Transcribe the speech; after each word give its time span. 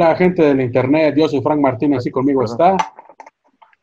Hola, 0.00 0.14
gente 0.14 0.42
del 0.44 0.60
internet. 0.60 1.16
Yo 1.18 1.28
soy 1.28 1.42
Frank 1.42 1.58
Martínez 1.58 2.06
y 2.06 2.12
conmigo 2.12 2.44
está. 2.44 2.76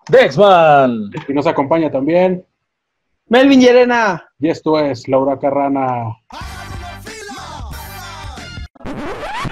Dexman. 0.08 1.10
Y 1.28 1.34
nos 1.34 1.46
acompaña 1.46 1.92
también. 1.92 2.46
Melvin 3.28 3.60
Llerena. 3.60 4.24
Y 4.40 4.48
esto 4.48 4.80
es 4.80 5.10
Laura 5.10 5.38
Carrana. 5.38 6.16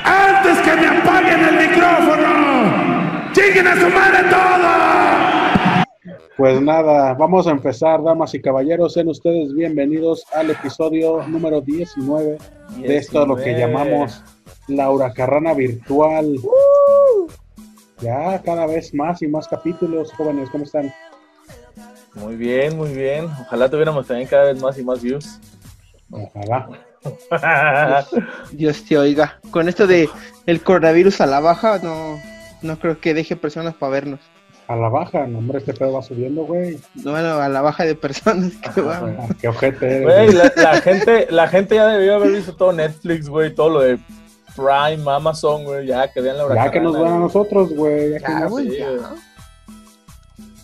¡Antes 0.05 0.61
que 0.61 0.75
me 0.77 0.87
apaguen 0.87 1.41
el 1.49 1.67
micrófono! 1.67 3.33
¡Lleguen 3.35 3.67
a 3.67 3.75
su 3.75 3.89
madre 3.89 4.29
todo! 4.29 4.63
Pues 6.37 6.61
nada, 6.61 7.13
vamos 7.15 7.45
a 7.45 7.51
empezar, 7.51 8.01
damas 8.01 8.33
y 8.35 8.41
caballeros. 8.41 8.93
Sean 8.93 9.09
ustedes 9.09 9.53
bienvenidos 9.53 10.25
al 10.31 10.51
episodio 10.51 11.27
número 11.27 11.59
19 11.59 12.37
de 12.77 12.97
esto, 12.97 13.25
lo 13.25 13.35
que 13.35 13.51
llamamos 13.51 14.23
Laura 14.67 15.13
Carrana 15.13 15.53
Virtual. 15.53 16.35
Ya 18.01 18.41
cada 18.41 18.65
vez 18.65 18.93
más 18.93 19.21
y 19.21 19.27
más 19.27 19.47
capítulos, 19.47 20.11
jóvenes, 20.13 20.49
¿cómo 20.49 20.63
están? 20.65 20.93
Muy 22.15 22.35
bien, 22.35 22.77
muy 22.77 22.93
bien. 22.93 23.25
Ojalá 23.47 23.69
tuviéramos 23.69 24.05
también 24.07 24.27
cada 24.27 24.45
vez 24.51 24.61
más 24.61 24.77
y 24.77 24.83
más 24.83 25.01
views. 25.01 25.39
Ojalá. 26.11 26.67
Dios 28.51 28.83
te 28.85 28.97
oiga. 28.97 29.39
Con 29.51 29.67
esto 29.69 29.87
de 29.87 30.09
el 30.45 30.61
coronavirus 30.61 31.21
a 31.21 31.25
la 31.25 31.39
baja, 31.39 31.79
no, 31.81 32.19
no 32.61 32.79
creo 32.79 32.99
que 32.99 33.13
deje 33.13 33.35
personas 33.35 33.73
para 33.73 33.91
vernos. 33.93 34.19
A 34.67 34.75
la 34.77 34.87
baja, 34.89 35.27
no, 35.27 35.39
hombre, 35.39 35.57
este 35.59 35.73
pedo 35.73 35.91
va 35.93 36.01
subiendo, 36.01 36.45
güey. 36.45 36.79
Bueno, 36.95 37.33
a 37.35 37.49
la 37.49 37.61
baja 37.61 37.83
de 37.83 37.95
personas 37.95 38.51
que 38.73 38.81
van. 38.81 39.17
Qué 39.41 39.47
ojete 39.49 39.85
eres, 39.85 40.03
Güey, 40.03 40.25
güey. 40.27 40.35
la, 40.37 40.53
la 40.55 40.81
gente, 40.81 41.27
la 41.29 41.47
gente 41.47 41.75
ya 41.75 41.87
debió 41.87 42.15
haber 42.15 42.31
visto 42.31 42.55
todo 42.55 42.71
Netflix, 42.71 43.27
güey, 43.27 43.53
todo 43.53 43.69
lo 43.69 43.79
de 43.81 43.99
Prime, 44.55 45.09
Amazon, 45.11 45.63
güey, 45.65 45.87
ya 45.87 46.11
que 46.11 46.21
vean 46.21 46.37
Laura 46.37 46.55
Ya 46.65 46.71
que 46.71 46.79
nos 46.79 46.93
vean 46.93 47.13
a 47.13 47.19
nosotros, 47.19 47.73
güey. 47.73 48.11
ya 48.11 48.17
que 48.19 48.23
Ya, 48.31 48.39
nos- 48.41 48.51
güey, 48.51 48.69
sí, 48.69 48.77
ya. 48.77 48.89
güey. 48.89 49.01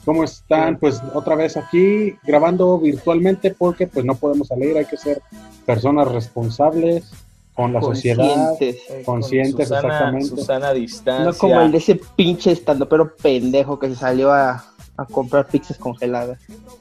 ¿Cómo 0.06 0.24
están? 0.24 0.78
Pues 0.78 1.02
otra 1.14 1.36
vez 1.36 1.56
aquí 1.58 2.16
grabando 2.24 2.80
virtualmente 2.80 3.54
porque 3.58 3.86
pues 3.88 4.06
no 4.06 4.16
podemos 4.16 4.48
salir, 4.48 4.76
hay 4.78 4.86
que 4.86 4.98
ser 4.98 5.22
personas 5.66 6.08
responsables 6.08 7.12
con 7.54 7.74
la 7.74 7.82
sociedad. 7.82 8.26
Conscientes. 8.48 8.82
Eh, 8.90 9.04
Conscientes, 9.06 9.54
con 9.56 9.66
Susana, 9.78 9.88
exactamente. 9.88 10.28
Susana 10.30 10.74
distancia. 10.74 11.26
No 11.26 11.34
como 11.38 11.62
el 11.62 11.72
de 11.72 11.78
ese 11.80 12.00
pinche 12.16 12.52
estando 12.52 12.88
pero 12.88 13.16
pendejo 13.18 13.78
que 13.78 13.90
se 13.90 13.96
salió 13.96 14.32
a, 14.32 14.64
a 14.98 15.06
comprar 15.06 15.46
pizzas 15.48 15.78
congeladas. 15.78 16.40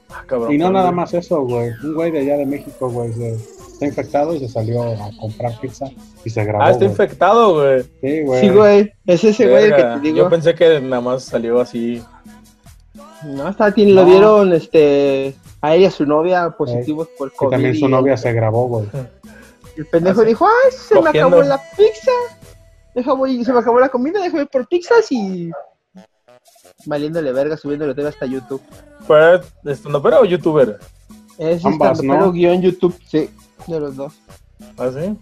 Ah, 0.09 0.23
cabrón, 0.25 0.53
Y 0.53 0.57
no 0.57 0.65
cabrón. 0.65 0.73
nada 0.81 0.91
más 0.91 1.13
eso, 1.13 1.41
güey. 1.41 1.69
Un 1.83 1.93
güey 1.93 2.11
de 2.11 2.19
allá 2.19 2.37
de 2.37 2.45
México, 2.45 2.89
güey, 2.89 3.11
se 3.13 3.37
está 3.79 3.85
infectado 3.85 4.35
y 4.35 4.39
se 4.39 4.49
salió 4.49 4.83
a 4.83 5.09
comprar 5.17 5.57
pizza 5.61 5.85
y 6.25 6.29
se 6.29 6.43
grabó. 6.43 6.65
Ah, 6.65 6.71
está 6.71 6.83
infectado, 6.83 7.53
güey. 7.53 7.83
Sí, 8.01 8.21
güey. 8.23 8.41
Sí, 8.41 8.49
güey. 8.49 8.93
Es 9.05 9.23
ese 9.23 9.47
güey 9.49 9.65
el 9.65 9.75
que 9.75 9.83
te 9.83 9.99
digo. 10.01 10.17
Yo 10.17 10.29
pensé 10.29 10.53
que 10.53 10.81
nada 10.81 11.01
más 11.01 11.23
salió 11.23 11.61
así. 11.61 12.03
No, 13.23 13.47
hasta 13.47 13.71
tiene, 13.73 13.93
lo 13.93 14.03
No. 14.03 14.09
dieron 14.09 14.53
este, 14.53 15.33
a 15.61 15.75
ella 15.75 15.83
y 15.83 15.85
a 15.85 15.91
su 15.91 16.05
novia 16.05 16.49
positivos 16.51 17.07
por 17.17 17.29
Y 17.29 17.37
COVID. 17.37 17.51
también 17.51 17.75
su 17.75 17.85
y 17.85 17.87
novia 17.87 18.17
se 18.17 18.33
grabó, 18.33 18.67
güey. 18.67 18.85
El 19.77 19.85
pendejo 19.85 20.21
Así, 20.21 20.27
dijo, 20.27 20.45
ay, 20.45 20.71
se 20.73 21.01
me 21.01 21.09
acabó 21.09 21.41
la 21.41 21.57
pizza. 21.77 22.11
Deja, 22.93 23.13
voy, 23.13 23.45
se 23.45 23.53
me 23.53 23.59
acabó 23.59 23.79
la 23.79 23.87
comida, 23.87 24.21
déjame 24.21 24.43
ir 24.43 24.49
por 24.49 24.67
pizzas 24.67 25.09
y... 25.09 25.51
Valiéndole 26.85 27.31
verga, 27.31 27.55
subiéndole 27.55 27.93
TV 27.93 28.09
hasta 28.09 28.25
YouTube. 28.25 28.61
Pero, 29.07 29.41
¿estando 29.65 30.01
pero 30.01 30.19
o 30.21 30.25
youtuber? 30.25 30.79
Es 31.37 31.63
¿no? 32.03 32.31
guion 32.33 32.61
YouTube, 32.61 32.99
sí, 33.07 33.29
de 33.67 33.79
los 33.79 33.95
dos. 33.95 34.13
¿Ah, 34.77 34.89
sí? 34.93 35.09
No 35.09 35.17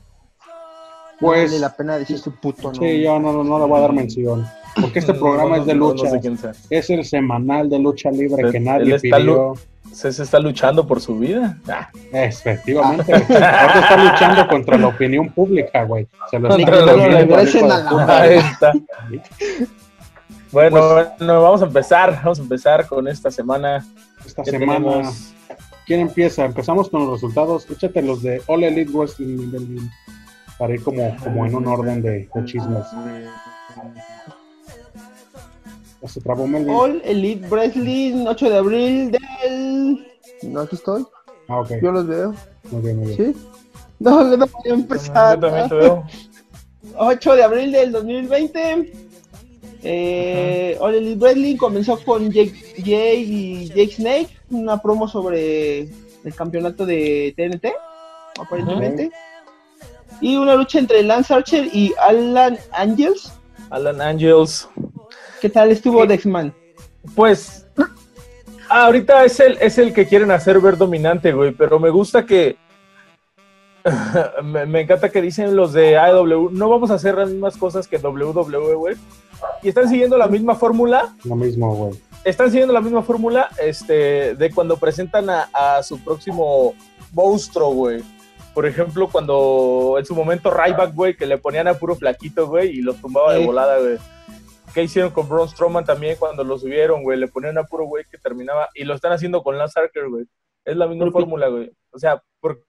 Pues 1.20 1.50
vale 1.52 1.60
la 1.60 1.76
pena 1.76 1.98
decir 1.98 2.20
su 2.20 2.32
puto 2.36 2.74
sí, 2.74 2.80
nombre. 2.80 3.02
yo 3.02 3.20
no, 3.20 3.34
no, 3.34 3.44
no 3.44 3.60
le 3.60 3.66
voy 3.66 3.78
a 3.78 3.82
dar 3.82 3.94
mención. 3.94 4.46
Porque 4.80 5.00
este 5.00 5.14
programa 5.16 5.56
No, 5.58 5.62
es 5.62 5.66
de 5.68 5.74
lucha. 5.74 6.10
sé 6.10 6.20
quién 6.20 6.38
sea. 6.38 6.52
Es 6.70 6.90
el 6.92 7.04
semanal 7.06 7.70
de 7.70 7.80
lucha 7.80 8.12
libre 8.12 8.52
que 8.52 8.60
nadie 8.60 8.96
está 8.96 9.18
pidió. 9.18 9.54
Se, 9.92 10.12
se 10.12 10.22
está 10.24 10.40
luchando 10.40 10.86
por 10.86 11.02
su 11.02 11.18
vida. 11.18 11.58
Ah, 11.68 11.90
Efectivamente. 12.14 13.12
Ahora 13.14 13.80
está 13.80 13.98
luchando 14.12 14.48
contra 14.48 14.78
la 14.78 14.88
opinión 14.90 15.30
pública, 15.30 15.84
güey. 15.86 16.08
Se 16.30 16.38
lo 16.40 16.56
está. 16.56 18.74
Bueno, 20.52 20.80
Pues- 20.80 21.08
bueno, 21.20 21.42
vamos 21.42 21.62
a 21.62 21.66
empezar. 21.66 22.22
Vamos 22.24 22.40
a 22.40 22.42
empezar 22.42 22.88
con 22.88 23.08
esta 23.08 23.30
semana. 23.32 23.86
Esta 24.26 24.44
semana, 24.46 24.74
tenemos. 24.76 25.34
¿Quién 25.88 26.02
empieza? 26.02 26.46
Empezamos 26.46 26.90
con 26.90 27.02
los 27.06 27.14
resultados. 27.14 27.68
Échate 27.72 28.02
los 28.04 28.22
de 28.22 28.42
All 28.48 28.64
Elite 28.64 28.92
Wrestling 28.92 29.80
para 30.60 30.74
ir 30.74 30.84
como, 30.84 31.16
como 31.24 31.46
en 31.46 31.56
un 31.56 31.68
orden 31.68 32.02
de, 32.02 32.30
de 32.34 32.46
chismes. 32.46 32.86
Se 36.08 36.22
trabó 36.22 36.48
Melvin. 36.48 36.70
All 36.74 37.02
Elite 37.04 37.48
Wrestling, 37.50 38.26
8 38.28 38.50
de 38.50 38.58
abril 38.58 39.12
del... 39.12 40.08
No, 40.44 40.62
aquí 40.62 40.76
estoy, 40.76 41.06
Ah, 41.50 41.60
ok. 41.62 41.72
yo 41.82 41.92
los 41.92 42.08
veo, 42.08 42.34
Muy 42.72 42.82
bien, 42.82 42.98
muy 43.00 43.16
bien. 43.16 43.34
¿sí? 43.36 43.40
No, 44.00 44.24
no 44.24 44.46
voy 44.48 44.72
a 44.72 44.74
empezar. 44.74 45.36
Yo 45.40 45.48
también 45.48 45.70
te 45.70 45.76
veo. 45.76 46.04
8 46.98 47.36
de 47.36 47.44
abril 47.44 47.72
del 47.72 47.92
2020. 47.92 48.94
Eh, 49.84 50.78
All 50.80 50.96
Elite 50.96 51.20
Wrestling 51.20 51.58
comenzó 51.58 51.98
con 52.04 52.32
Jake, 52.32 52.54
Jay 52.84 53.24
y 53.24 53.68
Jake 53.70 53.92
Snake, 53.92 54.30
una 54.50 54.82
promo 54.82 55.08
sobre 55.08 55.82
el 55.82 56.36
campeonato 56.36 56.86
de 56.86 57.34
TNT, 57.36 57.74
aparentemente. 58.40 59.12
Y 60.22 60.36
una 60.36 60.56
lucha 60.56 60.80
entre 60.80 61.04
Lance 61.04 61.34
Archer 61.34 61.70
y 61.74 61.94
Alan 62.02 62.58
Angels. 62.72 63.32
Alan 63.70 64.02
Angels. 64.02 64.70
¿Qué 65.42 65.50
tal 65.50 65.72
estuvo 65.72 66.06
Dexman? 66.06 66.54
Pues 67.16 67.68
ahorita 68.70 69.24
es 69.26 69.40
el, 69.40 69.58
es 69.62 69.78
el 69.78 69.94
que 69.94 70.08
quieren 70.08 70.32
hacer 70.32 70.60
ver 70.60 70.78
dominante, 70.78 71.32
güey, 71.32 71.52
pero 71.52 71.80
me 71.80 71.90
gusta 71.90 72.26
que 72.26 72.58
me, 74.44 74.66
me 74.66 74.82
encanta 74.82 75.10
que 75.10 75.22
dicen 75.22 75.56
los 75.56 75.74
de 75.74 75.98
AEW, 75.98 76.50
no 76.52 76.70
vamos 76.70 76.92
a 76.92 76.96
hacer 76.96 77.16
las 77.16 77.30
mismas 77.30 77.58
cosas 77.58 77.88
que 77.88 77.98
WWE, 77.98 78.76
güey. 78.76 78.96
Y 79.62 79.70
están 79.70 79.88
siguiendo 79.88 80.18
la 80.18 80.28
misma 80.28 80.56
fórmula, 80.56 81.16
Lo 81.24 81.36
mismo, 81.36 81.76
güey. 81.76 82.07
Están 82.24 82.50
siguiendo 82.50 82.74
la 82.74 82.82
misma 82.82 83.02
fórmula 83.04 83.50
este, 83.62 84.36
de 84.36 84.52
cuando 84.52 84.78
presentan 84.78 85.30
a, 85.30 85.50
a 85.54 85.84
su 85.84 86.00
próximo 86.04 86.74
monstruo, 87.14 87.72
güey. 87.74 88.04
Por 88.54 88.66
ejemplo, 88.66 89.08
cuando 89.08 89.96
en 90.00 90.06
su 90.06 90.16
momento 90.16 90.50
Ryback, 90.52 90.94
güey, 90.96 91.16
que 91.16 91.26
le 91.28 91.38
ponían 91.38 91.68
a 91.68 91.76
puro 91.76 91.96
flaquito, 91.96 92.48
güey, 92.48 92.70
y 92.72 92.82
lo 92.82 92.94
tumbaba 92.96 93.34
de 93.34 93.46
volada, 93.46 93.78
güey. 93.80 93.98
¿Qué 94.74 94.84
hicieron 94.84 95.12
con 95.12 95.30
Braun 95.30 95.48
Strowman 95.48 95.86
también 95.86 96.18
cuando 96.20 96.44
lo 96.44 96.58
subieron, 96.58 97.04
güey? 97.04 97.18
Le 97.20 97.28
ponían 97.28 97.58
a 97.58 97.64
puro 97.64 97.86
güey 97.86 98.04
que 98.12 98.18
terminaba. 98.18 98.68
Y 98.76 98.84
lo 98.84 98.94
están 98.96 99.12
haciendo 99.12 99.42
con 99.44 99.58
Lance 99.58 99.80
Archer, 99.80 100.10
güey. 100.10 100.26
Es 100.66 100.76
la 100.76 100.88
misma 100.88 101.10
fórmula, 101.12 101.48
güey. 101.48 101.72
O 101.92 102.00
sea, 102.00 102.22
por... 102.40 102.62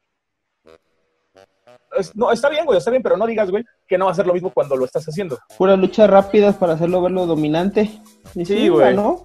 es- 1.98 2.14
no, 2.14 2.30
está 2.30 2.48
bien, 2.48 2.64
güey, 2.64 2.78
está 2.78 2.90
bien, 2.90 3.02
pero 3.02 3.16
no 3.16 3.26
digas, 3.26 3.50
güey, 3.50 3.64
que 3.86 3.98
no 3.98 4.06
va 4.06 4.12
a 4.12 4.14
ser 4.14 4.26
lo 4.26 4.32
mismo 4.34 4.50
cuando 4.50 4.76
lo 4.76 4.84
estás 4.84 5.04
haciendo. 5.06 5.38
Puras 5.56 5.78
luchas 5.78 6.08
rápidas 6.08 6.54
para 6.56 6.74
hacerlo 6.74 7.02
verlo 7.02 7.26
dominante. 7.26 7.90
Y 8.34 8.44
Sí, 8.44 8.68
güey. 8.68 8.94
ganó. 8.94 9.22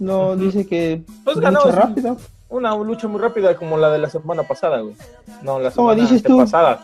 No, 0.00 0.34
dice 0.34 0.66
que 0.66 1.02
Pues 1.24 1.36
lucha 1.36 1.50
ganó, 1.50 1.70
rápida. 1.70 2.16
Una 2.48 2.74
lucha 2.76 3.06
muy 3.06 3.20
rápida 3.20 3.54
como 3.56 3.76
la 3.78 3.90
de 3.90 3.98
la 3.98 4.10
semana 4.10 4.42
pasada, 4.42 4.80
güey. 4.80 4.96
No, 5.42 5.60
la 5.60 5.70
¿Cómo 5.70 5.90
semana 5.92 6.08
dices 6.08 6.22
tú? 6.22 6.38
pasada. 6.38 6.80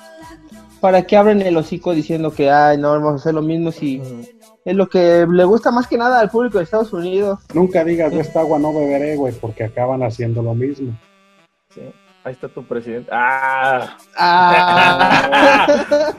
¿Para 0.81 1.03
qué 1.03 1.17
abren 1.17 1.43
el 1.43 1.57
hocico 1.57 1.93
diciendo 1.93 2.31
que 2.31 2.51
ay, 2.51 2.79
no 2.79 2.93
vamos 2.93 3.13
a 3.15 3.17
hacer 3.17 3.35
lo 3.35 3.43
mismo 3.43 3.73
si 3.73 4.01
es 4.65 4.77
lo 4.77 4.89
que 4.89 5.27
le 5.29 5.45
gusta 5.45 5.71
más 5.73 5.87
que 5.89 5.97
nada 5.99 6.21
al 6.21 6.31
público 6.31 6.59
de 6.59 6.65
Estados 6.65 6.93
Unidos? 6.93 7.41
Nunca 7.55 7.83
digas 7.83 8.13
de 8.13 8.21
esta 8.21 8.41
agua 8.41 8.59
no 8.59 8.73
beberé, 8.75 9.17
güey, 9.17 9.33
porque 9.33 9.65
acaban 9.65 10.03
haciendo 10.03 10.43
lo 10.43 10.55
mismo. 10.55 10.93
Sí. 11.75 11.81
Ahí 12.23 12.33
está 12.33 12.49
tu 12.49 12.63
presidente. 12.65 13.11
¡Ah! 13.13 13.97
Ah. 14.19 15.67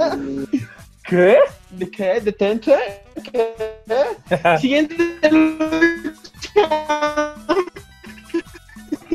¿Qué? 1.07 1.38
¿De 1.72 1.90
qué? 1.90 2.19
¿Detente? 2.22 2.75
¿Qué? 3.31 3.53
Siguiente 4.59 4.96
lucha. 5.31 7.34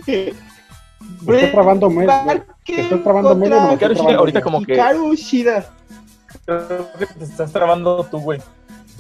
Te 0.06 0.30
está 1.26 1.50
trabando 1.52 1.90
Melvin. 1.90 2.42
Te 2.64 2.80
está 2.80 3.02
trabando 3.02 3.34
Melvin. 3.36 3.58
o 3.58 3.66
me 3.68 3.74
está 3.74 3.74
Hikaru 3.74 3.94
Shida, 3.94 3.94
trabando 3.94 4.18
ahorita 4.20 4.40
como 4.42 4.62
que 4.64 4.72
Hikaru 4.72 5.14
Shida. 5.14 5.70
creo 6.46 6.88
que 6.98 7.06
te 7.06 7.24
estás 7.24 7.52
trabando 7.52 8.04
tú, 8.10 8.20
güey. 8.20 8.40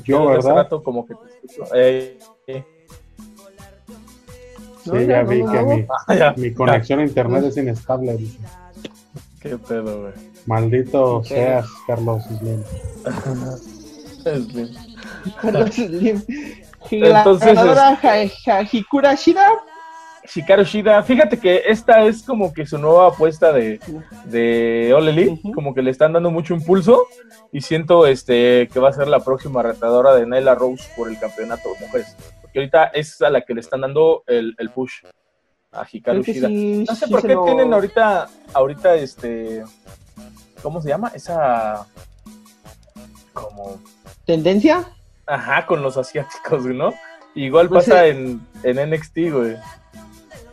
Yo, 0.04 0.26
¿verdad? 0.26 0.54
rato 0.56 0.82
como 0.82 1.06
que 1.06 1.14
te 1.14 1.46
escucho. 1.46 1.74
Eh, 1.74 2.18
eh. 2.46 2.64
No, 4.84 4.94
Sí, 4.98 5.06
ya, 5.06 5.08
ya 5.12 5.22
no, 5.22 5.28
vi 5.30 5.42
no, 5.42 5.52
que 5.52 5.58
no. 5.58 5.64
mi, 5.76 5.86
Ah, 6.08 6.14
ya. 6.14 6.34
mi 6.36 6.52
conexión 6.52 7.00
a 7.00 7.04
internet 7.04 7.44
es 7.44 7.56
inestable. 7.56 8.16
dice. 8.16 8.38
Qué 9.40 9.56
pedo, 9.58 10.02
güey. 10.02 10.31
Maldito 10.46 11.22
seas, 11.24 11.66
Carlos 11.86 12.22
Slim. 12.24 12.62
Es. 14.24 14.46
Carlos 15.40 15.74
Slim. 15.74 16.22
Entonces, 16.90 17.46
La 17.54 17.54
ganadora 17.54 17.96
Ja- 17.96 18.28
Ja- 18.44 18.62
Hikura 18.70 19.14
Shida 19.14 19.46
Shikaru 20.24 20.62
Shida, 20.64 21.02
fíjate 21.02 21.36
que 21.38 21.62
esta 21.66 22.04
es 22.04 22.22
como 22.22 22.52
que 22.52 22.64
su 22.64 22.78
nueva 22.78 23.08
apuesta 23.08 23.52
de, 23.52 23.80
de 24.26 24.92
All 24.96 25.08
Elite, 25.08 25.30
Ujú. 25.32 25.52
como 25.52 25.74
que 25.74 25.82
le 25.82 25.90
están 25.90 26.12
dando 26.12 26.30
mucho 26.30 26.54
impulso 26.54 27.06
y 27.50 27.60
siento 27.60 28.06
este 28.06 28.68
que 28.72 28.78
va 28.78 28.90
a 28.90 28.92
ser 28.92 29.08
la 29.08 29.18
próxima 29.18 29.62
retadora 29.64 30.14
de 30.14 30.24
Nyla 30.26 30.54
Rose 30.54 30.84
por 30.96 31.08
el 31.08 31.18
campeonato 31.18 31.70
de 31.74 31.86
mujeres, 31.86 32.16
porque 32.40 32.60
ahorita 32.60 32.84
es 32.94 33.20
a 33.20 33.30
la 33.30 33.40
que 33.40 33.52
le 33.52 33.60
están 33.60 33.80
dando 33.80 34.22
el, 34.28 34.54
el 34.58 34.70
push 34.70 34.92
a 35.72 35.84
Hikaru 35.90 36.22
Shida. 36.22 36.46
sí, 36.48 36.84
No 36.88 36.94
sé 36.94 37.06
sí 37.06 37.10
por 37.12 37.22
qué 37.22 37.34
lo- 37.34 37.44
tienen 37.44 37.74
ahorita, 37.74 38.28
ahorita 38.54 38.94
este, 38.94 39.64
¿cómo 40.62 40.80
se 40.80 40.88
llama? 40.88 41.10
Esa, 41.14 41.86
como, 43.32 43.78
¿Tendencia? 44.24 44.88
ajá, 45.26 45.66
con 45.66 45.82
los 45.82 45.96
asiáticos, 45.96 46.64
¿no? 46.66 46.92
Igual 47.34 47.68
Pues 47.68 47.86
pasa 47.86 48.06
en, 48.06 48.40
en 48.62 48.90
NXT, 48.90 49.16
güey. 49.32 49.56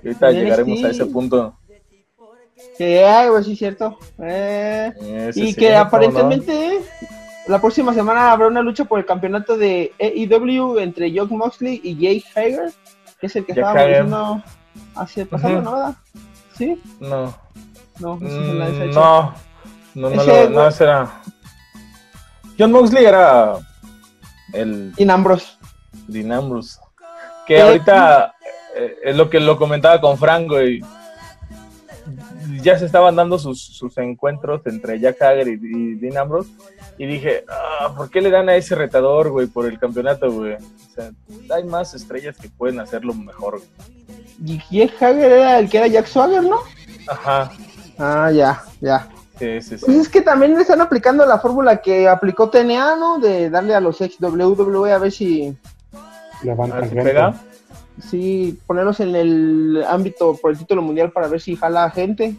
Y 0.03 0.07
ahorita 0.07 0.29
En 0.29 0.35
llegaremos 0.35 0.77
NXT. 0.79 0.85
a 0.85 0.89
ese 0.89 1.05
punto. 1.07 1.53
Que, 2.77 3.03
ay, 3.05 3.29
güey, 3.29 3.43
sí, 3.43 3.55
cierto. 3.57 3.97
Eh, 4.23 4.93
y 5.35 5.53
que 5.53 5.67
¿cómo 5.67 5.75
no? 5.79 5.81
aparentemente 5.81 6.79
la 7.47 7.59
próxima 7.59 7.93
semana 7.93 8.31
habrá 8.31 8.47
una 8.47 8.61
lucha 8.61 8.85
por 8.85 8.99
el 8.99 9.05
campeonato 9.05 9.57
de 9.57 9.91
AEW 9.99 10.79
entre 10.79 11.11
John 11.13 11.27
Moxley 11.37 11.81
y 11.83 11.95
Jake 11.95 12.23
Hager, 12.35 12.71
que 13.19 13.27
es 13.27 13.35
el 13.35 13.45
que 13.45 13.51
estábamos 13.53 13.85
diciendo 13.87 14.43
hacia 14.95 15.23
el 15.23 15.29
pasado, 15.29 15.53
Ujú. 15.55 15.63
¿no? 15.63 15.71
¿Verdad? 15.73 15.95
¿Sí? 16.57 16.81
No, 17.01 17.35
No, 17.99 18.17
Lance 18.21 18.85
Mm, 18.85 18.91
no, 18.93 19.33
no, 19.95 20.09
no, 20.09 20.21
Ese, 20.21 20.43
lo- 20.45 20.49
no, 20.51 20.67
ese 20.67 20.83
era. 20.83 21.21
John 22.57 22.71
Moxley 22.71 23.05
era 23.05 23.53
el. 24.53 24.93
Dean 26.07 26.31
Ambrose. 26.31 26.77
Que 27.47 27.57
Eh, 27.57 27.61
ahorita 27.61 28.33
eh, 28.75 28.97
es 29.03 29.15
lo 29.15 29.29
que 29.29 29.39
lo 29.39 29.57
comentaba 29.57 29.99
con 30.01 30.17
Franco 30.17 30.61
y 30.61 30.83
ya 32.61 32.77
se 32.77 32.85
estaban 32.85 33.15
dando 33.15 33.37
sus, 33.39 33.61
sus 33.61 33.97
encuentros 33.97 34.61
entre 34.65 34.99
Jack 34.99 35.21
Hager 35.21 35.47
y, 35.47 35.51
y 35.61 35.95
Dean 35.95 36.17
Ambrose 36.17 36.49
y 36.97 37.05
dije, 37.05 37.45
ah, 37.47 37.93
¿por 37.95 38.09
qué 38.09 38.19
le 38.21 38.29
dan 38.29 38.49
a 38.49 38.55
ese 38.55 38.75
retador, 38.75 39.29
güey, 39.29 39.47
por 39.47 39.65
el 39.65 39.79
campeonato, 39.79 40.29
güey? 40.31 40.53
O 40.55 40.93
sea, 40.93 41.11
hay 41.55 41.63
más 41.63 41.93
estrellas 41.93 42.35
que 42.37 42.49
pueden 42.49 42.79
hacerlo 42.79 43.13
mejor. 43.13 43.59
güey. 43.59 43.69
Y 44.45 44.57
Jake 44.69 44.93
Hager 45.05 45.31
era 45.31 45.59
el 45.59 45.69
que 45.69 45.77
era 45.77 45.87
Jack 45.87 46.07
Swagger, 46.07 46.43
¿no? 46.43 46.57
Ajá, 47.07 47.51
Ah, 47.97 48.31
ya, 48.31 48.63
ya. 48.81 49.07
Sí, 49.39 49.61
sí, 49.61 49.77
sí. 49.77 49.85
Pues 49.85 49.97
es 49.97 50.09
que 50.09 50.21
también 50.21 50.53
le 50.55 50.61
están 50.61 50.81
aplicando 50.81 51.25
la 51.25 51.39
fórmula 51.39 51.81
que 51.81 52.07
aplicó 52.07 52.49
TNA, 52.49 52.95
¿no? 52.97 53.19
De 53.19 53.49
darle 53.49 53.73
a 53.75 53.79
los 53.81 53.99
ex 54.01 54.17
WWE 54.21 54.91
a 54.93 54.97
ver 54.99 55.11
si, 55.11 55.55
Levantan 56.43 56.89
si 56.89 56.95
pega. 56.95 57.33
si 58.09 58.59
ponerlos 58.67 58.99
en 58.99 59.15
el 59.15 59.83
ámbito 59.87 60.35
por 60.41 60.51
el 60.51 60.57
título 60.57 60.81
mundial 60.81 61.11
para 61.11 61.27
ver 61.27 61.41
si 61.41 61.55
jala 61.55 61.89
gente. 61.91 62.35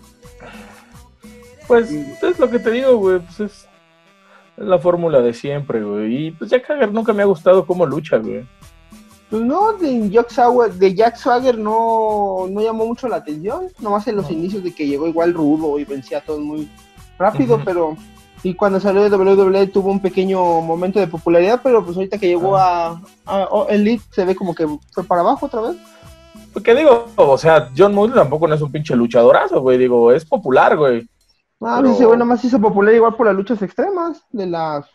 Pues 1.67 1.91
es 1.91 2.39
lo 2.39 2.51
que 2.51 2.59
te 2.59 2.71
digo, 2.71 2.97
güey, 2.97 3.21
pues 3.21 3.41
es, 3.41 3.53
es 4.57 4.67
la 4.67 4.79
fórmula 4.79 5.21
de 5.21 5.33
siempre, 5.33 5.83
güey. 5.83 6.27
Y 6.27 6.31
pues 6.33 6.51
Jack 6.51 6.69
Hager 6.71 6.93
nunca 6.93 7.13
me 7.13 7.23
ha 7.23 7.27
gustado 7.27 7.65
cómo 7.67 7.87
lucha, 7.87 8.17
güey. 8.19 8.45
Pues 9.31 9.43
no, 9.43 9.75
de 9.75 10.11
Jack 10.11 10.31
Swagger, 10.31 10.73
de 10.75 10.93
Jack 10.93 11.15
Swagger 11.15 11.57
no, 11.57 12.49
no 12.51 12.61
llamó 12.61 12.85
mucho 12.85 13.07
la 13.07 13.17
atención, 13.17 13.69
nomás 13.79 14.09
en 14.09 14.17
los 14.17 14.25
No. 14.29 14.33
inicios 14.33 14.65
de 14.65 14.75
que 14.75 14.89
llegó 14.89 15.07
igual 15.07 15.33
rudo 15.35 15.79
y 15.79 15.85
vencía 15.85 16.19
a 16.19 16.21
todos 16.23 16.41
muy 16.41 16.69
rápido, 17.21 17.57
Ujú. 17.57 17.65
pero 17.65 17.97
y 18.43 18.55
cuando 18.55 18.81
salió 18.81 19.03
de 19.09 19.15
WWE 19.15 19.67
tuvo 19.67 19.91
un 19.91 20.01
pequeño 20.01 20.63
momento 20.63 20.99
de 20.99 21.07
popularidad, 21.07 21.61
pero 21.63 21.85
pues 21.85 21.97
ahorita 21.97 22.19
que 22.19 22.27
llegó 22.29 22.57
a, 22.57 23.01
a 23.27 23.49
oh, 23.51 23.69
Elite 23.69 24.03
se 24.11 24.25
ve 24.25 24.35
como 24.35 24.55
que 24.55 24.67
fue 24.93 25.05
para 25.05 25.21
abajo 25.21 25.47
otra 25.47 25.61
vez. 25.61 25.77
Porque 26.53 26.75
digo, 26.75 27.07
o 27.17 27.39
sea, 27.39 27.71
John 27.77 27.95
Moxley 27.95 28.19
tampoco 28.19 28.49
no 28.49 28.55
es 28.55 28.63
un 28.63 28.73
pinche 28.73 28.97
luchadorazo, 28.97 29.61
güey. 29.61 29.77
Digo, 29.79 30.11
es 30.11 30.25
popular, 30.25 30.77
güey. 30.77 31.07
Ah, 31.61 31.81
Pero- 31.81 31.93
ese 31.95 32.07
güey 32.07 32.19
nomás 32.19 32.43
hizo 32.45 32.59
popular 32.59 32.95
igual 32.95 33.15
por 33.15 33.27
las 33.27 33.37
luchas 33.37 33.61
extremas 33.63 34.23
de 34.33 34.47
las 34.47 34.87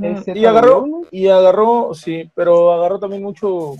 Este, 0.00 0.38
Y 0.38 0.44
agarró, 0.46 0.86
¿no? 0.86 1.00
y 1.10 1.28
agarró, 1.28 1.92
sí, 1.94 2.30
pero 2.34 2.72
agarró 2.72 2.98
también 3.00 3.22
mucho, 3.22 3.72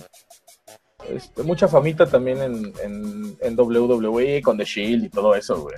este, 1.08 1.42
mucha 1.44 1.68
famita 1.68 2.06
también 2.06 2.38
en, 2.42 2.72
en, 2.82 3.36
en 3.40 3.58
WWE 3.58 4.42
con 4.42 4.56
The 4.58 4.64
Shield 4.64 5.04
y 5.04 5.08
todo 5.08 5.34
eso, 5.34 5.60
güey. 5.62 5.76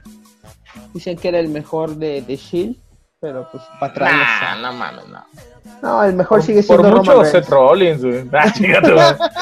Dicen 0.93 1.17
que 1.17 1.29
era 1.29 1.39
el 1.39 1.49
mejor 1.49 1.97
de, 1.97 2.23
de 2.23 2.37
Shield, 2.37 2.77
pero 3.21 3.49
pues 3.51 3.63
para 3.81 3.93
atrás. 3.93 4.13
Nah, 4.13 4.55
no 4.57 4.73
no 4.73 4.79
mames, 4.79 5.09
no. 5.09 5.25
sé. 5.33 5.41
No, 5.83 6.05
el 6.05 6.15
mejor 6.15 6.43
sigue 6.43 6.63
Por 6.63 6.81
siendo 6.81 6.97
mucho 6.99 7.13
Roman 7.13 7.27
Seth. 7.31 7.49
Rollins, 7.49 8.05
güey. 8.05 8.29
Ah. 8.33 9.17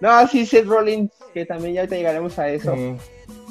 No, 0.00 0.26
sí, 0.26 0.46
Seth 0.46 0.66
Rollins, 0.66 1.10
que 1.34 1.44
también 1.44 1.74
ya 1.74 1.86
te 1.86 1.96
llegaremos 1.96 2.38
a 2.38 2.48
eso. 2.48 2.74
Mm, 2.74 2.96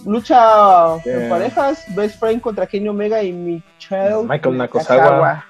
Lucha 0.06 0.96
en 1.06 1.20
Yeah. 1.20 1.30
parejas, 1.30 1.84
Best 1.96 2.20
Friend 2.20 2.42
contra 2.42 2.66
Kenny 2.66 2.90
Omega 2.90 3.22
y 3.22 3.32
Michelle 3.32 4.24
Michael 4.28 4.58
Nakazawa. 4.58 5.46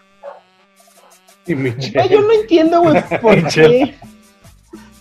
Y 1.48 1.56
Michelle. 1.56 2.10
yo 2.10 2.22
no 2.22 2.34
entiendo, 2.34 2.82
güey, 2.82 3.02
por 3.22 3.48
qué. 3.48 3.96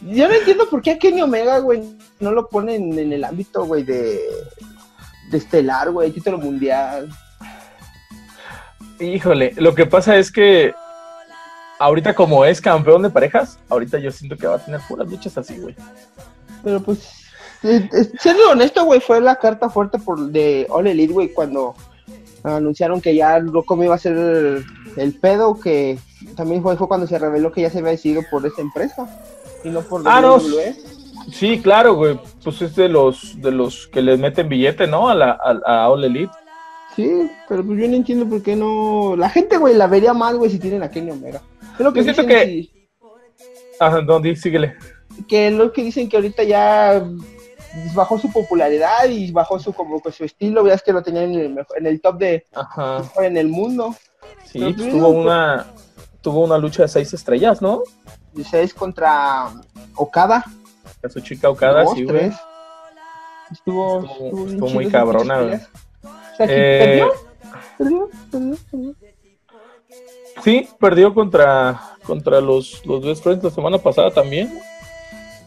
Yo 0.03 0.29
no 0.29 0.35
entiendo 0.35 0.69
por 0.71 0.81
qué 0.81 0.93
a 0.93 0.99
Kenny 0.99 1.21
Omega, 1.23 1.59
güey, 1.59 1.83
no 2.21 2.31
lo 2.31 2.49
ponen 2.49 2.97
en 2.99 3.13
el 3.13 3.25
ámbito, 3.25 3.67
güey, 3.67 3.83
de, 3.83 4.21
de 5.31 5.39
estelar, 5.39 5.91
güey, 5.91 6.11
título 6.11 6.39
mundial. 6.39 7.09
Híjole, 9.01 9.55
lo 9.57 9.75
que 9.75 9.87
pasa 9.87 10.17
es 10.17 10.33
que 10.33 10.73
ahorita 11.79 12.15
como 12.15 12.45
es 12.45 12.61
campeón 12.61 13.03
de 13.03 13.11
parejas, 13.11 13.59
ahorita 13.69 13.99
yo 13.99 14.11
siento 14.11 14.37
que 14.37 14.47
va 14.47 14.57
a 14.57 14.65
tener 14.65 14.81
puras 14.89 15.09
luchas 15.09 15.39
así, 15.39 15.59
güey. 15.59 15.75
Pero 16.65 16.83
pues, 16.83 17.09
siendo 18.19 18.51
honesto, 18.51 18.85
güey, 18.85 19.01
fue 19.01 19.21
la 19.21 19.37
carta 19.37 19.71
fuerte 19.71 19.99
por 19.99 20.19
de 20.31 20.67
All 20.71 20.87
Elite, 20.87 21.13
güey, 21.13 21.33
cuando 21.33 21.75
anunciaron 22.43 23.01
que 23.01 23.15
ya 23.15 23.39
Rocco 23.39 23.83
iba 23.83 23.95
a 23.95 23.99
ser 23.99 24.17
el, 24.17 24.65
el 24.97 25.15
pedo, 25.15 25.59
que 25.59 25.99
también 26.37 26.63
fue, 26.63 26.77
fue 26.77 26.89
cuando 26.89 27.07
se 27.07 27.19
reveló 27.19 27.53
que 27.53 27.63
ya 27.63 27.71
se 27.71 27.79
había 27.79 27.93
decidido 27.93 28.23
por 28.31 28.45
esta 28.47 28.63
empresa 28.63 29.09
y 29.65 29.69
no 29.69 29.83
por 29.83 30.03
Ah, 30.07 30.21
no. 30.21 30.41
Sí, 31.33 31.61
claro, 31.61 31.95
güey. 31.95 32.19
Pues 32.43 32.63
es 32.63 32.75
de 32.77 32.89
los 32.89 33.41
de 33.41 33.51
los 33.51 33.87
que 33.89 34.01
le 34.03 34.17
meten 34.17 34.49
billete, 34.49 34.87
¿no? 34.87 35.09
A 35.09 35.15
la 35.15 35.31
a, 35.33 35.83
a 35.85 35.89
All 35.91 36.05
Elite. 36.05 36.33
Sí, 36.97 37.31
pero 37.49 37.65
pues 37.65 37.79
yo 37.81 37.87
no 37.89 37.95
entiendo 37.97 38.27
por 38.29 38.43
qué 38.43 38.57
no. 38.57 39.15
La 39.17 39.29
gente, 39.31 39.57
güey, 39.57 39.75
la 39.75 39.87
vería 39.87 40.13
mal, 40.15 40.37
güey, 40.37 40.51
si 40.51 40.59
tienen 40.59 40.83
a 40.83 40.91
Kenny 40.91 41.11
Omega. 41.13 41.41
Es 41.75 41.81
lo 41.81 41.93
que 41.93 42.01
Yo 42.03 42.05
siento 42.13 42.23
dicen 42.23 42.29
que- 42.39 42.47
si- 42.47 42.89
Ajá, 43.81 44.01
no, 44.03 44.21
síguele. 44.35 44.75
que 45.29 45.49
es 45.49 45.53
lo 45.55 45.73
que 45.73 45.85
dicen 45.85 46.09
que 46.09 46.17
ahorita 46.17 46.43
ya 46.43 47.05
bajó 47.95 48.19
su 48.19 48.33
popularidad 48.33 49.09
y 49.09 49.31
bajó 49.31 49.61
su 49.61 49.73
como 49.73 50.01
que 50.03 50.11
su 50.11 50.25
estilo, 50.25 50.65
veas 50.65 50.83
que 50.83 50.93
lo 50.93 51.03
tenían 51.03 51.33
en 51.35 51.41
el, 51.41 51.51
mejor- 51.55 51.79
en 51.79 51.87
el 51.87 52.01
top 52.01 52.19
de 52.19 52.45
Ajá. 52.55 53.03
en 53.23 53.37
el 53.37 53.49
mundo. 53.49 53.95
Sí, 54.47 54.59
pues 54.59 54.77
yo 54.77 54.85
tuvo 54.91 54.93
digo, 54.95 55.09
una 55.11 55.67
tuvo 56.21 56.45
una 56.45 56.59
lucha 56.59 56.83
de 56.83 56.89
seis 56.89 57.13
estrellas, 57.15 57.63
¿no? 57.63 57.83
16 58.33 58.75
contra 58.75 59.51
Okada. 59.95 60.45
A 61.03 61.09
su 61.09 61.21
chica 61.21 61.49
Okada, 61.49 61.87
sí, 61.95 62.05
güey. 62.05 62.31
Estuvo, 63.51 64.01
Estuvo- 64.47 64.69
muy 64.71 64.89
cabrona. 64.89 65.39
O 65.41 66.37
sea, 66.37 66.47
que 66.47 66.99
Eh, 67.01 67.05
perdió, 67.09 67.13
perdió, 67.79 68.09
perdió, 68.31 68.57
perdió. 68.71 68.95
Sí, 70.45 70.69
perdió 70.79 71.15
contra 71.15 71.81
contra 72.05 72.41
los 72.41 72.85
los 72.87 73.05
Best 73.05 73.23
Friends 73.23 73.45
la 73.45 73.51
semana 73.51 73.79
pasada 73.79 74.11
también. 74.11 74.59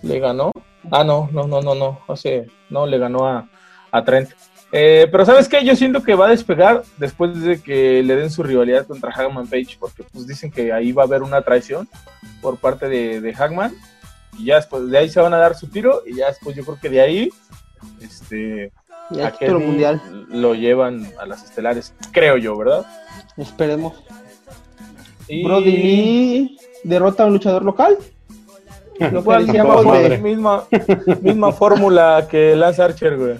Le 0.04 0.20
ganó. 0.20 0.52
Ah, 0.92 1.04
no, 1.04 1.30
no, 1.32 1.48
no, 1.48 1.62
no, 1.62 1.76
no. 1.76 2.00
Hace, 2.08 2.48
no, 2.70 2.86
le 2.88 2.98
ganó 2.98 3.28
a, 3.28 3.48
a 3.92 4.04
Trent. 4.04 4.30
Eh, 4.72 5.08
pero 5.12 5.26
¿sabes 5.26 5.48
qué? 5.50 5.64
Yo 5.66 5.76
siento 5.76 6.02
que 6.02 6.16
va 6.16 6.28
a 6.28 6.32
despegar 6.32 6.84
después 6.98 7.40
de 7.42 7.62
que 7.62 8.02
le 8.04 8.16
den 8.16 8.32
su 8.32 8.42
rivalidad 8.42 8.88
contra 8.88 9.12
Hagman 9.14 9.48
Page, 9.48 9.78
porque 9.80 10.04
pues 10.12 10.26
dicen 10.28 10.50
que 10.52 10.72
ahí 10.72 10.92
va 10.92 11.04
a 11.04 11.06
haber 11.06 11.24
una 11.24 11.42
traición 11.42 11.88
por 12.42 12.58
parte 12.58 12.88
de, 12.88 13.20
de 13.22 13.34
Hagman, 13.34 13.74
y 14.38 14.46
ya 14.46 14.56
después 14.56 14.90
de 14.90 14.98
ahí 14.98 15.10
se 15.10 15.20
van 15.20 15.34
a 15.34 15.38
dar 15.38 15.56
su 15.56 15.68
tiro, 15.68 16.02
y 16.06 16.16
ya 16.16 16.28
después 16.28 16.56
yo 16.56 16.64
creo 16.64 16.80
que 16.82 16.90
de 16.90 17.02
ahí, 17.02 17.30
este, 18.02 18.72
Ya 19.12 19.28
a 19.28 19.32
Kenny 19.32 19.60
mundial. 19.66 20.02
lo 20.30 20.56
llevan 20.56 21.08
a 21.20 21.26
las 21.26 21.44
estelares, 21.44 21.94
creo 22.12 22.38
yo, 22.38 22.58
¿verdad? 22.58 22.86
Esperemos. 23.38 23.94
Y... 25.28 25.44
Brody 25.44 25.72
Lee 25.72 26.58
derrota 26.84 27.24
a 27.24 27.26
un 27.28 27.34
luchador 27.34 27.64
local. 27.64 27.98
Lo 29.12 29.20
Igual, 29.22 29.48
decíamos 29.48 29.84
toda 29.84 30.00
de, 30.00 30.18
misma, 30.20 30.66
misma 31.22 31.52
fórmula 31.52 32.28
que 32.30 32.56
Lance 32.56 32.84
Archer, 32.84 33.18
güey. 33.18 33.36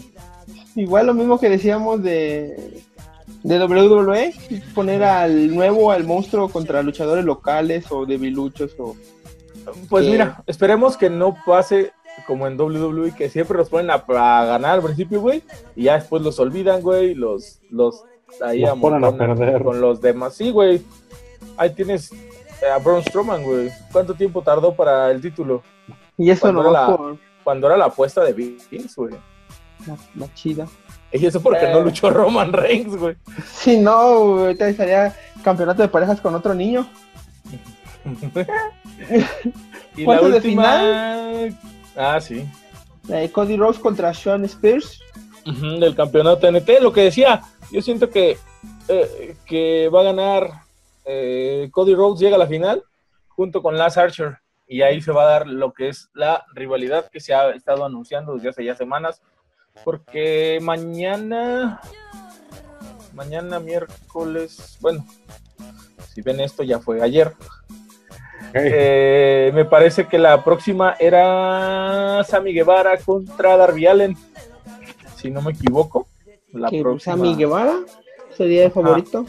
igual 0.76 1.06
lo 1.06 1.14
mismo 1.14 1.40
que 1.40 1.50
decíamos 1.50 2.02
de, 2.02 2.82
de 3.44 3.64
WWE, 3.64 4.34
poner 4.74 5.04
al 5.04 5.54
nuevo, 5.54 5.92
al 5.92 6.04
monstruo 6.04 6.50
contra 6.50 6.82
luchadores 6.82 7.26
locales 7.26 7.86
o 7.92 8.08
debiluchos 8.08 8.72
o 8.80 8.96
Pues 9.90 10.06
Sí. 10.06 10.12
mira, 10.12 10.44
esperemos 10.48 10.98
que 10.98 11.10
no 11.10 11.36
pase 11.46 11.94
como 12.28 12.48
en 12.48 12.60
WWE, 12.60 13.14
que 13.16 13.30
siempre 13.30 13.58
los 13.58 13.70
ponen 13.70 13.90
a, 13.92 13.96
a 13.96 14.46
ganar 14.46 14.72
al 14.76 14.82
principio, 14.84 15.22
güey, 15.22 15.44
y 15.76 15.84
ya 15.84 15.96
después 15.96 16.22
los 16.24 16.40
olvidan, 16.40 16.82
güey, 16.82 17.14
los, 17.16 17.60
los 17.70 18.04
ahí 18.44 18.62
Los 18.62 18.78
ponen 18.80 19.04
a 19.04 19.12
perder. 19.18 19.64
con 19.64 19.80
los 19.82 20.02
demás. 20.02 20.34
Sí, 20.36 20.52
güey, 20.52 20.82
ahí 21.58 21.70
tienes 21.74 22.12
a 22.74 22.78
Braun 22.80 23.02
Strowman, 23.04 23.44
güey. 23.44 23.70
¿Cuánto 23.92 24.14
tiempo 24.14 24.42
tardó 24.42 24.76
para 24.76 25.10
el 25.12 25.22
título? 25.22 25.64
y 26.18 26.30
eso 26.30 26.42
Cuando 26.42 26.64
no 26.64 26.70
era 26.72 26.82
la- 26.88 26.98
por 26.98 27.18
cuando 27.44 27.68
era 27.68 27.78
la 27.78 27.86
apuesta 27.86 28.24
de 28.24 28.34
Vince, 28.34 28.68
güey. 28.96 29.16
La, 29.88 29.98
la 30.16 30.34
chida. 30.36 30.68
Y 31.12 31.26
eso 31.26 31.42
porque 31.42 31.66
Eh. 31.66 31.72
no 31.74 31.82
luchó 31.82 32.10
Roman 32.12 32.54
Reigns, 32.54 32.96
güey. 32.96 33.16
Si 33.52 33.78
no, 33.78 34.20
güey, 34.20 34.40
ahorita 34.46 34.68
estaría 34.70 35.16
campeonato 35.44 35.82
de 35.82 35.88
parejas 35.88 36.22
con 36.22 36.36
otro 36.36 36.54
niño. 36.54 36.88
y 39.96 40.04
¿Cuarto 40.04 40.30
de 40.30 41.56
Ah, 41.96 42.20
sí. 42.22 42.48
La 43.08 43.18
de 43.18 43.32
Cody 43.32 43.58
Rhodes 43.58 43.80
contra 43.80 44.14
Sean 44.14 44.46
Spears. 44.46 45.02
Del 45.46 45.96
campeonato 45.96 46.40
TNT. 46.40 46.82
Lo 46.82 46.94
que 46.94 47.02
decía, 47.02 47.42
yo 47.72 47.82
siento 47.82 48.10
que, 48.10 48.38
eh, 48.88 49.36
que 49.46 49.90
va 49.90 50.02
a 50.02 50.06
ganar 50.06 50.52
eh, 51.06 51.70
Cody 51.72 51.96
Rhodes, 51.96 52.20
llega 52.20 52.36
a 52.36 52.40
la 52.40 52.48
final 52.48 52.84
junto 53.30 53.62
con 53.62 53.78
Lance 53.78 54.00
Archer. 54.00 54.38
Y 54.68 54.84
ahí 54.84 55.02
se 55.02 55.12
va 55.12 55.24
a 55.24 55.32
dar 55.32 55.48
lo 55.48 55.74
que 55.74 55.90
es 55.90 56.10
la 56.14 56.46
rivalidad 56.54 57.10
que 57.10 57.20
se 57.20 57.34
ha 57.34 57.50
estado 57.52 57.84
anunciando 57.84 58.36
desde 58.36 58.50
hace 58.50 58.66
ya 58.66 58.76
semanas. 58.76 59.22
Porque 59.84 60.60
mañana, 60.62 61.82
mañana 63.14 63.60
miércoles, 63.60 64.78
bueno, 64.80 65.06
si 66.14 66.22
ven 66.22 66.40
esto 66.40 66.64
ya 66.64 66.80
fue 66.80 67.02
ayer. 67.02 67.34
Eh, 68.54 69.52
me 69.54 69.66
parece 69.66 70.08
que 70.08 70.18
la 70.18 70.44
próxima 70.44 70.96
era 71.00 72.24
Sammy 72.24 72.54
Guevara 72.54 72.98
contra 72.98 73.56
Darby 73.58 73.88
Allen, 73.88 74.18
si 75.16 75.32
no 75.32 75.42
me 75.42 75.52
equivoco. 75.52 76.08
La 76.52 76.70
que 76.70 76.82
próxima. 76.82 77.16
Sammy 77.16 77.36
Guevara 77.36 77.76
sería 78.36 78.66
el 78.66 78.72
favorito. 78.72 79.26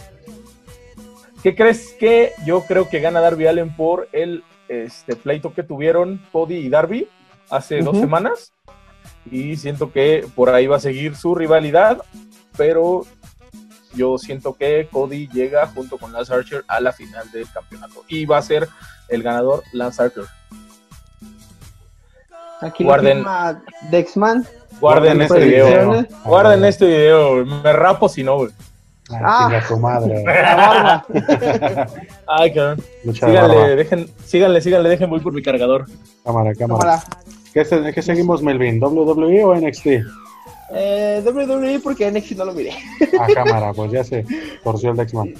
¿Qué 1.43 1.55
crees 1.55 1.93
que 1.99 2.33
yo 2.47 2.63
creo 2.63 2.89
que 2.89 3.01
gana 3.01 3.21
Darby 3.21 3.47
Allen 3.47 3.75
por 3.75 4.09
el 4.13 4.45
este, 4.69 5.17
pleito 5.17 5.53
que 5.53 5.63
tuvieron 5.63 6.21
Cody 6.31 6.57
y 6.57 6.69
Darby 6.69 7.09
hace 7.51 7.81
dos 7.81 7.99
semanas? 7.99 8.53
Y 9.31 9.57
siento 9.57 9.93
que 9.93 10.27
por 10.35 10.51
ahí 10.51 10.67
va 10.67 10.77
a 10.77 10.81
seguir 10.81 11.17
su 11.17 11.35
rivalidad, 11.35 12.03
pero 12.57 13.05
yo 13.95 14.19
siento 14.19 14.55
que 14.55 14.89
Cody 14.91 15.29
llega 15.29 15.67
junto 15.67 15.99
con 15.99 16.13
Lance 16.13 16.33
Archer 16.33 16.65
a 16.69 16.81
la 16.81 16.93
final 16.93 17.31
del 17.31 17.51
campeonato 17.51 18.05
y 18.09 18.25
va 18.25 18.39
a 18.39 18.43
ser 18.43 18.69
el 19.09 19.23
ganador 19.23 19.63
Lance 19.73 20.03
Archer. 20.03 20.25
Aquí 22.61 22.85
Guarden. 22.85 23.25
Dexman. 23.91 24.47
Guarden 24.81 25.19
Guarden 25.19 25.23
este 25.23 25.35
este 25.35 25.47
video. 25.47 26.07
Guarden 26.25 26.65
este 26.65 26.87
video. 26.87 27.45
Me 27.45 27.73
rapo 27.73 28.09
si 28.09 28.23
no, 28.23 28.37
güey. 28.37 28.51
ah, 29.11 29.51
ah. 29.53 29.65
tu 29.67 29.77
madre. 29.79 30.23
La 30.25 30.57
barba. 30.57 31.07
Ay, 32.27 32.55
cabrón. 32.55 32.85
Síganle, 33.13 33.55
barba. 33.57 33.69
dejen, 33.69 34.11
síganle, 34.25 34.61
síganle, 34.61 34.89
dejen, 34.89 35.11
voy 35.11 35.21
por 35.21 35.33
mi 35.33 35.43
cargador. 35.43 35.87
Cámara, 36.25 36.55
cámara. 36.55 36.81
Cámara. 36.81 37.03
¿Qué, 37.53 37.93
qué 37.95 38.03
seguimos, 38.03 38.43
Melvin? 38.43 38.81
¿WWE 38.81 39.45
o 39.45 39.55
NXT? 39.55 39.87
Eh, 40.75 41.23
WWE 41.25 41.81
porque 41.81 42.11
NXT 42.11 42.33
no 42.33 42.47
lo 42.47 42.53
miré. 42.53 42.73
Ah, 43.19 43.27
cámara, 43.33 43.73
pues 43.73 43.93
ya 43.93 44.05
se 44.05 44.25
torció 44.63 44.91
el 44.91 44.97
Dexman. 44.97 45.35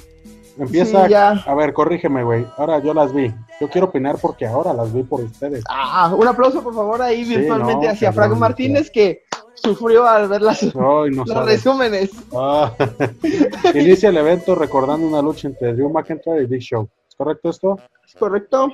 Empieza. 0.57 1.07
Sí. 1.07 1.13
A 1.13 1.55
ver, 1.55 1.73
corrígeme, 1.73 2.23
güey. 2.23 2.45
Ahora 2.57 2.79
yo 2.79 2.93
las 2.93 3.13
vi. 3.13 3.33
Yo 3.59 3.69
quiero 3.69 3.87
opinar 3.87 4.17
porque 4.21 4.45
ahora 4.45 4.73
las 4.73 4.93
vi 4.93 5.03
por 5.03 5.21
ustedes. 5.21 5.63
Ah, 5.67 6.13
un 6.15 6.27
aplauso 6.27 6.63
por 6.63 6.75
favor 6.75 7.01
ahí 7.01 7.25
Sí, 7.25 7.35
virtualmente 7.35 7.85
no, 7.87 7.91
hacia 7.91 8.09
cabrón, 8.09 8.29
Frank 8.29 8.39
Martínez 8.39 8.91
que 8.91 9.23
sufrió 9.55 10.07
al 10.07 10.27
ver 10.27 10.41
las, 10.41 10.75
no 10.75 11.07
los 11.07 11.45
resúmenes. 11.45 12.11
Ah, 12.35 12.71
Inicia 13.73 14.09
el 14.09 14.17
evento 14.17 14.55
recordando 14.55 15.07
una 15.07 15.21
lucha 15.21 15.47
entre 15.47 15.73
Drew 15.73 15.89
McIntyre 15.89 16.43
y 16.43 16.45
Big 16.45 16.61
Show. 16.61 16.87
¿Es 17.07 17.15
correcto 17.15 17.49
esto? 17.49 17.79
¿Es 18.05 18.13
correcto? 18.13 18.69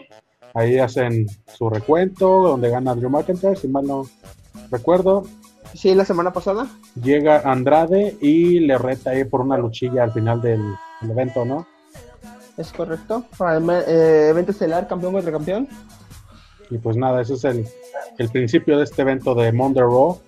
Ahí 0.53 0.79
hacen 0.79 1.27
su 1.53 1.69
recuento, 1.69 2.41
donde 2.41 2.69
gana 2.69 2.95
Drew 2.95 3.09
McIntyre, 3.09 3.55
si 3.55 3.67
mal 3.67 3.85
no 3.85 4.05
recuerdo. 4.71 5.23
Sí, 5.73 5.93
la 5.95 6.05
semana 6.05 6.31
pasada. 6.33 6.67
Llega 7.01 7.41
Andrade 7.45 8.17
y 8.21 8.59
le 8.61 8.77
reta 8.77 9.11
ahí 9.11 9.23
por 9.23 9.41
una 9.41 9.57
luchilla 9.57 10.03
al 10.03 10.11
final 10.11 10.41
del, 10.41 10.61
del 11.01 11.11
evento, 11.11 11.45
¿no? 11.45 11.67
Es 12.57 12.71
correcto. 12.73 13.23
Para 13.38 13.57
el 13.57 13.63
me- 13.63 13.79
eh, 13.88 14.29
evento 14.29 14.51
estelar, 14.51 14.88
campeón 14.88 15.13
contra 15.13 15.31
campeón. 15.31 15.67
Y 16.69 16.77
pues 16.77 16.97
nada, 16.97 17.21
ese 17.21 17.35
es 17.35 17.43
el, 17.45 17.65
el 18.17 18.29
principio 18.29 18.77
de 18.77 18.83
este 18.83 19.01
evento 19.01 19.33
de 19.35 19.51
Monday 19.51 19.83
Raw. 19.83 20.19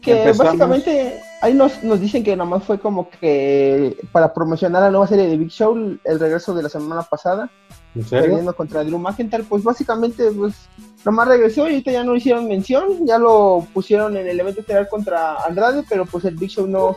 Que 0.00 0.22
Empezamos. 0.24 0.46
básicamente 0.58 1.20
ahí 1.42 1.54
nos, 1.54 1.84
nos 1.84 2.00
dicen 2.00 2.24
que 2.24 2.34
nomás 2.34 2.64
fue 2.64 2.80
como 2.80 3.08
que 3.08 3.96
para 4.10 4.34
promocionar 4.34 4.82
la 4.82 4.90
nueva 4.90 5.06
serie 5.06 5.28
de 5.28 5.36
Big 5.36 5.50
Show, 5.50 5.76
el 6.02 6.18
regreso 6.18 6.52
de 6.54 6.62
la 6.64 6.68
semana 6.68 7.02
pasada, 7.02 7.48
¿En 7.94 8.02
serio? 8.04 8.24
perdiendo 8.26 8.56
contra 8.56 8.82
Drew 8.82 8.98
McIntyre. 8.98 9.44
Pues 9.44 9.62
básicamente, 9.62 10.28
pues 10.32 10.54
nomás 11.04 11.28
regresó 11.28 11.62
y 11.62 11.70
ahorita 11.70 11.92
ya 11.92 12.04
no 12.04 12.14
hicieron 12.14 12.48
mención. 12.48 13.06
Ya 13.06 13.18
lo 13.18 13.66
pusieron 13.72 14.16
en 14.16 14.26
el 14.26 14.38
evento 14.38 14.60
estelar 14.60 14.88
contra 14.88 15.42
Andrade, 15.44 15.84
pero 15.88 16.06
pues 16.06 16.24
el 16.24 16.36
Big 16.36 16.50
Show 16.50 16.66
no, 16.66 16.96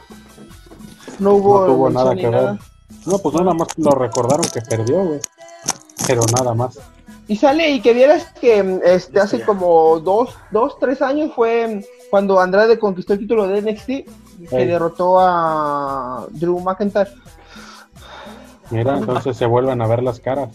no 1.20 1.34
hubo, 1.34 1.62
No 1.62 1.74
tuvo 1.74 1.90
nada 1.90 2.16
que 2.16 2.30
ver. 2.30 2.58
No, 3.06 3.20
pues 3.20 3.36
nada 3.36 3.54
más 3.54 3.68
lo 3.78 3.92
recordaron 3.92 4.46
que 4.52 4.62
perdió, 4.62 5.04
güey. 5.04 5.20
Pero 6.08 6.22
nada 6.36 6.54
más. 6.54 6.80
Y 7.28 7.36
sale 7.36 7.72
y 7.72 7.82
que 7.82 7.94
vieras 7.94 8.32
que 8.40 8.80
este 8.84 9.20
hace 9.20 9.42
como 9.42 10.00
dos, 10.00 10.36
dos, 10.52 10.78
tres 10.80 11.02
años 11.02 11.32
fue 11.36 11.84
cuando 12.12 12.40
Andrade 12.40 12.78
conquistó 12.78 13.14
el 13.14 13.20
título 13.20 13.48
de 13.48 13.62
NXT 13.62 14.50
que 14.50 14.66
derrotó 14.66 15.20
a 15.20 16.28
Drew 16.32 16.60
McIntyre. 16.60 17.10
Mira, 18.72 18.98
entonces 18.98 19.38
se 19.38 19.46
vuelven 19.46 19.82
a 19.82 19.88
ver 19.88 20.02
las 20.02 20.20
caras. 20.20 20.50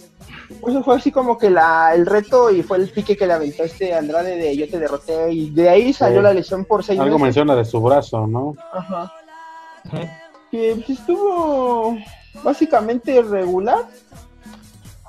Pues 0.60 0.74
Eso 0.74 0.82
fue 0.82 0.96
así 0.96 1.12
como 1.12 1.38
que 1.38 1.48
la, 1.50 1.94
el 1.94 2.06
reto 2.06 2.50
y 2.50 2.62
fue 2.62 2.78
el 2.78 2.88
pique 2.90 3.16
que 3.16 3.26
le 3.26 3.34
aventó 3.34 3.62
este 3.62 3.94
Andrade 3.94 4.36
de 4.36 4.56
yo 4.56 4.68
te 4.68 4.78
derroté 4.80 5.32
y 5.32 5.50
de 5.50 5.68
ahí 5.68 5.92
salió 5.92 6.18
Sí. 6.18 6.24
la 6.24 6.32
lesión 6.34 6.64
por 6.64 6.82
seis 6.82 6.98
Algo 6.98 7.14
meses. 7.18 7.22
menciona 7.22 7.54
de 7.54 7.64
su 7.64 7.80
brazo, 7.80 8.26
¿no? 8.26 8.54
Ajá. 8.72 9.12
Que 10.50 10.74
pues, 10.74 10.90
estuvo 10.98 11.96
básicamente 12.42 13.22
regular. 13.22 13.86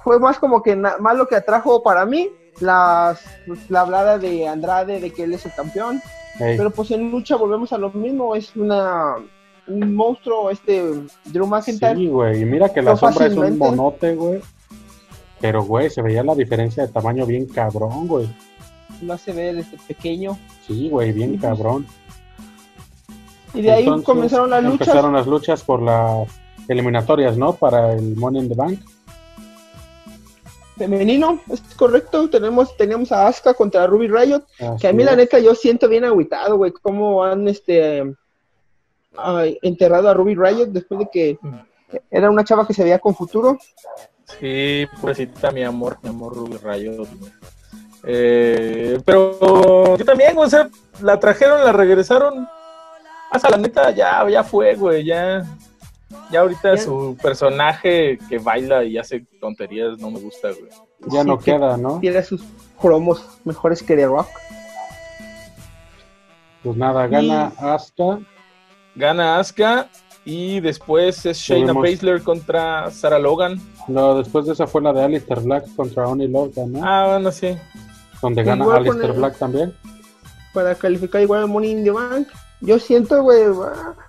Fue 0.03 0.19
más 0.19 0.37
como 0.39 0.61
que 0.61 0.75
más 0.75 1.15
lo 1.15 1.27
que 1.27 1.35
atrajo 1.35 1.81
para 1.83 2.05
mí 2.05 2.29
las, 2.59 3.19
pues, 3.47 3.69
la 3.69 3.81
hablada 3.81 4.17
de 4.19 4.47
Andrade 4.47 4.99
de 4.99 5.11
que 5.11 5.23
él 5.23 5.33
es 5.33 5.45
el 5.45 5.53
campeón. 5.53 6.01
Pero 6.37 6.71
pues 6.71 6.89
en 6.91 7.11
lucha 7.11 7.35
volvemos 7.35 7.73
a 7.73 7.77
lo 7.77 7.91
mismo, 7.91 8.35
es 8.35 8.55
una 8.55 9.15
un 9.67 9.95
monstruo 9.95 10.49
este 10.49 10.83
Drew 11.25 11.47
McIntyre. 11.47 11.95
sí, 11.95 12.07
güey. 12.07 12.41
Y 12.41 12.45
mira 12.45 12.69
que 12.69 12.81
la 12.81 12.91
No 12.91 12.97
sombra 12.97 13.27
es 13.27 13.35
un 13.35 13.57
monote, 13.57 14.15
güey. 14.15 14.41
Pero, 15.39 15.63
güey, 15.63 15.89
se 15.89 16.01
veía 16.01 16.23
la 16.23 16.35
diferencia 16.35 16.85
de 16.85 16.91
tamaño 16.91 17.25
bien 17.25 17.47
cabrón, 17.47 18.07
güey. 18.07 18.29
Lo 19.01 19.13
hace 19.13 19.31
ver 19.33 19.57
este 19.57 19.77
pequeño. 19.87 20.37
Sí, 20.67 20.89
güey, 20.89 21.11
bien 21.11 21.37
cabrón. 21.37 21.87
Y 23.53 23.61
de 23.63 23.71
ahí 23.71 23.83
Entonces, 23.83 24.05
comenzaron 24.05 24.49
las 24.51 24.63
luchas. 24.63 24.87
Empezaron 24.87 25.13
las 25.13 25.27
luchas 25.27 25.63
por 25.63 25.81
las 25.81 26.27
eliminatorias, 26.67 27.37
¿no? 27.37 27.53
Para 27.53 27.93
el 27.93 28.15
Money 28.15 28.43
in 28.43 28.49
the 28.49 28.55
Bank. 28.55 28.79
Femenino, 30.77 31.39
es 31.51 31.61
correcto. 31.75 32.29
Tenemos, 32.29 32.75
teníamos 32.77 33.11
a 33.11 33.27
Asuka 33.27 33.53
contra 33.53 33.87
Ruby 33.87 34.07
Riot. 34.07 34.43
Que 34.79 34.87
a 34.87 34.93
mí 34.93 35.03
la 35.03 35.15
neta 35.15 35.39
yo 35.39 35.53
siento 35.55 35.87
bien 35.89 36.05
agüitado, 36.05 36.57
güey. 36.57 36.71
Cómo 36.71 37.23
han 37.23 37.47
este 37.47 38.15
ay, 39.17 39.57
enterrado 39.61 40.09
a 40.09 40.13
Ruby 40.13 40.35
Riot 40.35 40.67
después 40.67 40.99
de 40.99 41.09
que 41.11 41.39
era 42.09 42.29
una 42.29 42.43
chava 42.43 42.65
que 42.67 42.73
se 42.73 42.83
veía 42.83 42.99
con 42.99 43.15
futuro. 43.15 43.57
Sí, 44.39 44.85
pobrecita, 44.99 45.51
mi 45.51 45.63
amor, 45.63 45.97
mi 46.03 46.09
amor 46.09 46.35
Ruby 46.35 46.57
Rayo. 46.57 46.95
güey. 46.97 47.09
Eh, 48.03 48.99
pero 49.05 49.95
yo 49.97 50.05
también, 50.05 50.37
o 50.37 50.49
sea, 50.49 50.69
la 51.01 51.19
trajeron, 51.19 51.63
la 51.63 51.71
regresaron. 51.71 52.47
Hasta 53.29 53.49
la 53.49 53.57
neta, 53.57 53.91
ya, 53.91 54.27
ya 54.29 54.43
fue, 54.43 54.75
güey, 54.75 55.05
ya. 55.05 55.43
Ya 56.29 56.41
ahorita 56.41 56.75
Ya. 56.75 56.81
su 56.81 57.17
personaje 57.21 58.17
que 58.29 58.37
baila 58.39 58.83
y 58.83 58.97
hace 58.97 59.25
tonterías 59.39 59.97
no 59.99 60.11
me 60.11 60.19
gusta, 60.19 60.49
güey. 60.51 60.69
Ya 61.07 61.21
Sí, 61.21 61.27
no 61.27 61.37
que 61.37 61.45
queda, 61.51 61.77
¿no? 61.77 61.99
Tiene 61.99 62.23
sus 62.23 62.41
cromos 62.79 63.25
mejores 63.45 63.81
que 63.83 63.95
The 63.95 64.05
Rock. 64.07 64.27
Pues 66.63 66.77
nada, 66.77 67.07
gana 67.07 67.51
Asuka. 67.57 68.19
Gana 68.95 69.39
Asuka 69.39 69.87
y 70.25 70.59
después 70.59 71.25
es 71.25 71.37
Shayna 71.37 71.73
Tuvimos- 71.73 71.89
Baszler 71.91 72.23
contra 72.23 72.91
Sarah 72.91 73.19
Logan. 73.19 73.59
No, 73.87 74.15
después 74.17 74.45
de 74.45 74.53
esa 74.53 74.67
fue 74.67 74.81
la 74.81 74.93
de 74.93 75.03
Alistair 75.03 75.39
Black 75.41 75.65
contra 75.75 76.07
Oni 76.07 76.27
Logan, 76.27 76.71
¿no? 76.73 76.81
Ah, 76.83 77.07
bueno, 77.13 77.31
sí. 77.31 77.57
Donde 78.21 78.43
gana 78.43 78.63
igual 78.63 78.77
Alistair 78.77 79.11
el- 79.11 79.17
Black 79.17 79.37
también. 79.37 79.73
Para 80.53 80.75
calificar 80.75 81.21
igual 81.21 81.41
al 81.43 81.47
Money 81.47 81.71
in 81.71 81.83
the 81.83 81.91
Bank. 81.91 82.27
Yo 82.59 82.77
siento, 82.77 83.23
güey. 83.23 83.43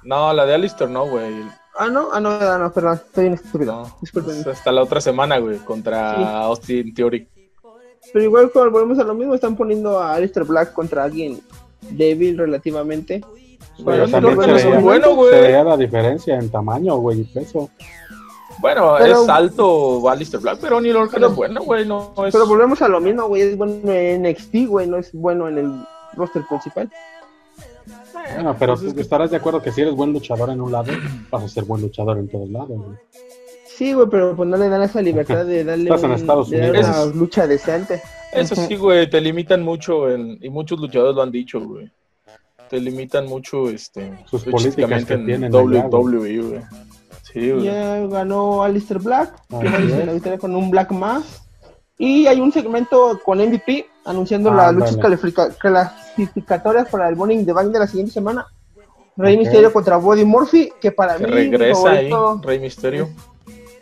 No, 0.02 0.32
la 0.32 0.44
de 0.44 0.54
Alistair 0.54 0.90
no, 0.90 1.06
güey. 1.06 1.32
Ah, 1.78 1.88
no, 1.88 2.08
ah, 2.12 2.20
no, 2.20 2.28
ah, 2.30 2.58
no, 2.58 2.70
perdón. 2.72 2.94
Estoy 2.94 3.24
bien 3.24 3.34
estúpido. 3.34 3.72
No, 3.72 3.96
Disculpen. 4.02 4.40
es 4.40 4.46
hasta 4.46 4.70
la 4.72 4.82
otra 4.82 5.00
semana, 5.00 5.38
güey, 5.38 5.56
contra 5.58 6.40
Austin 6.42 6.92
Theory. 6.92 7.26
Pero 8.12 8.24
igual 8.24 8.50
cuando 8.52 8.72
volvemos 8.72 8.98
a 8.98 9.04
lo 9.04 9.14
mismo, 9.14 9.34
están 9.34 9.56
poniendo 9.56 9.98
a 9.98 10.14
Alistair 10.14 10.44
Black 10.44 10.74
contra 10.74 11.04
alguien 11.04 11.40
débil 11.88 12.36
relativamente. 12.36 13.24
Pero 13.76 13.84
Bueno, 13.84 14.08
también 14.08 14.36
no, 14.36 14.42
se 14.42 14.52
veía, 14.52 14.74
son 14.74 14.82
bueno, 14.84 15.06
se 15.08 15.14
güey. 15.14 15.40
veía 15.40 15.64
la 15.64 15.76
diferencia 15.76 16.38
en 16.38 16.50
tamaño, 16.50 16.96
güey, 16.96 17.20
y 17.20 17.24
peso. 17.24 17.70
Bueno, 18.60 18.94
Pero- 18.98 19.22
es 19.22 19.28
alto 19.28 20.08
Alistair 20.08 20.42
Black, 20.42 20.58
pero 20.60 20.80
Neil 20.80 20.94
Orton 20.96 21.14
Pero- 21.14 21.26
es 21.28 21.34
bueno, 21.36 21.62
güey, 21.62 21.86
no 21.86 22.12
es... 22.26 22.32
Pero 22.32 22.46
volvemos 22.46 22.80
a 22.82 22.88
lo 22.88 23.00
mismo, 23.00 23.26
güey. 23.26 23.42
Es 23.42 23.56
bueno 23.56 23.74
en 23.90 24.22
NXT, 24.22 24.66
güey. 24.68 24.86
No 24.86 24.98
es 24.98 25.10
bueno 25.12 25.48
en 25.48 25.58
el 25.58 25.72
roster 26.14 26.42
principal. 26.46 26.90
Bueno, 28.36 28.54
pero 28.58 28.76
tú 28.76 28.92
estarás 29.00 29.30
de 29.30 29.36
acuerdo 29.38 29.60
que 29.62 29.72
si 29.72 29.80
eres 29.80 29.94
buen 29.94 30.12
luchador 30.12 30.50
en 30.50 30.60
un 30.60 30.70
lado, 30.70 30.92
vas 31.30 31.42
a 31.44 31.48
ser 31.48 31.64
buen 31.64 31.82
luchador 31.82 32.18
en 32.18 32.28
todos 32.28 32.48
lados. 32.50 32.68
güey. 32.68 32.96
Sí, 33.66 33.94
güey, 33.94 34.06
pero 34.08 34.36
pues 34.36 34.48
no 34.48 34.56
le 34.56 34.68
dan 34.68 34.82
esa 34.82 35.00
libertad 35.02 35.44
de 35.44 35.64
darle 35.64 35.84
Estás 35.84 36.04
en 36.04 36.10
un- 36.10 36.16
Estados 36.16 36.50
de 36.50 36.58
dar 36.60 36.70
Unidos. 36.70 36.88
una 37.06 37.14
lucha 37.14 37.46
decente. 37.46 38.02
Eso 38.32 38.54
sí, 38.54 38.76
güey, 38.76 39.08
te 39.10 39.20
limitan 39.20 39.62
mucho 39.62 40.08
en- 40.10 40.38
y 40.40 40.48
muchos 40.50 40.78
luchadores 40.78 41.16
lo 41.16 41.22
han 41.22 41.32
dicho, 41.32 41.58
güey. 41.60 41.90
Te 42.72 42.80
limitan 42.80 43.26
mucho, 43.26 43.68
este, 43.68 44.10
Sus 44.24 44.44
políticas 44.44 45.04
que 45.04 45.12
en 45.12 45.26
tienen 45.26 45.52
WWE, 45.54 46.38
güey. 46.38 46.60
Sí, 47.22 47.50
güey. 47.50 47.64
Ya 47.64 47.98
ganó 48.06 48.62
Alistair 48.62 48.98
Black, 48.98 49.34
Así 49.50 49.60
que 49.60 50.00
es. 50.00 50.06
la 50.06 50.12
victoria 50.14 50.38
con 50.38 50.56
un 50.56 50.70
Black 50.70 50.90
más. 50.90 51.42
Y 51.98 52.26
hay 52.28 52.40
un 52.40 52.50
segmento 52.50 53.20
con 53.22 53.40
MVP 53.46 53.84
anunciando 54.06 54.50
las 54.54 54.68
Ándale. 54.70 54.90
luchas 54.90 55.54
clasificatorias 55.58 56.88
para 56.88 57.10
el 57.10 57.16
Morning 57.16 57.44
the 57.44 57.52
Bank 57.52 57.72
de 57.72 57.78
la 57.78 57.86
siguiente 57.86 58.14
semana. 58.14 58.46
Rey 59.18 59.34
Ok. 59.34 59.40
Misterio 59.40 59.70
contra 59.70 59.98
Body 59.98 60.24
Murphy, 60.24 60.72
que 60.80 60.92
para 60.92 61.16
Que 61.18 61.24
mí 61.26 61.30
mi 61.30 61.36
regresa 61.36 61.90
ahí, 61.90 62.08
favorito, 62.08 62.40
Rey 62.48 62.58
Misterio. 62.58 63.10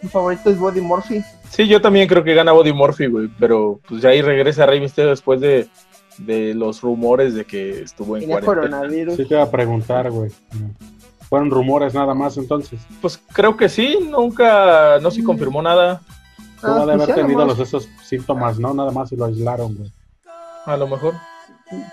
mi 0.03 0.09
favorito 0.09 0.51
es 0.51 0.59
Body 0.59 0.81
Murphy. 0.81 1.23
Sí, 1.49 1.69
yo 1.69 1.81
también 1.81 2.09
creo 2.09 2.25
que 2.25 2.35
gana 2.35 2.51
Body 2.51 2.73
Murphy, 2.73 3.07
güey, 3.07 3.29
pero 3.39 3.79
pues 3.89 4.03
ya 4.03 4.09
ahí 4.09 4.21
regresa 4.21 4.67
Rey 4.67 4.81
Misterio 4.81 5.11
después 5.11 5.41
de, 5.41 5.69
de 6.27 6.55
los 6.55 6.81
rumores 6.83 7.35
de 7.35 7.45
que 7.45 7.83
estuvo 7.83 8.17
en 8.17 8.23
Tenía 8.23 8.41
cuarentena. 8.41 8.79
coronavirus. 8.79 9.17
Sí 9.17 9.25
te 9.27 9.35
iba 9.35 9.43
a 9.43 9.51
preguntar, 9.51 10.11
güey. 10.11 10.31
Fueron 11.29 11.51
rumores 11.51 11.95
nada 11.95 12.13
más 12.15 12.37
entonces. 12.37 12.81
Pues 13.01 13.19
creo 13.33 13.57
que 13.57 13.69
sí, 13.69 13.99
nunca, 14.11 14.99
no 15.01 15.11
se 15.11 15.23
confirmó 15.25 15.63
nada, 15.63 16.01
Ah, 16.63 16.67
Tuvo 16.67 16.75
de 16.75 16.83
haber 16.83 16.97
oficial 16.97 17.17
tenido 17.21 17.45
los 17.47 17.59
esos 17.59 17.89
síntomas, 18.05 18.59
¿no? 18.59 18.75
Nada 18.75 18.91
más 18.91 19.11
y 19.13 19.17
lo 19.17 19.25
aislaron, 19.25 19.75
güey. 19.77 19.91
a 20.67 20.77
lo 20.77 20.87
mejor. 20.89 21.15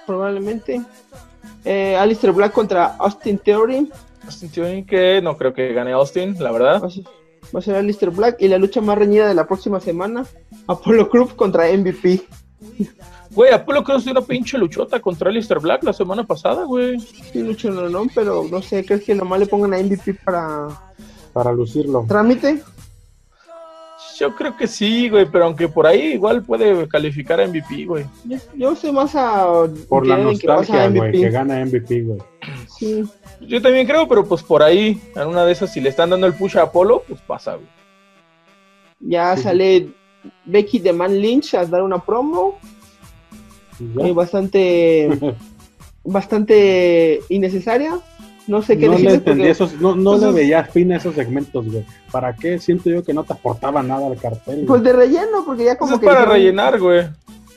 Probablemente. 0.06 0.82
Eh, 1.64 1.96
Alistair 1.96 2.34
Black 2.34 2.52
contra 2.52 2.98
Austin 2.98 3.38
Theory. 3.38 3.90
Austin 4.26 4.50
Theory, 4.50 4.84
que 4.84 5.22
no 5.22 5.38
creo 5.38 5.54
que 5.54 5.72
gane 5.72 5.94
Austin, 5.94 6.36
la 6.40 6.52
verdad. 6.52 6.82
Va 6.84 6.88
a 6.88 6.90
ser, 6.90 7.04
va 7.56 7.60
a 7.60 7.62
ser 7.62 7.76
Alistair 7.76 8.12
Black. 8.12 8.36
Y 8.42 8.50
la 8.50 8.58
lucha 8.58 8.82
más 8.82 8.98
reñida 8.98 9.26
de 9.28 9.36
la 9.36 9.48
próxima 9.48 9.80
semana. 9.80 10.26
Apollo 10.68 11.10
Crews 11.10 11.34
contra 11.34 11.68
MVP. 11.72 12.24
Güey, 13.38 13.54
Apolo 13.54 13.84
Crews 13.84 14.04
dio 14.04 14.14
una 14.14 14.22
pinche 14.22 14.58
luchota 14.58 15.00
contra 15.00 15.30
Alistair 15.30 15.60
Black 15.60 15.84
la 15.84 15.94
semana 15.94 16.24
pasada, 16.24 16.64
güey. 16.64 17.00
Sí, 17.00 17.44
lucha 17.44 17.70
no, 17.70 17.88
no, 17.88 18.06
pero 18.16 18.44
no 18.50 18.64
sé, 18.64 18.84
¿crees 18.84 19.04
que 19.04 19.14
nomás 19.14 19.40
le 19.40 19.46
pongan 19.46 19.76
a 19.76 19.78
MVP 19.78 20.16
para 20.26 20.70
Para 21.34 21.52
lucirlo. 21.54 22.04
trámite? 22.08 22.64
Yo 24.20 24.34
creo 24.36 24.58
que 24.58 24.66
sí, 24.66 25.08
güey, 25.10 25.28
pero 25.32 25.46
aunque 25.46 25.68
por 25.68 25.86
ahí 25.86 26.14
igual 26.14 26.42
puede 26.42 26.88
calificar 26.88 27.40
a 27.40 27.46
MVP, 27.48 27.86
güey. 27.86 28.06
Yo, 28.24 28.38
yo 28.56 28.76
sé 28.76 28.92
más 28.92 29.14
a 29.16 29.46
Por 29.88 30.08
la 30.08 30.18
nostalgia, 30.18 30.90
güey, 30.90 31.12
que 31.12 31.30
gana 31.30 31.64
MVP, 31.64 32.02
güey. 32.02 32.20
Sí. 32.76 33.04
Yo 33.42 33.62
también 33.62 33.86
creo, 33.86 34.08
pero 34.08 34.26
pues 34.26 34.42
por 34.42 34.64
ahí, 34.64 35.00
en 35.16 35.28
una 35.28 35.46
de 35.46 35.52
esas, 35.52 35.72
si 35.72 35.80
le 35.80 35.90
están 35.90 36.10
dando 36.10 36.26
el 36.26 36.34
push 36.34 36.58
a 36.58 36.64
Apolo, 36.64 37.04
pues 37.08 37.22
pasa, 37.22 37.54
güey. 37.54 37.68
Ya 39.00 39.38
Sí. 39.38 39.44
sale 39.44 39.90
Becky 40.46 40.80
de 40.80 40.92
Man 40.94 41.20
Lynch 41.22 41.54
a 41.54 41.64
dar 41.68 41.84
una 41.84 42.00
promo. 42.04 42.58
Eh, 43.80 44.12
bastante 44.14 45.10
bastante 46.04 47.20
innecesaria. 47.30 48.00
No 48.48 48.62
sé 48.62 48.78
qué 48.78 48.86
no 48.86 48.92
le 48.94 48.98
decirles 49.00 49.18
entendí 49.18 49.40
porque 49.42 49.52
esos, 49.52 49.82
no, 49.82 49.94
no 49.96 50.18
le 50.18 50.32
veía 50.32 50.64
fin 50.64 50.94
a 50.94 50.98
esos 50.98 51.14
segmentos, 51.16 51.70
güey. 51.70 51.84
¿Para 52.12 52.34
qué? 52.34 52.60
Siento 52.60 52.90
yo 52.90 53.04
que 53.04 53.14
no 53.14 53.26
te 53.26 53.34
aportaba 53.34 53.84
nada 53.84 54.08
al 54.08 54.16
cartel. 54.18 54.64
pues 54.66 54.82
de 54.84 54.94
relleno, 54.94 55.44
porque 55.46 55.66
ya 55.66 55.72
Eso 55.72 55.80
como 55.80 55.94
es 55.96 56.00
que 56.00 56.06
para 56.06 56.20
dijeron, 56.22 56.34
rellenar, 56.38 56.80
güey. 56.80 57.06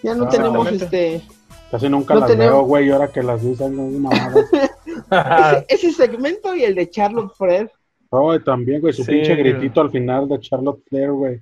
ya 0.03 0.15
no 0.17 0.29
tenemos 0.29 0.71
este 0.73 1.23
Casi 1.71 1.89
nunca 1.89 2.15
no 2.15 2.21
las 2.21 2.31
tenemos- 2.31 2.53
veo, 2.55 2.63
güey, 2.65 2.89
y 2.89 2.91
ahora 2.91 3.07
que 3.07 3.23
las 3.23 3.41
vi 3.45 3.55
son 3.55 3.79
unas 3.79 4.01
mamadas. 4.01 4.45
ese, 4.53 5.65
ese 5.87 5.93
segmento 5.93 6.57
y 6.57 6.65
el 6.65 6.75
de 6.75 6.91
Charlotte 6.91 7.33
Flair. 7.37 7.71
Oh, 8.09 8.37
también, 8.41 8.81
güey, 8.81 8.93
su 8.93 9.05
Sí, 9.05 9.13
pinche 9.13 9.37
güey. 9.37 9.53
gritito 9.53 9.81
al 9.81 9.93
final 9.93 10.27
de 10.29 10.41
Charlotte 10.41 10.83
Flair, 10.89 11.13
güey. 11.13 11.41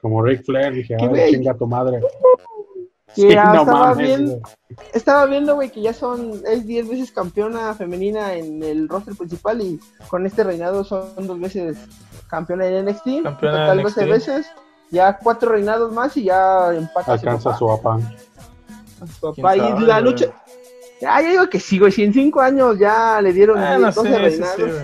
Como 0.00 0.22
Ric 0.22 0.42
Flair, 0.46 0.72
dije, 0.72 0.96
Qué 0.98 1.20
ay, 1.22 1.32
chinga 1.32 1.52
tu 1.52 1.66
madre. 1.66 2.00
Que 3.14 3.22
Sí, 3.22 3.28
ya 3.30 3.44
no 3.52 3.60
estaba 3.60 3.80
mames, 3.90 4.06
bien-. 4.18 4.42
Estaba 4.92 5.26
viendo, 5.26 5.54
güey, 5.54 5.70
que 5.70 5.80
ya 5.80 5.92
son, 5.94 6.32
es 6.46 6.66
10 6.66 6.88
veces 6.88 7.12
campeona 7.12 7.72
femenina 7.74 8.34
en 8.34 8.62
el 8.62 8.88
roster 8.88 9.14
principal 9.14 9.60
y 9.62 9.80
con 10.08 10.26
este 10.26 10.42
reinado 10.44 10.84
son 10.84 11.26
dos 11.26 11.38
veces 11.40 11.78
campeona 12.28 12.66
en 12.66 12.84
NXT. 12.86 13.22
Campeona 13.22 13.58
total 13.58 13.78
en 13.78 13.84
12 13.84 14.00
NXT. 14.02 14.10
veces. 14.12 14.46
Ya 14.90 15.16
cuatro 15.18 15.50
reinados 15.52 15.92
más 15.92 16.16
y 16.16 16.24
ya 16.24 16.72
empata 16.74 17.14
a 17.14 17.18
su 17.18 17.26
Alcanza 17.28 17.44
papá. 17.50 17.58
su 17.58 17.70
apán. 17.72 18.16
a 19.02 19.06
su 19.06 19.20
papá. 19.34 19.52
¿Quién 19.52 19.66
Y 19.66 19.70
sabe, 19.70 19.86
la 19.86 20.00
lucha. 20.00 20.26
Ya, 21.00 21.20
yo 21.22 21.28
digo 21.30 21.48
que 21.50 21.60
sí, 21.60 21.78
güey. 21.78 21.92
Si 21.92 22.02
en 22.04 22.12
cinco 22.12 22.40
años 22.40 22.78
ya 22.78 23.20
le 23.20 23.32
dieron 23.32 23.58
Ah, 23.58 23.78
no 23.78 23.86
12 23.92 24.02
sé, 24.02 24.08
sí, 24.08 24.14
reinados, 24.22 24.56
sí, 24.56 24.62
güey. 24.62 24.74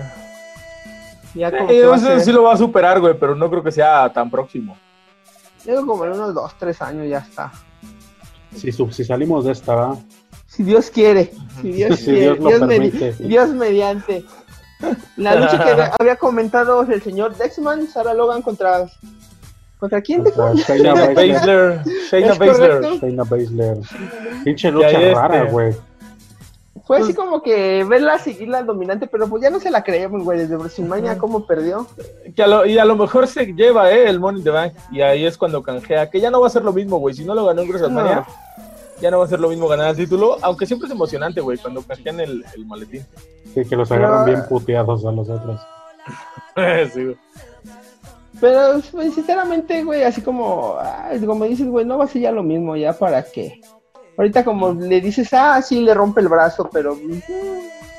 ya 1.35 1.51
como 1.57 1.69
Eh, 1.71 1.79
eso 1.95 2.19
sí 2.19 2.31
lo 2.31 2.43
va 2.43 2.53
a 2.53 2.57
superar, 2.57 2.99
güey, 2.99 3.17
pero 3.17 3.33
no 3.35 3.49
creo 3.49 3.63
que 3.63 3.71
sea 3.71 4.11
tan 4.13 4.29
próximo. 4.29 4.77
yo 5.65 5.85
como 5.85 6.05
en 6.05 6.11
unos 6.13 6.33
2, 6.33 6.53
3 6.59 6.81
años 6.81 7.09
ya 7.09 7.19
está. 7.19 7.51
Si, 8.55 8.71
sub- 8.71 8.91
si 8.93 9.03
salimos 9.03 9.45
de 9.45 9.51
esta, 9.53 9.75
¿va? 9.75 9.97
Si 10.47 10.63
Dios 10.63 10.89
quiere. 10.89 11.31
Si 11.61 11.71
Dios 11.71 11.99
Si 11.99 12.05
quiere. 12.05 12.19
Dios 12.21 12.39
lo 12.39 12.47
Dios, 12.49 12.61
medi- 12.61 12.91
permite. 12.99 13.23
Dios 13.27 13.49
mediante. 13.49 14.25
La 15.17 15.35
lucha 15.35 15.63
que 15.63 15.91
había- 15.99 16.15
comentado 16.19 16.81
el 16.83 17.01
señor 17.01 17.35
Dexman, 17.37 17.87
Sarah 17.87 18.13
Logan 18.13 18.41
contra. 18.41 18.85
¿Contra 19.79 20.01
quién? 20.01 20.23
Dexman? 20.23 20.55
Shayna 20.55 20.93
Baszler. 21.13 21.81
Shayna 22.11 22.33
¿Es 22.33 22.39
Baszler. 22.39 22.81
Shayna 22.99 23.23
Baszler. 23.23 23.77
Pinche 24.43 24.71
lucha 24.71 24.89
este. 24.91 25.13
rara, 25.13 25.43
güey. 25.45 25.73
Fue 26.85 26.97
así 26.99 27.13
como 27.13 27.41
que 27.41 27.85
verla 27.85 28.19
seguirla 28.19 28.61
dominante, 28.63 29.07
pero 29.07 29.27
pues 29.29 29.41
ya 29.41 29.49
no 29.49 29.59
se 29.61 29.71
la 29.71 29.83
creíamos, 29.83 30.23
güey, 30.23 30.39
desde 30.39 30.57
WrestleMania, 30.57 31.17
cómo 31.17 31.45
perdió. 31.47 31.87
Que 32.35 32.43
a 32.43 32.47
lo- 32.47 32.65
y 32.65 32.77
a 32.77 32.83
lo 32.83 32.97
mejor 32.97 33.25
se 33.27 33.45
lleva 33.53 33.89
eh, 33.91 34.09
el 34.09 34.19
Money 34.19 34.39
in 34.39 34.43
the 34.43 34.49
Bank 34.49 34.73
y 34.91 34.99
ahí 35.01 35.25
es 35.25 35.37
cuando 35.37 35.63
canjea, 35.63 36.09
que 36.09 36.19
ya 36.19 36.29
no 36.29 36.41
va 36.41 36.47
a 36.47 36.49
ser 36.49 36.63
lo 36.63 36.73
mismo, 36.73 36.97
güey. 36.97 37.15
Si 37.15 37.23
no 37.23 37.33
lo 37.35 37.45
ganó 37.45 37.61
en 37.61 37.69
WrestleMania, 37.69 38.25
ya 38.99 39.11
no 39.11 39.19
va 39.19 39.25
a 39.25 39.27
ser 39.29 39.39
lo 39.39 39.47
mismo 39.49 39.67
ganar 39.69 39.91
el 39.91 39.95
título, 39.95 40.37
aunque 40.41 40.65
siempre 40.65 40.87
es 40.87 40.91
emocionante, 40.93 41.39
güey, 41.39 41.57
cuando 41.57 41.81
canjean 41.83 42.19
el, 42.19 42.43
el 42.53 42.65
maletín. 42.65 43.05
Sí, 43.53 43.63
que 43.63 43.75
los 43.77 43.87
Pero- 43.87 44.05
agarran 44.07 44.25
bien 44.25 44.41
puteados 44.49 45.05
a 45.05 45.11
los 45.11 45.29
otros. 45.29 45.61
Sí, 46.93 47.03
güey. 47.05 47.17
Pero 48.41 48.81
pues, 48.91 49.13
sinceramente, 49.13 49.83
güey, 49.85 50.03
así 50.03 50.21
como, 50.21 50.75
ay, 50.81 51.19
como 51.25 51.45
dices, 51.45 51.67
güey, 51.67 51.85
no 51.85 51.97
va 51.97 52.03
a 52.03 52.07
ser 52.07 52.23
ya 52.23 52.31
lo 52.31 52.43
mismo, 52.43 52.75
ya 52.75 52.91
para 52.91 53.23
qué. 53.23 53.61
Ahorita 54.17 54.43
como 54.45 54.73
le 54.73 55.01
dices, 55.01 55.33
ah, 55.33 55.61
sí, 55.61 55.81
le 55.81 55.93
rompe 55.93 56.21
el 56.21 56.27
brazo, 56.27 56.69
pero 56.71 56.95
mm, 56.95 57.19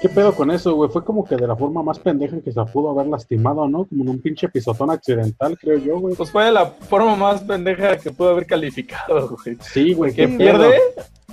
¿Qué 0.05 0.11
pedo 0.11 0.35
con 0.35 0.51
eso, 0.51 0.75
güey? 0.75 0.91
Fue 0.91 1.03
como 1.03 1.25
que 1.25 1.35
de 1.35 1.47
la 1.47 1.57
forma 1.57 1.83
más 1.83 1.99
pendeja 1.99 2.37
en 2.37 2.43
que 2.43 2.53
se 2.53 2.63
pudo 2.67 2.91
haber 2.91 3.07
lastimado, 3.07 3.67
¿no? 3.67 3.87
Como 3.87 4.03
en 4.03 4.11
un 4.11 4.21
pinche 4.21 4.51
pisotón 4.51 4.91
accidental, 4.91 5.57
creo 5.59 5.79
yo, 5.79 5.99
güey. 5.99 6.15
Pues 6.15 6.31
fue 6.31 6.53
la 6.53 6.67
forma 6.67 7.17
más 7.17 7.41
pendeja 7.41 7.97
que 7.97 8.11
pudo 8.11 8.29
haber 8.29 8.45
calificado, 8.45 9.31
güey. 9.31 9.57
Sí, 9.63 9.95
güey, 9.95 10.13
Que 10.13 10.29
qué 10.29 10.37
pierde 10.37 10.79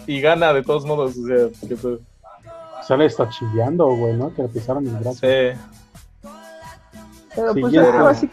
y 0.08 0.22
gana 0.22 0.54
de 0.54 0.64
todos 0.64 0.86
modos, 0.86 1.18
o 1.18 1.28
sea, 1.28 1.68
qué 1.68 1.76
pedo. 1.76 2.00
Sale 2.88 3.08
hasta 3.08 3.28
chillando, 3.28 3.88
güey, 3.88 4.14
¿no? 4.14 4.34
Que 4.34 4.44
le 4.44 4.48
pisaron 4.48 4.88
el 4.88 4.94
brazo. 4.94 5.20
Sí. 5.20 5.60
pero 7.36 7.52
pues 7.52 7.66
Siguiente. 7.66 7.92
algo 7.92 8.08
así. 8.08 8.30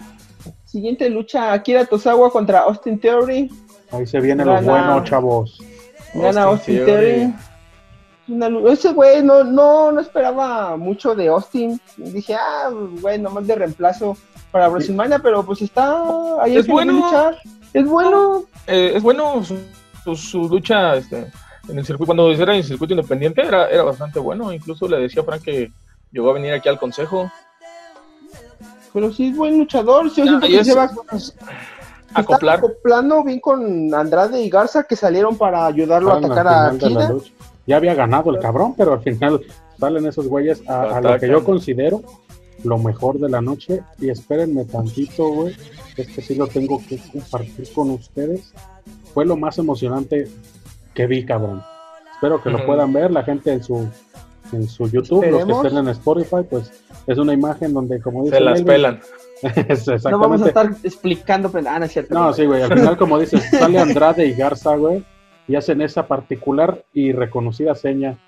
Siguiente 0.64 1.10
lucha, 1.10 1.52
Akira 1.52 1.84
Tosawa 1.84 2.30
contra 2.30 2.60
Austin 2.60 3.00
Theory. 3.00 3.50
Ahí 3.90 4.06
se 4.06 4.20
viene 4.20 4.44
lo 4.44 4.62
bueno, 4.62 5.02
chavos. 5.02 5.58
Gana 6.14 6.42
Austin 6.44 6.78
Austin 6.78 6.86
Theory. 6.86 7.34
Theory. 8.26 8.72
Ese 8.72 8.92
güey 8.92 9.22
no, 9.22 9.42
no, 9.44 9.90
no 9.92 10.00
esperaba 10.00 10.76
mucho 10.76 11.14
de 11.14 11.28
Austin. 11.28 11.80
Dije, 11.96 12.34
ah, 12.34 12.70
güey, 13.00 13.18
nomás 13.18 13.46
de 13.46 13.54
reemplazo 13.54 14.16
para 14.50 14.68
WrestleMania, 14.68 15.18
pero 15.18 15.42
pues 15.44 15.62
está 15.62 16.02
ahí 16.42 16.56
Es 16.56 16.66
bueno. 16.66 16.92
luchar. 16.92 17.36
Es 17.72 17.86
bueno. 17.86 18.44
Eh, 18.66 18.92
es 18.96 19.02
bueno 19.02 19.42
su, 19.44 19.58
su- 20.04 20.16
su 20.16 20.48
lucha 20.48 20.96
este, 20.96 21.30
en 21.68 21.78
el 21.78 21.84
circuito, 21.86 22.06
cuando 22.14 22.30
era 22.32 22.52
en 22.52 22.58
el 22.58 22.64
circuito 22.64 22.94
independiente 22.94 23.42
era, 23.46 23.68
era 23.68 23.82
bastante 23.82 24.18
bueno, 24.18 24.52
incluso 24.52 24.88
le 24.88 24.98
decía 24.98 25.22
a 25.22 25.24
Frank 25.24 25.42
que 25.42 25.70
llegó 26.12 26.30
a 26.30 26.34
venir 26.34 26.52
aquí 26.52 26.68
al 26.68 26.78
consejo. 26.78 27.30
Pero 28.92 29.12
sí 29.12 29.28
es 29.28 29.36
buen 29.36 29.58
luchador. 29.58 30.08
Sí, 30.10 30.22
yo 30.22 30.26
siento 30.26 30.46
Ah, 30.46 30.48
y 30.48 30.52
que 30.52 30.60
es- 30.60 31.34
acoplar. 32.14 32.56
Está 32.56 32.66
acoplando 32.66 33.24
bien 33.24 33.40
con 33.40 33.94
Andrade 33.94 34.42
y 34.42 34.50
Garza 34.50 34.84
que 34.84 34.96
salieron 34.96 35.36
para 35.36 35.66
ayudarlo 35.66 36.12
a 36.12 36.18
atacar 36.18 36.48
a 36.48 36.72
lucha. 36.72 37.30
Ya 37.66 37.76
había 37.76 37.94
ganado 37.94 38.30
el 38.30 38.38
cabrón, 38.38 38.74
pero 38.76 38.94
al 38.94 39.00
final 39.00 39.40
salen 39.78 40.06
esos 40.06 40.26
güeyes 40.26 40.62
a, 40.68 40.96
a 40.96 41.00
lo 41.00 41.18
que 41.18 41.28
yo 41.28 41.44
considero 41.44 42.02
lo 42.64 42.78
mejor 42.78 43.18
de 43.18 43.28
la 43.28 43.40
noche. 43.40 43.82
Y 43.98 44.10
espérenme 44.10 44.64
tantito, 44.64 45.28
güey. 45.28 45.56
Este 45.96 46.22
sí 46.22 46.34
lo 46.34 46.46
tengo 46.46 46.80
que 46.88 46.98
compartir 47.12 47.72
con 47.74 47.90
ustedes. 47.90 48.52
Fue 49.12 49.24
lo 49.24 49.36
más 49.36 49.58
emocionante 49.58 50.28
que 50.94 51.06
vi, 51.06 51.24
cabrón. 51.24 51.62
Espero 52.14 52.42
que 52.42 52.50
lo 52.50 52.64
puedan 52.66 52.92
ver 52.92 53.10
la 53.10 53.22
gente 53.22 53.52
en 53.52 53.62
su 53.62 53.88
en 54.52 54.68
su 54.68 54.88
YouTube, 54.88 55.26
los 55.30 55.44
que 55.44 55.52
estén 55.52 55.78
en 55.78 55.88
Spotify, 55.88 56.42
pues 56.48 56.72
es 57.06 57.18
una 57.18 57.32
imagen 57.32 57.72
donde, 57.72 58.00
como 58.00 58.24
dice 58.24 58.36
Se 58.36 58.42
las 58.42 58.62
Melvin, 58.62 58.66
pelan. 58.66 59.00
No 60.10 60.18
vamos 60.18 60.42
a 60.42 60.48
estar 60.48 60.70
explicando, 60.82 61.50
pero 61.50 61.68
ah, 61.70 61.78
no 61.78 61.84
es 61.84 61.92
cierto. 61.92 62.14
No, 62.14 62.32
sí, 62.32 62.44
güey. 62.46 62.62
Al 62.62 62.72
final, 62.72 62.96
como 62.96 63.18
dices, 63.20 63.42
sale 63.50 63.78
Andrade 63.78 64.26
y 64.26 64.34
Garza, 64.34 64.76
güey, 64.76 65.04
y 65.46 65.56
hacen 65.56 65.80
esa 65.80 66.06
particular 66.06 66.84
y 66.92 67.12
reconocida 67.12 67.74
seña 67.74 68.18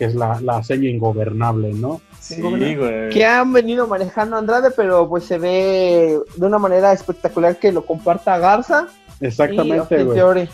que 0.00 0.06
es 0.06 0.14
la, 0.14 0.40
la 0.40 0.62
seña 0.62 0.88
ingobernable, 0.88 1.74
¿no? 1.74 2.00
Sí, 2.18 2.40
güey. 2.40 3.10
Que 3.10 3.26
han 3.26 3.52
venido 3.52 3.86
manejando 3.86 4.38
Andrade, 4.38 4.70
pero 4.74 5.06
pues 5.06 5.24
se 5.24 5.36
ve 5.36 6.18
de 6.36 6.46
una 6.46 6.58
manera 6.58 6.90
espectacular 6.94 7.58
que 7.58 7.70
lo 7.70 7.84
comparta 7.84 8.38
Garza. 8.38 8.86
Exactamente, 9.20 10.02
güey. 10.04 10.48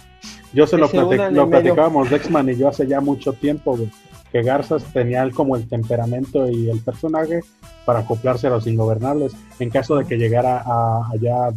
Yo 0.53 0.67
se 0.67 0.77
que 0.77 0.97
lo, 0.97 1.31
lo 1.31 1.49
platicábamos 1.49 2.11
Dexman 2.11 2.49
y 2.49 2.57
yo 2.57 2.67
hace 2.67 2.89
ya 2.89 3.01
mucho 3.01 3.35
tiempo, 3.35 3.77
güey, 3.77 3.89
que 4.33 4.43
Garzas 4.43 4.85
tenía 4.93 5.23
el- 5.23 5.33
como 5.33 5.57
el 5.57 5.69
temperamento 5.69 6.49
y 6.49 6.69
el 6.71 6.81
personaje 6.81 7.41
para 7.85 8.01
acoplarse 8.01 8.47
a 8.47 8.51
los 8.51 8.67
ingobernables 8.67 9.33
en 9.61 9.71
caso 9.71 9.97
de 9.97 10.05
que 10.05 10.17
llegara 10.17 10.63
a, 10.67 11.09
allá 11.13 11.47
a, 11.47 11.51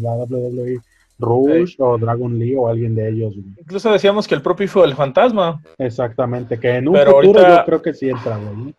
la 0.00 0.12
WWE 0.24 0.78
Rush 1.18 1.76
o 1.78 1.98
Dragon 1.98 2.36
Lee 2.38 2.56
o 2.56 2.68
alguien 2.68 2.94
de 2.94 3.08
ellos. 3.08 3.34
güey. 3.34 3.46
Incluso 3.60 3.92
decíamos 3.92 4.26
que 4.26 4.34
el 4.34 4.42
propio 4.42 4.64
hijo 4.64 4.82
del 4.82 4.94
fantasma, 4.96 5.62
Exactamente, 5.78 6.58
que 6.58 6.70
en 6.76 6.88
un 6.88 6.94
Pero 6.94 7.12
futuro 7.12 7.40
ahorita- 7.40 7.58
yo 7.60 7.64
creo 7.66 7.82
que 7.82 7.94
sí 7.94 8.08
entra, 8.10 8.36
güey. 8.38 8.74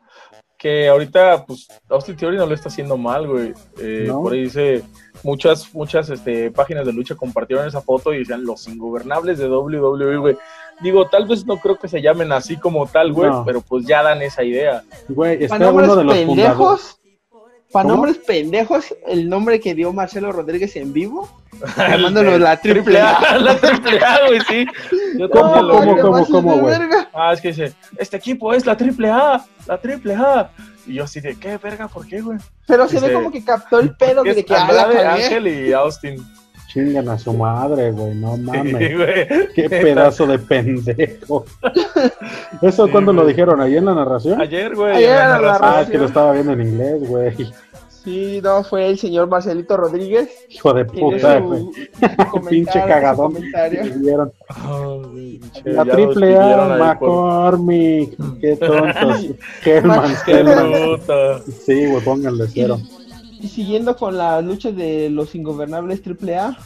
que 0.57 0.87
ahorita, 0.87 1.45
pues, 1.45 1.67
Austin 1.89 2.15
Theory 2.15 2.37
no 2.37 2.45
lo 2.45 2.53
está 2.55 2.69
haciendo 2.69 2.97
mal, 2.97 3.27
güey. 3.27 3.53
Eh, 3.81 4.05
¿No? 4.07 4.23
Por 4.23 4.31
ahí 4.31 4.43
dice, 4.43 4.81
muchas, 5.21 5.73
muchas 5.75 6.09
este, 6.09 6.51
páginas 6.51 6.85
de 6.85 6.93
lucha 6.93 7.15
compartieron 7.15 7.67
esa 7.67 7.81
foto 7.81 8.13
y 8.13 8.19
decían 8.19 8.45
los 8.45 8.65
ingobernables 8.69 9.39
de 9.39 9.49
WWE, 9.49 10.17
güey. 10.17 10.37
Digo, 10.81 11.07
tal 11.07 11.27
vez 11.27 11.45
no 11.45 11.57
creo 11.57 11.77
que 11.77 11.87
se 11.87 12.01
llamen 12.01 12.31
así 12.31 12.57
como 12.57 12.87
tal, 12.87 13.13
güey, 13.13 13.29
No. 13.29 13.45
pero 13.45 13.61
pues 13.61 13.85
ya 13.85 14.03
dan 14.03 14.21
esa 14.21 14.43
idea. 14.43 14.83
Güey, 15.09 15.43
está 15.43 15.57
Para 15.57 15.65
nombres 15.65 15.89
uno 15.89 15.95
de 15.97 16.03
los 16.03 16.17
fundadores. 16.17 16.43
pendejos, 16.43 16.99
para 17.71 17.89
nombres 17.89 18.17
pendejos, 18.19 18.95
el 19.07 19.29
nombre 19.29 19.59
que 19.59 19.73
dio 19.73 19.91
Marcelo 19.93 20.31
Rodríguez 20.31 20.75
en 20.75 20.93
vivo, 20.93 21.27
llamándolo 21.77 22.37
la 22.37 22.57
triple 22.57 23.01
A. 23.01 23.37
La 23.39 23.57
triple 23.57 23.99
A, 23.99 24.27
güey, 24.27 24.39
sí. 24.41 24.65
Yo 25.17 25.29
¿Cómo, 25.29 25.53
también 25.53 25.67
lo 25.67 25.73
cómo, 25.73 26.01
cómo, 26.01 26.25
cómo, 26.27 26.57
güey? 26.59 26.75
Ah, 27.13 27.33
es 27.33 27.41
que 27.41 27.47
dice, 27.49 27.73
este 27.97 28.17
equipo 28.17 28.53
es 28.53 28.65
la 28.65 28.77
triple 28.77 29.09
A, 29.09 29.43
la 29.65 29.77
triple 29.79 30.15
A. 30.15 30.51
Y 30.85 30.95
yo 30.95 31.05
así 31.05 31.21
de, 31.21 31.35
¿qué 31.39 31.57
verga? 31.57 31.87
¿Por 31.87 32.05
qué, 32.05 32.21
güey? 32.21 32.37
Pero 32.67 32.87
se 32.87 32.99
ve 32.99 33.13
como 33.13 33.31
que 33.31 33.43
captó 33.43 33.79
el 33.79 33.95
pedo 33.95 34.23
de 34.23 34.43
que 34.43 34.53
ah. 34.53 35.13
Ángel 35.13 35.47
y 35.47 35.73
Austin. 35.73 36.23
Chingan 36.73 37.07
a 37.09 37.19
su 37.19 37.33
madre, 37.33 37.91
güey, 37.91 38.15
no 38.15 38.35
Sí, 38.35 38.41
mames. 38.41 38.73
güey. 38.97 39.47
Qué 39.53 39.69
pedazo 39.69 40.25
de 40.25 40.39
pendejo. 40.39 41.45
¿Eso 42.61 42.85
Sí, 42.87 42.91
cuándo 42.91 43.13
lo 43.13 43.25
dijeron? 43.25 43.61
¿Ahí 43.61 43.77
en 43.77 43.85
la 43.85 43.93
narración? 43.93 44.41
Ayer, 44.41 44.75
güey. 44.75 44.95
Ayer 44.95 45.09
en 45.11 45.15
la 45.17 45.27
narración. 45.39 45.69
Ah, 45.71 45.81
es 45.81 45.89
que 45.89 45.97
lo 45.99 46.05
estaba 46.05 46.31
viendo 46.33 46.53
en 46.53 46.61
inglés, 46.61 47.07
güey. 47.07 47.35
Sí, 48.03 48.41
no, 48.43 48.63
fue 48.65 48.89
el 48.89 48.97
señor 48.99 49.27
Marcelito 49.29 49.77
Rodríguez. 49.77 50.29
Hijo 50.49 50.73
de 50.73 50.83
puta, 50.83 51.37
su- 51.37 51.43
güey. 51.45 51.65
Pinche 52.49 52.79
cagadón. 52.85 53.33
vieron. 54.01 54.31
Pinche, 55.13 55.61
La 55.71 55.85
ya 55.85 55.91
triple 55.93 56.35
A, 56.37 56.67
por- 56.67 56.79
McCormick. 57.59 58.17
Qué 58.41 58.55
tontos. 58.57 59.25
Qué 59.63 59.79
bruto. 59.79 61.39
Sí, 61.65 61.85
güey, 61.85 62.03
pónganle 62.03 62.45
cero. 62.53 62.77
Y 62.81 63.02
siguiendo 63.47 63.95
con 63.95 64.17
las 64.17 64.43
luchas 64.43 64.75
de 64.75 65.09
los 65.09 65.33
ingobernables 65.35 66.01
AAA, 66.05 66.57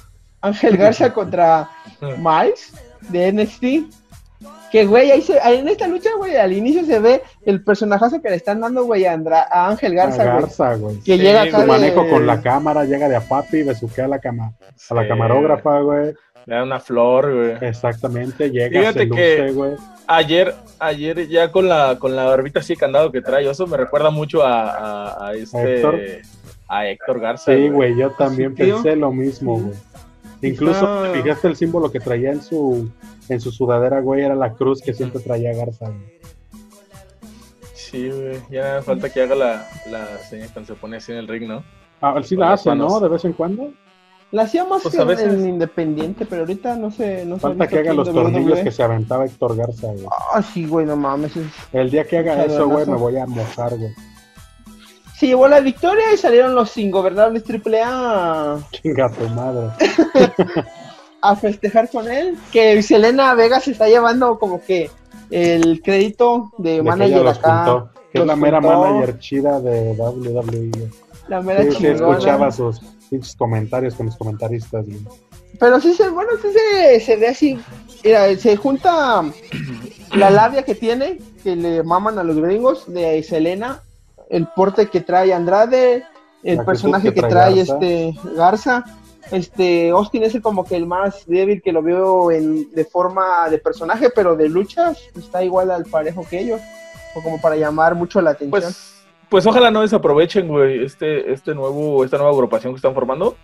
Ángel 0.41 0.77
Garza 0.77 1.13
contra 1.13 1.69
Miles 2.01 2.73
de 3.09 3.31
NXT. 3.33 3.93
Que, 4.71 4.85
güey, 4.85 5.09
ahí 5.11 5.21
se- 5.21 5.37
en 5.39 5.67
esta 5.67 5.87
lucha, 5.87 6.09
güey, 6.17 6.35
al 6.35 6.51
inicio 6.53 6.85
se 6.85 6.99
ve 6.99 7.23
el 7.45 7.63
personajazo 7.63 8.21
que 8.21 8.29
le 8.29 8.35
están 8.35 8.59
dando, 8.59 8.83
güey, 8.83 9.05
a, 9.05 9.13
Andra- 9.13 9.47
a 9.49 9.69
Ángel 9.69 9.93
A 9.93 10.03
Garza, 10.03 10.23
güey. 10.25 10.41
Garza, 10.41 10.75
güey. 10.75 10.95
Que 10.97 11.15
Sí, 11.17 11.23
llega 11.23 11.41
acá 11.43 11.51
Su 11.55 11.61
de- 11.61 11.65
manejo 11.67 12.07
con 12.09 12.27
la 12.27 12.41
cámara, 12.41 12.83
llega 12.83 13.07
de 13.09 13.15
a 13.15 13.21
papi, 13.21 13.63
besuquea 13.63 14.05
a 14.05 14.09
la, 14.09 14.19
cama, 14.19 14.53
a 14.89 14.93
la 14.93 15.07
camarógrafa, 15.07 15.79
güey. 15.79 16.13
Le 16.45 16.55
da 16.55 16.63
una 16.63 16.79
flor, 16.79 17.33
güey. 17.33 17.57
Exactamente, 17.69 18.51
llega, 18.51 18.79
Fíjate 18.79 18.99
se 18.99 19.05
luce, 19.05 19.21
que- 19.37 19.51
güey. 19.53 19.71
Ayer, 20.05 20.53
ayer 20.79 21.27
ya 21.27 21.51
con 21.51 21.67
la, 21.67 21.97
con 21.97 22.15
la 22.15 22.25
barbita 22.25 22.59
así 22.59 22.75
candado 22.75 23.11
que 23.11 23.21
trae, 23.21 23.49
eso 23.49 23.67
me 23.67 23.75
recuerda 23.77 24.09
mucho 24.11 24.43
a, 24.45 24.69
a, 25.13 25.27
a 25.29 25.33
este. 25.33 25.75
Héctor? 25.75 25.99
A 26.67 26.88
Héctor 26.88 27.19
Garza. 27.19 27.53
Sí, 27.53 27.69
güey, 27.69 27.95
yo 27.97 28.12
también 28.12 28.56
Sí, 28.56 28.63
pensé 28.63 28.95
lo 28.95 29.12
mismo, 29.12 29.60
güey. 29.60 29.75
Incluso, 30.41 30.86
Ah. 30.88 31.10
¿te 31.13 31.21
fijaste 31.21 31.47
el 31.47 31.56
símbolo 31.56 31.91
que 31.91 31.99
traía 31.99 32.32
en 32.32 32.41
su, 32.41 32.89
en 33.30 33.39
su 33.41 33.51
sudadera, 33.51 34.01
güey? 34.01 34.21
Era 34.23 34.36
la 34.36 34.53
cruz 34.53 34.82
que 34.82 34.93
siempre 34.93 35.21
traía 35.21 35.53
Garza, 35.56 35.88
güey. 35.89 36.17
Sí, 37.73 38.10
güey. 38.10 38.39
Ya 38.49 38.82
falta 38.84 39.10
que 39.10 39.21
haga 39.21 39.36
la, 39.36 39.67
la 39.89 40.17
señal 40.19 40.49
cuando 40.53 40.73
se 40.73 40.80
pone 40.80 40.97
así 40.97 41.12
en 41.12 41.19
el 41.19 41.27
ring, 41.27 41.47
¿no? 41.47 41.63
Ah, 42.01 42.19
sí 42.23 42.36
la 42.36 42.53
hace, 42.53 42.75
¿no? 42.75 42.99
De 42.99 43.08
vez 43.08 43.23
en 43.25 43.34
cuando. 43.34 43.71
La 44.32 44.41
hacía 44.43 44.65
más 44.65 44.84
Pues 44.84 44.93
que 44.95 45.03
veces- 45.06 45.34
en 45.34 45.47
Independiente, 45.47 46.25
pero 46.25 46.41
ahorita 46.41 46.75
no 46.75 46.91
sé. 46.91 47.23
No 47.25 47.38
Falta 47.39 47.65
que 47.65 47.80
haga 47.80 47.93
los 47.93 48.12
tornillos 48.12 48.60
que 48.60 48.71
se 48.71 48.84
aventaba 48.84 49.25
Héctor 49.25 49.56
Garza, 49.56 49.88
güey. 49.88 50.06
Ah, 50.34 50.41
sí, 50.43 50.67
güey, 50.67 50.86
no 50.86 50.97
mames. 50.97 51.36
es- 51.38 51.47
El 51.71 51.89
día 51.89 52.03
que 52.06 52.17
haga 52.17 52.43
eso, 52.43 52.67
güey, 52.67 52.86
me 52.86 52.95
voy 52.97 53.17
a 53.17 53.25
mojar, 53.25 53.77
güey. 53.77 53.91
Se 55.17 55.25
llevó 55.27 55.47
la 55.47 55.60
victoria 55.62 56.13
y 56.13 56.17
salieron 56.17 56.53
los 56.53 56.77
ingobernables 56.77 57.43
AAA 57.49 58.60
Chinga 58.71 59.10
tu 59.10 59.27
madre. 59.30 59.69
a 61.21 61.36
festejar 61.36 61.89
con 61.89 62.08
él. 62.08 62.38
Que 62.51 62.82
Selena 62.84 63.34
Vega 63.34 63.60
se 63.60 63.71
está 63.71 63.88
llevando 63.88 64.38
como 64.38 64.62
que 64.62 64.91
el 65.32 65.82
crédito 65.82 66.51
de, 66.60 66.77
que 66.77 66.84
manager 66.84 67.23
los 67.23 67.38
acá. 67.39 67.65
juntó. 67.65 67.89
Que 68.13 68.19
es 68.19 68.25
la 68.25 68.36
mera 68.36 68.62
juntó. 68.62 68.80
manager 68.82 69.19
chida 69.19 69.60
de 69.60 69.91
WWE. 69.93 70.91
La 71.27 71.41
mera 71.41 71.63
Sí, 71.63 71.69
chingona. 71.71 72.12
escuchaba 72.12 72.51
sus 72.51 72.80
comentarios 73.38 73.95
con 73.95 74.06
los 74.06 74.15
comentaristas. 74.17 74.86
Pero 75.60 75.80
sí 75.82 75.93
se, 75.95 76.10
bueno, 76.10 76.32
sí 76.41 76.49
se, 76.53 76.99
se 76.99 77.15
ve 77.15 77.27
así. 77.30 77.60
Mira, 78.03 78.36
se 78.38 78.56
junta 78.56 79.23
la 80.15 80.30
labia 80.30 80.63
que 80.63 80.75
tiene, 80.75 81.17
que 81.43 81.56
le 81.56 81.82
maman 81.84 82.19
a 82.19 82.23
los 82.23 82.38
gringos, 82.38 82.84
de 82.93 83.23
Selena, 83.23 83.82
el 84.29 84.47
porte 84.47 84.87
que 84.87 85.01
trae 85.01 85.33
Andrade, 85.33 86.03
el 86.43 86.57
La 86.57 86.65
personaje 86.65 87.13
que 87.13 87.21
que 87.21 87.27
trae 87.27 87.55
Garza. 87.55 87.73
este 87.73 88.15
Garza. 88.35 88.85
Este, 89.31 89.89
Austin 89.89 90.23
es 90.23 90.35
el 90.35 90.41
como 90.41 90.63
que 90.63 90.77
el 90.77 90.85
más 90.85 91.25
débil 91.25 91.61
que 91.61 91.73
lo 91.73 91.81
veo 91.81 92.31
en, 92.31 92.71
de 92.71 92.85
forma 92.85 93.49
de 93.49 93.57
personaje, 93.57 94.09
pero 94.09 94.37
de 94.37 94.47
luchas 94.47 95.01
está 95.17 95.43
igual 95.43 95.69
al 95.69 95.83
parejo 95.83 96.25
que 96.29 96.39
ellos, 96.39 96.61
o 97.13 97.21
como 97.21 97.41
para 97.41 97.57
llamar 97.57 97.93
mucho 97.93 98.21
la 98.21 98.31
atención. 98.31 98.51
Pues, 98.61 99.03
pues 99.27 99.45
ojalá 99.45 99.69
no 99.69 99.81
desaprovechen, 99.81 100.47
güey, 100.47 100.85
este, 100.85 101.29
este 101.33 101.53
nuevo, 101.53 102.05
esta 102.05 102.17
nueva 102.17 102.31
agrupación 102.31 102.71
que 102.71 102.77
están 102.77 102.93
formando. 102.93 103.35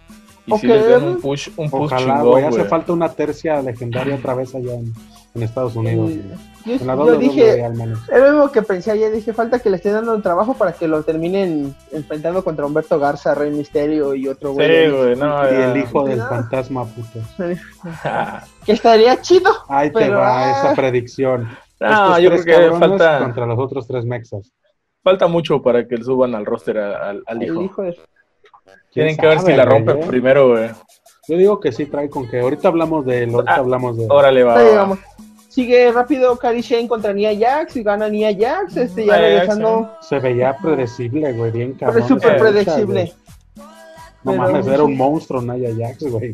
Y 0.45 0.57
si 0.57 0.67
les 0.67 0.87
den 0.87 1.03
un 1.03 1.21
push, 1.21 1.49
un 1.57 1.69
push 1.69 1.83
Ojalá, 1.83 1.99
chingón, 1.99 2.31
güey. 2.31 2.45
Hace 2.45 2.63
falta 2.65 2.93
una 2.93 3.09
tercia 3.09 3.61
legendaria 3.61 4.15
otra 4.15 4.35
vez 4.35 4.55
allá 4.55 4.73
en, 4.73 4.93
en 5.35 5.43
Estados 5.43 5.75
Unidos. 5.75 6.11
Eh, 6.11 6.21
güey. 6.65 6.77
yo, 6.77 6.81
En 6.81 6.87
la 6.87 6.95
yo 6.95 7.17
dije, 7.17 7.63
al 7.65 7.73
menos. 7.75 7.99
Es 8.09 8.19
lo 8.21 8.29
mismo 8.31 8.51
que 8.51 8.61
pensé 8.61 8.91
ayer, 8.91 9.11
dije, 9.11 9.33
falta 9.33 9.59
que 9.59 9.69
le 9.69 9.77
estén 9.77 9.93
dando 9.93 10.15
un 10.15 10.21
trabajo 10.21 10.53
para 10.53 10.73
que 10.73 10.87
lo 10.87 11.03
terminen 11.03 11.75
enfrentando 11.91 12.43
contra 12.43 12.65
Humberto 12.65 12.99
Garza, 12.99 13.33
Rey 13.33 13.51
Misterio 13.51 14.13
y 14.15 14.27
otro 14.27 14.49
Sí, 14.51 14.55
güey. 14.55 14.91
güey, 14.91 15.15
no, 15.15 15.51
Y 15.51 15.55
el 15.55 15.77
hijo 15.77 16.03
del 16.07 16.19
nada. 16.19 16.29
fantasma, 16.29 16.85
puto. 16.85 17.19
Que 18.65 18.71
estaría 18.71 19.19
chido. 19.21 19.51
Ahí 19.67 19.91
te 19.91 20.09
va 20.09 20.37
ah. 20.47 20.51
esa 20.51 20.75
predicción. 20.75 21.49
No, 21.79 22.15
Estos 22.17 22.19
yo 22.21 22.29
creo 22.43 22.71
que 22.71 22.79
falta, 22.79 23.19
contra 23.19 23.45
los 23.45 23.59
otros 23.59 23.87
tres 23.87 24.05
mexas. 24.05 24.51
falta 25.03 25.27
mucho 25.27 25.61
para 25.61 25.85
que 25.85 25.97
le 25.97 26.03
suban 26.03 26.33
al 26.33 26.45
roster 26.45 26.77
al, 26.77 27.23
al 27.25 27.43
hijo. 27.43 27.59
El 27.59 27.65
hijo 27.65 27.81
de... 27.81 27.97
Tienen 28.91 29.15
¿Quién 29.15 29.17
que 29.17 29.27
ver 29.27 29.39
si 29.39 29.51
la 29.53 29.65
güey, 29.65 29.77
rompen 29.79 29.97
eh? 30.03 30.05
primero, 30.07 30.49
güey. 30.49 30.69
Yo 31.27 31.37
digo 31.37 31.59
que 31.59 31.71
sí 31.71 31.85
trae 31.85 32.09
con 32.09 32.29
que 32.29 32.39
ahorita 32.41 32.67
hablamos 32.67 33.05
de 33.05 33.23
él, 33.23 33.33
ahorita 33.33 33.53
Ah, 33.53 33.57
hablamos 33.57 33.97
de 33.97 34.07
Órale, 34.09 34.43
va. 34.43 34.57
Ahí 34.59 34.75
vamos. 34.75 34.99
Sigue 35.47 35.91
rápido 35.91 36.35
Cari 36.37 36.61
Shane 36.61 36.87
contra 36.87 37.13
Nia 37.13 37.31
Jax 37.37 37.75
y 37.77 37.83
gana 37.83 38.09
Nia 38.09 38.35
Jax. 38.37 38.75
Este 38.75 39.05
ya 39.05 39.17
Nia 39.17 39.21
Jax, 39.21 39.39
regresando. 39.57 39.91
Se 40.01 40.19
veía 40.19 40.57
predecible, 40.57 41.31
güey, 41.33 41.51
bien 41.51 41.75
Pero 41.79 41.91
cabrón. 41.91 42.01
es 42.01 42.07
súper 42.09 42.37
predecible. 42.39 42.85
güey. 42.85 43.13
No 44.23 44.31
Pero 44.31 44.37
mames, 44.43 44.67
era 44.67 44.83
un 44.83 44.97
monstruo 44.97 45.41
Naya 45.41 45.69
Jax, 45.77 46.03
güey. 46.09 46.33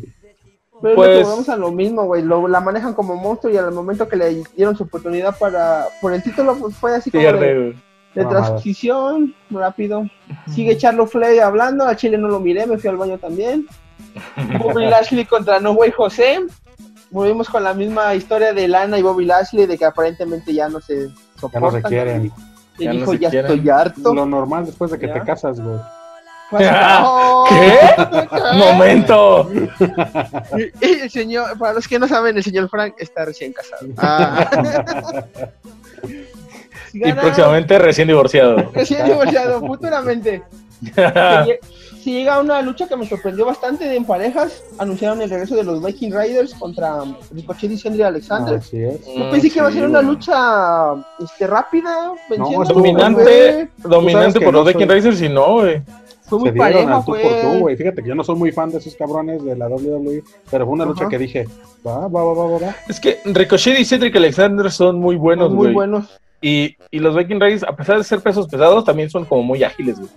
Pero 0.82 0.94
Pues- 0.94 1.24
volvemos 1.24 1.48
a 1.50 1.56
lo 1.56 1.70
mismo, 1.70 2.04
güey. 2.06 2.22
Lo, 2.22 2.48
la 2.48 2.60
manejan 2.60 2.94
como 2.94 3.14
monstruo 3.14 3.52
y 3.52 3.56
al 3.58 3.70
momento 3.72 4.08
que 4.08 4.16
le 4.16 4.42
dieron 4.56 4.74
su 4.76 4.84
oportunidad 4.84 5.36
para 5.38 5.84
por 6.00 6.12
el 6.14 6.22
título, 6.22 6.56
pues 6.56 6.74
fue 6.76 6.94
así 6.96 7.10
como 7.10 7.22
de, 7.22 7.30
Pierde, 7.30 7.74
de 8.14 8.24
transición, 8.24 9.34
rápido. 9.50 10.04
Sigue 10.48 10.76
Charlo 10.78 11.06
Flay 11.06 11.38
hablando, 11.38 11.84
a 11.84 11.94
Chile 11.96 12.16
no 12.16 12.28
lo 12.28 12.40
miré, 12.40 12.66
me 12.66 12.78
fui 12.78 12.88
al 12.88 12.96
baño 12.96 13.18
también. 13.18 13.66
Bobby 14.58 14.86
Lashley 14.86 15.24
contra 15.24 15.60
No 15.60 15.72
Way 15.72 15.90
José. 15.92 16.40
Volvimos 17.10 17.48
con 17.48 17.64
la 17.64 17.74
misma 17.74 18.14
historia 18.14 18.52
de 18.52 18.68
Lana 18.68 18.98
y 18.98 19.02
Bobby 19.02 19.24
Lashley, 19.24 19.66
de 19.66 19.76
que 19.76 19.84
aparentemente 19.84 20.54
ya 20.54 20.68
no 20.68 20.80
se 20.80 21.08
Ya 21.08 21.14
soportan. 21.40 21.62
no 21.62 21.70
se 21.72 21.82
quieren. 21.82 22.32
Y 22.78 22.84
Ya 22.84 22.92
no 22.92 22.98
dijo, 23.00 23.14
ya 23.14 23.30
quieren". 23.30 23.50
estoy 23.52 23.68
harto. 23.70 24.14
Lo 24.14 24.24
normal 24.26 24.66
después 24.66 24.90
de 24.92 24.98
que 24.98 25.08
¿Ya? 25.08 25.14
te 25.14 25.20
casas, 25.22 25.60
güey. 25.60 25.76
¡Oh! 26.52 27.46
¿Qué? 27.48 27.78
¡Momento! 28.56 29.48
Y- 30.56 30.86
y 30.86 31.00
el 31.02 31.10
señor, 31.10 31.56
para 31.58 31.74
los 31.74 31.86
que 31.86 31.98
no 31.98 32.08
saben, 32.08 32.36
el 32.36 32.42
señor 32.42 32.68
Frank 32.68 32.94
está 32.98 33.24
recién 33.24 33.52
casado. 33.52 33.86
Ah. 33.98 34.50
Y 36.92 37.12
próximamente 37.12 37.78
recién 37.78 38.08
divorciado. 38.08 38.70
Recién 38.74 39.04
divorciado, 39.06 39.60
futuramente. 39.60 40.42
Si 42.02 42.12
llega 42.12 42.40
una 42.40 42.62
lucha 42.62 42.88
que 42.88 42.96
me 42.96 43.06
sorprendió 43.06 43.44
bastante 43.44 43.84
de 43.84 43.96
en 43.96 44.04
parejas. 44.04 44.62
Anunciaron 44.78 45.20
el 45.20 45.28
regreso 45.28 45.54
de 45.54 45.64
los 45.64 45.84
Viking 45.84 46.10
Riders 46.12 46.54
contra 46.54 47.00
Ricochet 47.32 47.70
y 47.70 47.76
Cedric 47.78 48.02
Alexander. 48.02 48.54
Así 48.56 48.82
es. 48.82 49.00
Yo 49.14 49.30
pensé 49.30 49.50
que 49.50 49.58
iba 49.58 49.68
a 49.68 49.72
ser 49.72 49.84
una 49.86 50.00
lucha 50.02 50.94
este, 51.22 51.46
rápida, 51.46 52.12
venciendo. 52.30 52.64
Dominante, 52.72 53.68
Tú 53.82 53.88
dominante 53.88 54.38
que 54.38 54.44
por 54.46 54.54
no 54.54 54.60
los 54.60 54.68
Viking 54.68 54.86
soy- 54.86 54.96
Racers 54.96 55.22
y 55.22 55.28
no, 55.28 55.54
güey. 55.54 55.82
Fue 56.24 56.38
muy 56.38 56.48
Se 56.50 56.54
dieron 56.54 56.72
pareja, 56.72 56.96
al 56.96 57.04
tú 57.04 57.06
por 57.12 57.20
tú, 57.20 57.26
fue. 57.28 57.58
güey. 57.58 57.76
Fíjate 57.76 58.02
que 58.02 58.08
yo 58.08 58.14
no 58.14 58.22
soy 58.24 58.36
muy 58.36 58.52
fan 58.52 58.70
de 58.70 58.78
esos 58.78 58.94
cabrones 58.94 59.44
de 59.44 59.56
la 59.56 59.68
WWE, 59.68 60.22
pero 60.50 60.64
fue 60.64 60.74
una 60.74 60.84
lucha 60.84 61.02
Ajá. 61.02 61.10
que 61.10 61.18
dije, 61.18 61.48
va, 61.86 62.06
va, 62.08 62.24
va, 62.24 62.32
va, 62.34 62.58
va. 62.58 62.76
Es 62.88 63.00
que 63.00 63.18
Ricochet 63.24 63.78
y 63.80 63.84
Cedric 63.84 64.14
Alexander 64.16 64.70
son 64.70 65.00
muy 65.00 65.16
buenos, 65.16 65.50
muy 65.50 65.64
güey. 65.64 65.74
buenos. 65.74 66.18
Y, 66.40 66.76
y 66.90 67.00
los 67.00 67.14
Viking 67.16 67.40
Raiders, 67.40 67.64
a 67.64 67.74
pesar 67.76 67.98
de 67.98 68.04
ser 68.04 68.20
pesos 68.20 68.46
pesados, 68.48 68.84
también 68.84 69.10
son 69.10 69.24
como 69.26 69.42
muy 69.42 69.62
ágiles, 69.64 69.98
güey. 69.98 70.08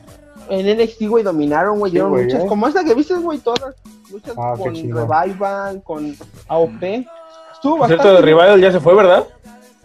En 0.50 0.78
NXT, 0.78 1.08
güey, 1.08 1.24
dominaron, 1.24 1.80
güey. 1.80 1.92
Sí, 1.92 1.96
dieron 1.96 2.12
güey, 2.12 2.26
luchas 2.26 2.44
eh. 2.44 2.48
como 2.48 2.68
esta 2.68 2.84
que 2.84 2.94
viste, 2.94 3.16
güey, 3.16 3.40
todas. 3.40 3.76
Luchas 4.12 4.34
Ah, 4.38 4.54
con. 4.58 4.74
Revival, 4.76 5.82
con 5.84 6.16
AOP. 6.48 6.84
Estuvo 7.54 7.78
Por 7.78 7.80
bastante. 7.82 8.04
cierto, 8.04 8.14
de 8.14 8.22
Revival 8.22 8.62
ya 8.62 8.72
se 8.72 8.80
fue, 8.80 8.94
¿verdad? 8.96 9.26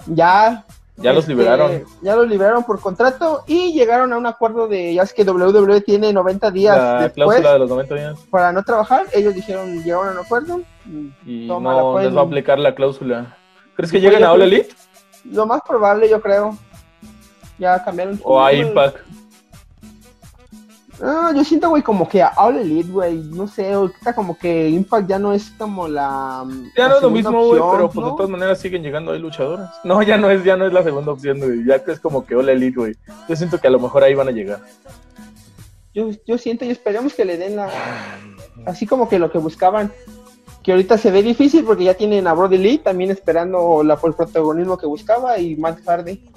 Ya. 0.07 0.65
Ya 1.01 1.13
los 1.13 1.25
este, 1.25 1.35
liberaron. 1.35 1.85
Ya 2.03 2.17
los 2.17 2.27
liberaron 2.29 2.65
por 2.65 2.81
contrato 2.81 3.45
y 3.47 3.73
llegaron 3.73 4.13
a 4.13 4.19
un 4.19 4.27
acuerdo 4.27 4.67
de. 4.67 4.95
Ya 4.95 5.03
es 5.05 5.13
que 5.13 5.23
WWE 5.23 5.81
tiene 5.83 6.13
90 6.13 6.51
días 6.51 6.77
La 6.77 6.93
después 7.03 7.13
cláusula 7.29 7.53
de 7.53 7.59
los 7.61 7.71
90 7.71 7.95
días. 7.95 8.19
para 8.31 8.51
no 8.53 8.65
trabajar. 8.65 9.07
Ellos 9.13 9.33
dijeron, 9.33 9.83
llegaron 9.85 10.09
a 10.09 10.11
un 10.13 10.19
acuerdo. 10.19 10.61
Y 11.25 11.47
la 11.47 11.61
no 11.61 11.93
pueden- 11.93 12.09
les 12.09 12.17
va 12.17 12.23
a 12.23 12.25
aplicar 12.25 12.59
la 12.59 12.75
cláusula. 12.75 13.37
¿Crees 13.77 13.93
que 13.93 14.01
lleguen 14.01 14.25
a 14.25 14.33
All 14.33 14.43
Elite 14.43 14.71
Lo 15.25 15.47
más 15.47 15.61
probable, 15.67 16.09
yo 16.09 16.21
creo. 16.21 16.59
Ya 17.59 17.85
cambiaron. 17.85 18.21
o 18.25 18.43
a 18.43 18.53
Impact? 18.53 18.97
Ah, 21.01 21.33
yo 21.35 21.45
siento, 21.45 21.69
güey, 21.69 21.83
como 21.83 22.09
que 22.09 22.23
a 22.23 22.33
All 22.37 22.59
Elite, 22.59 22.91
güey, 22.91 23.17
no 23.17 23.47
sé, 23.47 23.73
ahorita 23.73 24.15
como 24.15 24.37
que 24.37 24.69
Impact 24.69 25.09
ya 25.09 25.19
no 25.19 25.33
es 25.33 25.51
como 25.57 25.87
la... 25.87 26.45
Ya 26.77 26.85
la 26.85 26.89
no 26.89 26.97
es 26.97 27.03
lo 27.03 27.11
mismo, 27.11 27.47
güey, 27.47 27.61
pero 27.73 27.89
pues 27.89 28.05
¿no? 28.05 28.11
de 28.11 28.17
todas 28.17 28.31
maneras 28.31 28.61
siguen 28.61 28.83
llegando 28.83 29.13
ahí 29.13 29.21
luchadoras. 29.21 29.71
No, 29.85 30.03
ya 30.03 30.17
no 30.17 30.29
es, 30.31 30.43
ya 30.43 30.57
no 30.57 30.67
es 30.67 30.73
la 30.73 30.83
segunda 30.83 31.13
opción, 31.13 31.39
güey. 31.39 31.65
Ya 31.65 31.85
que 31.85 31.93
es 31.93 32.01
como 32.01 32.27
que 32.27 32.35
All 32.35 32.49
Elite, 32.49 32.77
güey. 32.77 32.97
Yo 33.29 33.37
siento 33.37 33.59
que 33.59 33.69
a 33.69 33.71
lo 33.71 33.79
mejor 33.79 34.03
ahí 34.03 34.15
van 34.15 34.29
a 34.29 34.33
llegar. 34.33 34.61
Yo, 35.95 36.11
yo 36.27 36.37
siento 36.37 36.65
y 36.65 36.71
esperemos 36.71 37.15
que 37.15 37.25
le 37.25 37.37
den 37.37 37.57
la... 37.57 37.71
Así 38.67 38.87
como 38.87 39.09
que 39.09 39.21
lo 39.21 39.31
que 39.31 39.39
buscaban, 39.39 39.93
que 40.65 40.73
ahorita 40.73 40.99
se 40.99 41.11
ve 41.11 41.23
difícil 41.23 41.65
porque 41.65 41.85
ya 41.85 41.95
tienen 41.95 42.27
a 42.27 42.35
Brody 42.35 42.59
Lee 42.59 42.79
también 42.79 43.11
esperando 43.11 43.83
la, 43.85 43.99
el 44.03 44.15
protagonismo 44.15 44.77
que 44.77 44.87
buscaba 44.87 45.39
y 45.39 45.57
Matt 45.57 45.79
Hardy. 45.87 46.29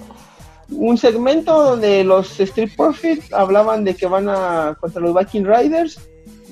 Un 0.71 0.97
segmento 0.97 1.61
donde 1.63 2.03
los 2.03 2.39
Street 2.39 2.71
Profits 2.75 3.31
hablaban 3.33 3.83
de 3.83 3.95
que 3.95 4.07
van 4.07 4.27
a 4.29 4.75
contra 4.79 5.01
los 5.01 5.13
Viking 5.15 5.45
Riders. 5.45 5.99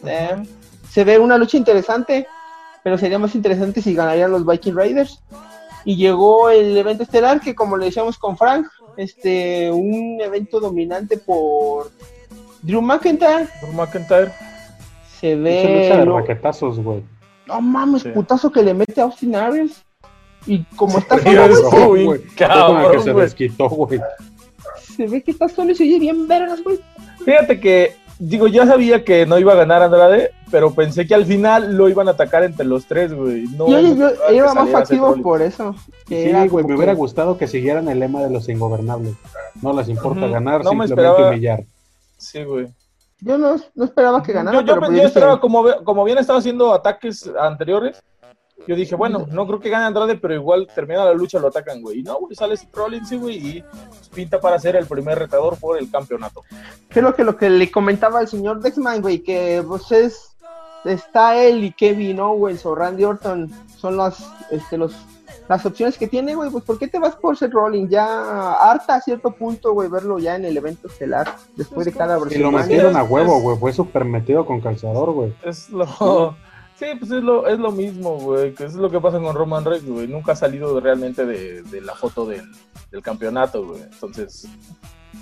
Eh, 0.06 0.36
se 0.90 1.04
ve 1.04 1.18
una 1.20 1.38
lucha 1.38 1.58
interesante, 1.58 2.28
pero 2.84 2.98
sería 2.98 3.18
más 3.20 3.34
interesante 3.36 3.82
si 3.82 3.94
ganarían 3.94 4.32
los 4.32 4.46
Viking 4.46 4.76
Riders. 4.76 5.22
Y 5.86 5.96
llegó 5.96 6.50
el 6.50 6.76
evento 6.78 7.04
estelar 7.04 7.40
que 7.40 7.56
como 7.56 7.78
le 7.78 7.86
decíamos 7.86 8.18
con 8.18 8.38
Frank, 8.38 8.68
este 8.98 9.72
un 9.72 10.20
evento 10.22 10.60
dominante 10.60 11.18
por 11.18 11.90
Drew 12.62 12.82
McIntyre. 12.82 13.48
Drew 13.62 13.74
McIntyre. 13.74 14.32
Se 15.20 15.36
ve 15.36 15.84
lucha 15.84 16.00
de 16.00 16.06
lo- 16.06 16.20
raquetazos, 16.20 16.80
güey. 16.80 17.04
no 17.48 17.62
mames, 17.62 18.04
Sí. 18.04 18.10
putazo 18.10 18.52
que 18.52 18.62
le 18.62 18.74
mete 18.74 19.00
a 19.02 19.06
Austin 19.06 19.36
Aries. 19.36 19.82
Y 20.50 20.64
como 20.76 20.98
está 20.98 21.18
solo, 21.20 21.88
güey, 21.88 22.22
que 22.92 23.00
se 23.02 23.12
güey. 23.12 23.24
desquitó, 23.26 23.70
güey. 23.70 24.00
se 24.96 25.08
ve 25.08 25.22
que 25.24 25.32
está 25.32 25.48
solo 25.48 25.72
y 25.72 25.76
se 25.76 25.84
oye 25.84 26.00
bien 26.00 26.28
vergas, 26.28 26.62
güey. 26.64 26.80
Fíjate 27.24 27.60
que, 27.60 27.96
digo, 28.18 28.48
ya 28.48 28.66
sabía 28.66 29.04
que 29.04 29.26
no 29.26 29.38
iba 29.38 29.54
a 29.54 29.58
ganar 29.58 29.82
Andrade, 29.84 30.32
pero 30.52 30.74
pensé 30.74 31.06
que 31.06 31.14
al 31.16 31.26
final 31.26 31.76
lo 31.78 31.88
iban 31.88 32.08
a 32.08 32.12
atacar 32.12 32.44
entre 32.44 32.66
los 32.66 32.86
tres, 32.86 33.14
güey. 33.14 33.44
No, 33.56 33.68
yo, 33.70 33.80
yo- 33.80 33.96
me 33.96 33.98
yo 34.36 34.44
era 34.44 34.54
más 34.54 34.90
Rollins. 34.90 35.22
por 35.24 35.42
eso. 35.42 35.76
que 36.08 36.24
Sí, 36.24 36.30
era 36.30 36.48
güey, 36.48 36.66
me 36.66 36.76
hubiera 36.76 36.94
gustado 36.96 37.38
que 37.38 37.48
siguieran 37.48 37.88
el 37.90 38.00
lema 38.00 38.22
de 38.24 38.30
los 38.32 38.50
ingobernables. 38.50 39.14
No 39.62 39.74
les 39.74 39.88
importa 39.90 40.28
ganar, 40.28 40.64
No 40.64 40.74
me 40.74 40.88
simplemente 40.88 41.12
esperaba- 41.22 41.30
humillar. 41.30 41.64
Sí, 42.18 42.44
güey. 42.44 42.68
Yo 43.22 43.38
no, 43.38 43.58
no 43.76 43.86
esperaba 43.86 44.24
que 44.24 44.32
ganara, 44.32 44.58
Yo, 44.60 44.66
yo, 44.66 44.74
pero 44.76 44.88
pues 44.88 44.98
yo 45.02 45.08
esperaba, 45.08 45.40
como, 45.42 45.66
como 45.84 46.02
habían 46.04 46.18
estado 46.20 46.40
haciendo 46.40 46.74
ataques 46.74 47.30
anteriores, 47.40 48.02
yo 48.68 48.76
dije, 48.76 48.96
bueno, 48.96 49.26
no 49.32 49.48
creo 49.48 49.60
que 49.60 49.70
gane 49.70 49.86
Andrade, 49.86 50.16
pero 50.18 50.34
igual 50.34 50.68
termina 50.74 51.06
la 51.06 51.14
lucha, 51.14 51.40
lo 51.40 51.48
atacan, 51.48 51.82
güey. 51.82 52.00
Y 52.00 52.04
no, 52.04 52.20
güey, 52.20 52.36
sale 52.36 52.56
Seth 52.58 52.76
Rollins, 52.76 53.10
sí, 53.10 53.18
güey, 53.18 53.38
y 53.38 53.64
pinta 54.14 54.40
para 54.40 54.60
ser 54.60 54.76
el 54.76 54.86
primer 54.86 55.18
retador 55.18 55.58
por 55.58 55.78
el 55.78 55.90
campeonato. 55.90 56.44
creo 56.90 57.16
que 57.16 57.24
lo 57.24 57.36
que 57.38 57.50
le 57.50 57.72
comentaba 57.72 58.20
al 58.20 58.28
señor 58.28 58.62
Dexman, 58.62 59.02
güey, 59.02 59.20
que 59.20 59.64
pues 59.68 59.92
es, 59.92 60.36
está 60.86 61.42
él 61.42 61.64
y 61.64 61.72
Kevin 61.72 62.20
Owens 62.20 62.66
o 62.66 62.76
Randy 62.76 63.04
Orton, 63.06 63.52
son 63.78 63.98
las, 63.98 64.30
este, 64.52 64.78
los, 64.78 64.96
las 65.48 65.66
opciones 65.66 65.98
que 65.98 66.08
tiene, 66.08 66.36
güey, 66.36 66.52
pues 66.52 66.64
¿por 66.64 66.78
qué 66.78 66.88
te 66.88 67.00
vas 67.00 67.16
por 67.16 67.38
Seth 67.38 67.54
Rollins? 67.54 67.90
Ya 67.90 68.54
harta 68.54 68.96
a 68.96 69.02
cierto 69.02 69.32
punto, 69.32 69.74
güey, 69.74 69.90
verlo 69.90 70.20
ya 70.20 70.36
en 70.36 70.46
el 70.46 70.56
evento 70.56 70.88
estelar, 70.88 71.36
después 71.56 71.86
de 71.86 71.94
cada 71.94 72.20
Y 72.30 72.38
lo 72.38 72.52
metieron 72.52 72.96
a 72.96 73.04
es- 73.04 73.10
huevo, 73.10 73.40
güey. 73.42 73.58
Fue 73.58 73.74
súper 73.74 74.06
metido 74.06 74.46
con 74.46 74.62
calzador, 74.62 75.12
güey. 75.12 75.34
Es 75.44 75.70
lo... 75.70 76.36
Sí, 76.80 76.86
pues 76.98 77.12
es 77.12 77.22
lo, 77.22 77.46
es 77.46 77.60
lo 77.60 77.74
mismo, 77.74 78.18
güey, 78.20 78.54
que 78.54 78.64
es 78.64 78.74
lo 78.74 78.90
que 78.90 79.02
pasa 79.02 79.20
con 79.20 79.36
Roman 79.36 79.66
Reigns, 79.66 79.90
güey. 79.90 80.08
Nunca 80.08 80.32
ha 80.32 80.36
salido 80.36 80.80
realmente 80.80 81.26
de, 81.26 81.62
de 81.64 81.82
la 81.82 81.94
foto 81.94 82.26
del, 82.26 82.50
del 82.90 83.02
campeonato, 83.02 83.66
güey. 83.66 83.82
Entonces, 83.82 84.48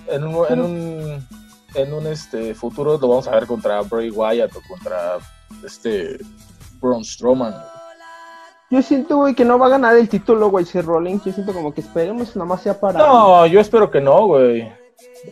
en 0.06 0.24
un, 0.24 0.46
en 0.50 0.62
un, 0.62 1.28
en 1.74 1.94
un 1.94 2.06
este, 2.06 2.54
futuro 2.54 3.00
lo 3.00 3.08
vamos 3.08 3.28
a 3.28 3.32
ver 3.32 3.48
contra 3.48 3.82
Bray 3.82 4.12
Wyatt 4.12 4.56
o 4.56 4.62
contra 4.68 5.18
este 5.66 6.20
Braun 6.80 7.04
Strowman. 7.04 7.56
Yo 8.70 8.84
siento, 8.84 9.18
güey, 9.18 9.34
que 9.34 9.44
no 9.44 9.58
va 9.58 9.66
a 9.66 9.70
ganar 9.70 9.98
el 9.98 10.10
título, 10.10 10.52
güey, 10.52 10.64
Seth 10.64 10.86
Rollins. 10.86 11.26
Yo 11.26 11.32
siento 11.32 11.54
como 11.54 11.74
que 11.74 11.82
esperemos 11.82 12.36
nada 12.36 12.50
más 12.50 12.62
sea 12.62 12.80
para, 12.80 13.00
No, 13.00 13.48
yo 13.48 13.60
espero 13.60 13.90
que 13.90 14.00
no, 14.00 14.28
güey. 14.28 14.72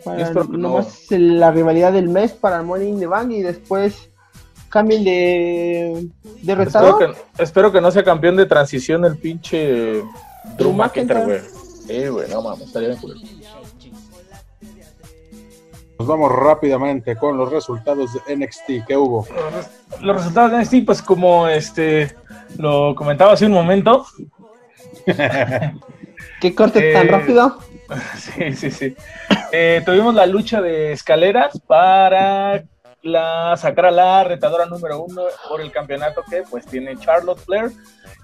para 0.04 0.18
yo 0.18 0.24
espero 0.24 0.50
que 0.50 0.56
nomás 0.56 1.06
la 1.10 1.52
rivalidad 1.52 1.92
del 1.92 2.08
mes 2.08 2.32
para 2.32 2.64
Money 2.64 2.88
in 2.88 2.98
the 2.98 3.06
Bank 3.06 3.30
y 3.30 3.42
después 3.42 4.10
cambien 4.76 5.04
de, 5.04 6.08
de 6.42 6.52
Espero 6.52 6.64
retador. 6.64 7.14
que, 7.14 7.42
espero 7.42 7.72
que 7.72 7.80
no 7.80 7.90
sea 7.90 8.04
campeón 8.04 8.36
de 8.36 8.44
transición 8.46 9.04
el 9.06 9.16
pinche 9.16 10.02
Drew 10.58 10.72
McIntyre, 10.72 11.24
güey. 11.24 11.40
Sí, 11.86 12.08
güey, 12.08 12.28
no 12.28 12.42
mames, 12.42 12.66
estaría 12.66 12.88
bien 12.88 13.00
culero. 13.00 13.20
Nos 15.98 16.06
vamos 16.08 16.30
rápidamente 16.30 17.16
con 17.16 17.38
los 17.38 17.50
resultados 17.50 18.10
de 18.26 18.36
NXT. 18.36 18.86
¿Qué 18.86 18.96
hubo? 18.98 19.26
Los 19.34 19.54
res- 19.54 20.02
Los 20.02 20.16
resultados 20.16 20.50
de 20.52 20.58
NXT, 20.58 20.74
pues 20.84 21.00
como 21.02 21.48
este 21.48 22.14
lo 22.58 22.94
comentaba 22.94 23.32
hace 23.32 23.46
un 23.46 23.52
momento, 23.52 24.04
¿Qué 26.40 26.54
corte 26.54 26.90
Eh, 26.90 26.92
tan 26.92 27.08
rápido? 27.08 27.58
sí, 28.18 28.52
sí, 28.54 28.70
sí. 28.70 28.96
Eh, 29.52 29.80
tuvimos 29.86 30.14
la 30.14 30.26
lucha 30.26 30.60
de 30.60 30.92
escaleras 30.92 31.58
para 31.66 32.64
la, 33.06 33.56
sacar 33.56 33.86
a 33.86 33.90
la 33.90 34.24
retadora 34.24 34.66
número 34.66 35.02
uno 35.02 35.22
por 35.48 35.60
el 35.60 35.70
campeonato 35.72 36.22
que 36.28 36.42
pues 36.50 36.66
tiene 36.66 36.96
Charlotte 36.98 37.38
Flair. 37.40 37.70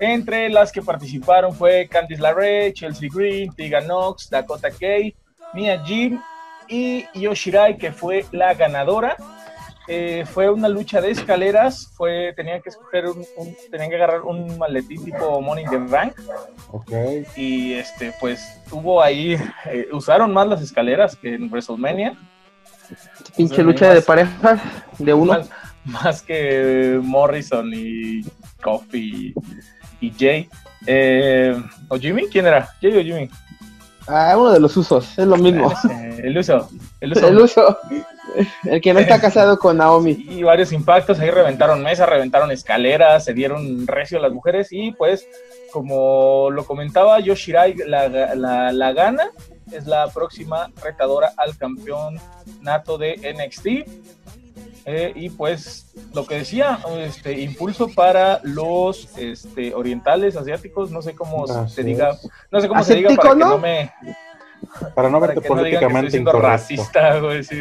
Entre 0.01 0.49
las 0.51 0.73
que 0.73 0.83
participaron 0.83 1.55
fue 1.55 1.88
Candice 1.88 2.21
LeRae, 2.23 2.73
Chelsea 2.73 3.09
Green, 3.12 3.53
Tegan 3.55 3.85
Knox, 3.85 4.29
Dakota 4.31 4.71
Kay, 4.71 5.14
Mia 5.55 5.83
Jim 5.85 6.21
y 6.68 7.05
Yoshirai, 7.14 7.77
que 7.77 7.92
fue 7.92 8.25
la 8.33 8.55
ganadora. 8.55 9.16
Eh, 9.88 10.25
fue 10.27 10.49
una 10.49 10.68
lucha 10.68 11.01
de 11.01 11.11
escaleras, 11.11 11.90
fue, 11.97 12.33
tenían 12.37 12.62
que 12.62 12.68
escoger 12.68 13.07
un, 13.07 13.25
un- 13.37 13.57
tenían 13.68 13.90
que 13.90 13.97
agarrar 13.97 14.23
un 14.23 14.57
maletín 14.57 15.05
tipo 15.05 15.40
Money 15.40 15.64
in 15.64 15.71
the 15.71 15.77
Bank 15.79 16.14
Ok. 16.71 16.92
y 17.37 17.75
este 17.75 18.14
pues 18.21 18.61
tuvo 18.71 19.03
ahí 19.03 19.37
eh, 19.66 19.88
usaron 19.92 20.33
más 20.33 20.47
las 20.47 20.62
escaleras 20.62 21.16
que 21.16 21.35
en 21.35 21.51
WrestleMania 21.51 22.16
Pinche 23.37 23.63
lucha 23.63 23.87
más- 23.87 23.95
de 23.97 24.03
parejas 24.03 24.61
de 24.99 25.15
uno. 25.15 25.33
más, 25.35 25.51
más 25.85 26.23
que 26.23 26.99
Morrison 27.03 27.71
y 27.75 28.23
Kofi 28.63 29.35
y, 30.01 30.07
y 30.07 30.13
Jay 30.19 30.49
Eh, 30.87 31.55
o 31.89 31.97
Jimmy 31.99 32.27
quién 32.31 32.47
era 32.47 32.69
Jay 32.81 32.97
o 32.97 33.03
Jimmy 33.03 33.29
Ah, 34.09 34.35
uno 34.37 34.51
de 34.51 34.59
los 34.59 34.77
usos, 34.77 35.17
es 35.17 35.27
lo 35.27 35.37
mismo. 35.37 35.73
Eh, 35.91 36.21
el 36.25 36.37
uso 36.39 36.69
el 37.01 37.13
uso 37.13 37.29
El 37.29 37.39
uso. 37.39 37.79
El 38.65 38.81
que 38.81 38.93
no 38.93 38.99
está 39.01 39.21
casado 39.21 39.59
con 39.59 39.77
Naomi. 39.79 40.27
y 40.29 40.43
varios 40.43 40.73
impactos, 40.73 41.19
ahí 41.21 41.31
reventaron 41.31 41.83
mesas, 41.83 42.09
reventaron 42.09 42.51
escaleras, 42.51 43.25
se 43.25 43.33
dieron 43.33 43.87
recio 43.87 44.19
las 44.21 44.33
mujeres 44.33 44.69
y 44.73 44.93
pues 44.93 45.27
como 45.73 46.51
lo 46.51 46.65
comentaba 46.67 47.19
Yoshirai, 47.21 47.75
la, 47.87 48.09
la, 48.09 48.73
la 48.73 48.93
gana 48.93 49.31
es 49.73 49.87
la 49.87 50.09
próxima 50.09 50.71
retadora 50.83 51.33
al 51.37 51.57
campeonato 51.57 52.99
de 52.99 53.35
NXT. 53.35 53.67
Eh, 54.85 55.13
y 55.15 55.31
pues 55.31 55.93
lo 56.13 56.27
que 56.27 56.37
decía, 56.39 56.81
este 56.99 57.41
impulso 57.41 57.89
para 57.89 58.41
los 58.43 59.09
este, 59.17 59.75
orientales, 59.75 60.37
asiáticos, 60.37 60.91
no 60.91 61.03
sé 61.03 61.15
cómo 61.15 61.47
se 61.69 61.85
diga, 61.85 62.17
no 62.51 62.61
sé 62.61 62.67
cómo 62.67 62.83
se 62.83 62.97
diga 62.97 63.11
¿Asiático, 63.11 63.23
para 63.23 63.35
que 63.35 63.41
no? 63.41 63.49
no 63.51 63.59
me 63.59 63.93
Para 64.95 65.09
no 65.09 65.21
para 65.21 65.35
verte 65.35 65.49
que 65.49 65.55
no 65.55 65.63
digan 65.63 65.81
que 65.81 65.87
estoy 65.87 65.91
políticamente 65.91 66.11
siendo 66.11 66.31
incorrecto. 66.31 66.49
racista, 66.49 67.19
güey, 67.21 67.45
sí. 67.45 67.57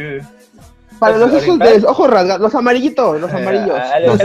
Para 0.98 1.16
los 1.16 1.32
esos 1.32 1.58
de 1.58 1.84
ojos 1.86 2.10
rasgados, 2.10 2.40
los 2.40 2.54
amarillitos, 2.54 3.20
los 3.20 3.32
amarillos. 3.32 3.76
Ah, 3.76 4.00
los. 4.00 4.20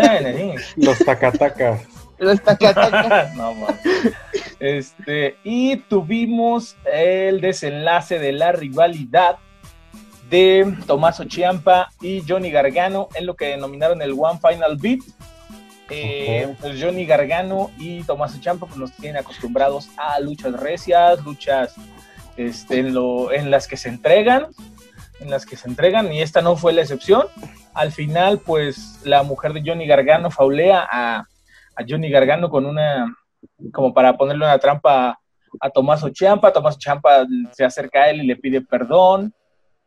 Los 0.75 0.99
tacatacas. 0.99 1.81
Los 2.17 2.41
tacatacas. 2.41 3.33
No, 3.35 3.53
man. 3.53 3.79
Este, 4.59 5.37
y 5.43 5.77
tuvimos 5.77 6.75
el 6.91 7.41
desenlace 7.41 8.19
de 8.19 8.31
la 8.31 8.51
rivalidad 8.51 9.37
de 10.29 10.75
Tommaso 10.85 11.25
Ciampa 11.29 11.89
y 12.01 12.23
Johnny 12.27 12.51
Gargano 12.51 13.07
en 13.13 13.25
lo 13.25 13.35
que 13.35 13.47
denominaron 13.47 14.01
el 14.01 14.13
One 14.13 14.39
Final 14.39 14.77
Beat. 14.77 15.01
Eh, 15.89 16.53
pues 16.59 16.81
Johnny 16.81 17.05
Gargano 17.05 17.71
y 17.77 18.03
Tommaso 18.03 18.41
Ciampa 18.41 18.65
pues 18.65 18.77
nos 18.77 18.91
tienen 18.93 19.17
acostumbrados 19.17 19.89
a 19.95 20.19
luchas 20.19 20.53
recias, 20.53 21.23
luchas 21.23 21.75
este, 22.35 22.79
en, 22.79 22.93
lo, 22.93 23.31
en 23.31 23.49
las 23.51 23.67
que 23.67 23.77
se 23.77 23.87
entregan, 23.89 24.47
en 25.21 25.29
las 25.29 25.45
que 25.45 25.55
se 25.55 25.69
entregan, 25.69 26.11
y 26.11 26.21
esta 26.21 26.41
no 26.41 26.57
fue 26.57 26.73
la 26.73 26.81
excepción. 26.81 27.27
Al 27.73 27.91
final, 27.91 28.39
pues 28.39 28.99
la 29.03 29.23
mujer 29.23 29.53
de 29.53 29.63
Johnny 29.65 29.87
Gargano 29.87 30.29
faulea 30.29 30.87
a, 30.91 31.27
a 31.77 31.85
Johnny 31.87 32.09
Gargano 32.09 32.49
con 32.49 32.65
una, 32.65 33.15
como 33.71 33.93
para 33.93 34.17
ponerle 34.17 34.45
una 34.45 34.57
trampa 34.57 35.19
a 35.59 35.69
Tommaso 35.69 36.09
Ciampa. 36.09 36.51
Tommaso 36.51 36.79
Ciampa 36.79 37.25
se 37.51 37.63
acerca 37.63 38.03
a 38.03 38.09
él 38.09 38.23
y 38.23 38.27
le 38.27 38.35
pide 38.35 38.61
perdón. 38.61 39.33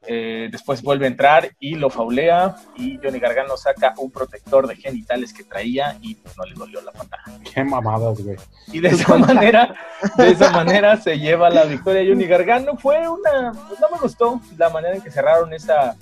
Eh, 0.06 0.48
después 0.50 0.80
vuelve 0.80 1.04
a 1.04 1.08
entrar 1.08 1.50
y 1.60 1.74
lo 1.74 1.90
faulea 1.90 2.56
y 2.74 2.98
Johnny 3.02 3.18
Gargano 3.18 3.54
saca 3.58 3.92
un 3.98 4.10
protector 4.10 4.66
de 4.66 4.74
genitales 4.74 5.30
que 5.30 5.44
traía 5.44 5.98
y 6.00 6.16
no 6.38 6.44
le 6.44 6.54
dolió 6.54 6.80
la 6.80 6.92
patada. 6.92 7.22
Qué 7.52 7.62
mamadas, 7.62 8.18
güey. 8.22 8.36
Y 8.72 8.80
de 8.80 8.88
esa 8.88 9.18
manera, 9.18 9.74
de 10.16 10.30
esa 10.30 10.50
manera 10.52 10.96
se 10.96 11.18
lleva 11.18 11.50
la 11.50 11.64
victoria 11.64 12.02
Johnny 12.08 12.24
Gargano. 12.24 12.78
Fue 12.78 13.06
una, 13.06 13.52
pues 13.68 13.78
no 13.78 13.90
me 13.92 13.98
gustó 14.00 14.40
la 14.56 14.70
manera 14.70 14.94
en 14.94 15.02
que 15.02 15.10
cerraron 15.10 15.52
esa, 15.52 15.94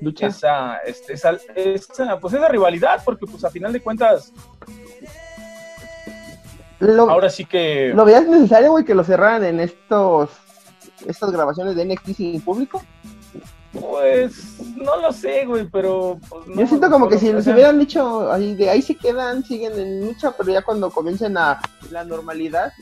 Lucha. 0.00 0.28
esa, 0.28 0.78
este, 0.78 1.12
esa, 1.12 1.36
esa, 1.54 2.18
pues 2.18 2.32
esa 2.32 2.48
rivalidad, 2.48 3.02
porque 3.04 3.26
pues 3.26 3.44
a 3.44 3.50
final 3.50 3.74
de 3.74 3.80
cuentas, 3.80 4.32
Lo, 6.84 7.10
ahora 7.10 7.30
sí 7.30 7.44
que 7.44 7.92
¿Lo 7.94 8.04
veías 8.04 8.26
necesario, 8.26 8.70
güey, 8.72 8.84
que 8.84 8.94
lo 8.94 9.04
cerraran 9.04 9.44
en 9.44 9.60
estos 9.60 10.30
estas 11.06 11.30
grabaciones 11.30 11.76
de 11.76 11.84
NXT 11.84 12.16
sin 12.16 12.40
público? 12.40 12.82
Pues 13.72 14.60
no 14.76 14.96
lo 15.00 15.12
sé, 15.12 15.44
güey, 15.46 15.66
pero. 15.70 16.18
pues, 16.28 16.46
no 16.46 16.54
Yo 16.60 16.66
siento 16.66 16.90
como 16.90 17.08
que 17.08 17.18
si 17.18 17.32
les 17.32 17.44
sea, 17.44 17.54
hubieran 17.54 17.78
dicho 17.78 18.30
ahí 18.30 18.54
de 18.54 18.70
ahí 18.70 18.80
se 18.80 18.94
quedan, 18.94 19.44
siguen 19.44 19.78
en 19.78 20.06
lucha, 20.06 20.32
pero 20.36 20.52
ya 20.52 20.62
cuando 20.62 20.90
comiencen 20.90 21.36
a 21.36 21.60
la 21.90 22.04
normalidad, 22.04 22.72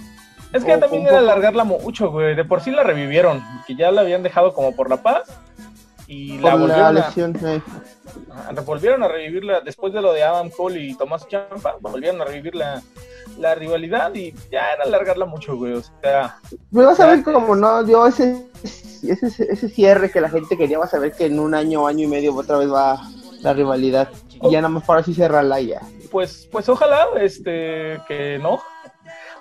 Es 0.53 0.65
que 0.65 0.75
o 0.75 0.79
también 0.79 1.07
era 1.07 1.19
alargarla 1.19 1.65
mucho, 1.65 2.11
güey. 2.11 2.35
De 2.35 2.45
por 2.45 2.61
sí 2.61 2.71
la 2.71 2.83
revivieron, 2.83 3.43
que 3.67 3.75
ya 3.75 3.91
la 3.91 4.03
habían 4.03 4.23
dejado 4.23 4.53
como 4.53 4.77
por 4.77 4.91
la 4.91 5.03
paz. 5.03 5.31
Y 6.13 6.37
la 6.39 6.57
volvieron, 6.57 6.99
a, 6.99 7.55
eh. 7.55 7.63
volvieron 8.67 9.03
a 9.03 9.09
revivirla 9.09 9.63
después 9.63 9.95
de 9.95 10.03
lo 10.03 10.13
de 10.13 10.23
Adam 10.23 10.51
Cole 10.51 10.79
y 10.79 10.95
Tomás 10.95 11.27
Champa. 11.27 11.77
Volvieron 11.81 12.21
a 12.21 12.27
revivir 12.27 12.55
la, 12.55 12.83
la 13.39 13.55
rivalidad 13.55 14.15
y 14.15 14.35
ya 14.51 14.73
era 14.75 14.85
alargarla 14.85 15.25
mucho, 15.25 15.57
güey. 15.57 15.73
O 15.73 15.83
sea, 16.03 16.37
Pues 16.71 16.87
vas 16.87 17.01
a 17.01 17.07
ver 17.07 17.23
como 17.23 17.57
no 17.57 17.83
dio 17.83 18.07
ese, 18.07 18.47
ese 18.63 19.51
ese 19.51 19.69
cierre 19.71 20.11
que 20.11 20.21
la 20.21 20.29
gente 20.29 20.59
quería, 20.59 20.79
vas 20.79 20.93
a 20.93 20.99
ver 20.99 21.13
que 21.13 21.25
en 21.25 21.41
un 21.41 21.55
año, 21.55 21.87
año 21.87 22.05
y 22.05 22.09
medio 22.09 22.35
otra 22.35 22.59
vez 22.59 22.71
va 22.71 23.01
la 23.41 23.55
rivalidad. 23.55 24.11
Y 24.43 24.51
ya 24.51 24.61
nada 24.61 24.69
más 24.69 24.85
para 24.85 25.01
así 25.01 25.15
cerrarla 25.15 25.63
ya. 25.63 25.81
pues, 26.11 26.47
pues 26.53 26.69
ojalá, 26.69 27.07
este, 27.23 28.03
que 28.07 28.39
no. 28.39 28.61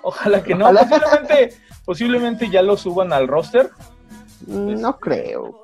Ojalá 0.00 0.42
que 0.42 0.54
no. 0.54 0.70
Ojalá. 0.70 0.88
Posiblemente, 0.88 1.56
posiblemente 1.84 2.48
ya 2.48 2.62
lo 2.62 2.78
suban 2.78 3.12
al 3.12 3.28
roster. 3.28 3.68
No 4.46 4.98
creo. 4.98 5.61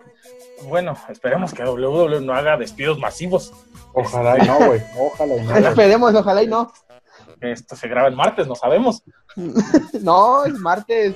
Bueno, 0.64 0.96
esperemos 1.08 1.52
que 1.54 1.62
WWE 1.64 2.20
no 2.20 2.32
haga 2.34 2.56
despidos 2.56 2.98
masivos. 2.98 3.52
Ojalá 3.92 4.42
y 4.42 4.46
no, 4.46 4.58
güey. 4.66 4.82
Ojalá 4.98 5.36
y 5.36 5.40
no. 5.42 5.56
Esperemos, 5.56 6.14
ojalá 6.14 6.42
y 6.42 6.46
no. 6.46 6.72
Esto 7.40 7.76
se 7.76 7.88
graba 7.88 8.08
el 8.08 8.16
martes, 8.16 8.46
no 8.46 8.54
sabemos. 8.54 9.02
No, 10.02 10.44
es 10.44 10.54
martes. 10.54 11.14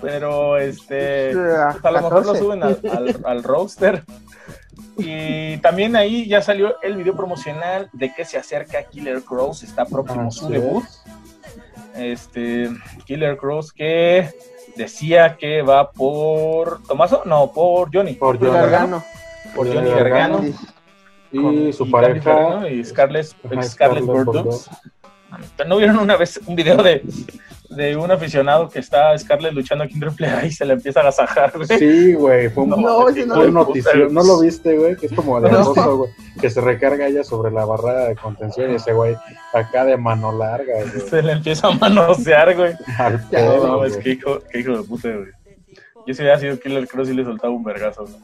Pero 0.00 0.56
este. 0.58 1.32
Ah, 1.32 1.70
Pues 1.72 1.84
a 1.84 1.90
lo 1.90 2.02
mejor 2.02 2.26
lo 2.26 2.32
14. 2.32 2.38
suben 2.38 2.62
al, 2.62 2.80
al, 2.92 3.20
al 3.24 3.42
roster. 3.42 4.04
Y 4.98 5.56
también 5.58 5.96
ahí 5.96 6.26
ya 6.28 6.40
salió 6.42 6.80
el 6.82 6.96
video 6.96 7.16
promocional 7.16 7.88
de 7.92 8.14
que 8.14 8.24
se 8.24 8.38
acerca 8.38 8.82
Killer 8.84 9.22
Cross, 9.22 9.62
está 9.64 9.84
próximo 9.84 10.30
su 10.30 10.44
Así 10.46 10.52
debut. 10.54 10.84
es. 10.84 11.02
Este 11.94 12.70
Killer 13.06 13.36
Cross 13.36 13.72
que 13.72 14.30
decía 14.76 15.36
que 15.36 15.62
va 15.62 15.90
por 15.90 16.82
Tomaso, 16.82 17.22
no, 17.24 17.52
por 17.52 17.90
Johnny. 17.92 18.14
Por 18.14 18.38
Johnny 18.38 18.52
Gargano. 18.52 19.04
Por 19.54 19.72
Johnny 19.72 19.90
Gargano. 19.90 20.44
Y 21.32 21.72
su 21.72 21.90
pareja. 21.90 22.32
Gargano 22.32 22.68
y 22.68 22.84
Scarlett, 22.84 23.26
Scarlett 23.26 23.64
Scarlett. 23.64 24.04
Bordeaux. 24.04 24.70
¿No 25.66 25.76
vieron 25.76 25.98
una 25.98 26.16
vez 26.16 26.40
un 26.46 26.54
video 26.54 26.76
de, 26.82 27.02
de 27.70 27.96
un 27.96 28.10
aficionado 28.10 28.68
que 28.68 28.78
está 28.78 29.16
Scarlett 29.18 29.52
luchando 29.52 29.84
aquí 29.84 29.94
en 29.94 30.00
Triple 30.00 30.26
A 30.28 30.44
y 30.46 30.52
se 30.52 30.64
le 30.64 30.74
empieza 30.74 31.00
a 31.00 31.02
agasajar, 31.02 31.52
güey? 31.54 31.66
Sí, 31.78 32.12
güey. 32.14 32.48
Fue 32.50 32.64
un, 32.64 32.70
No, 32.70 33.08
ese 33.08 33.26
no. 33.26 33.36
¿No 33.46 34.22
lo 34.22 34.40
viste, 34.40 34.76
güey? 34.78 34.96
Que 34.96 35.06
es 35.06 35.12
como 35.12 35.40
de 35.40 35.50
No. 35.50 35.96
güey. 35.96 36.10
Que 36.40 36.50
se 36.50 36.60
recarga 36.60 37.06
ella 37.06 37.24
sobre 37.24 37.50
la 37.50 37.64
barrera 37.64 38.04
de 38.08 38.16
contención 38.16 38.70
y 38.72 38.74
ese 38.76 38.92
güey 38.92 39.16
acá 39.52 39.84
de 39.84 39.96
mano 39.96 40.32
larga, 40.32 40.74
güey. 40.80 41.08
Se 41.08 41.22
le 41.22 41.32
empieza 41.32 41.68
a 41.68 41.72
manosear, 41.72 42.54
güey. 42.54 42.74
Al 42.98 43.20
pedo, 43.28 43.66
No, 43.66 43.84
es 43.84 43.96
que 43.96 44.10
hijo, 44.10 44.38
qué 44.50 44.60
hijo 44.60 44.76
de 44.76 44.82
puta, 44.82 45.08
güey. 45.08 45.28
Yo 46.06 46.14
si 46.14 46.22
hubiera 46.22 46.38
sido 46.38 46.58
Killer 46.60 46.86
Cross 46.86 47.08
y 47.08 47.14
le 47.14 47.24
soltaba 47.24 47.52
un 47.52 47.64
vergazo. 47.64 48.04
güey. 48.04 48.14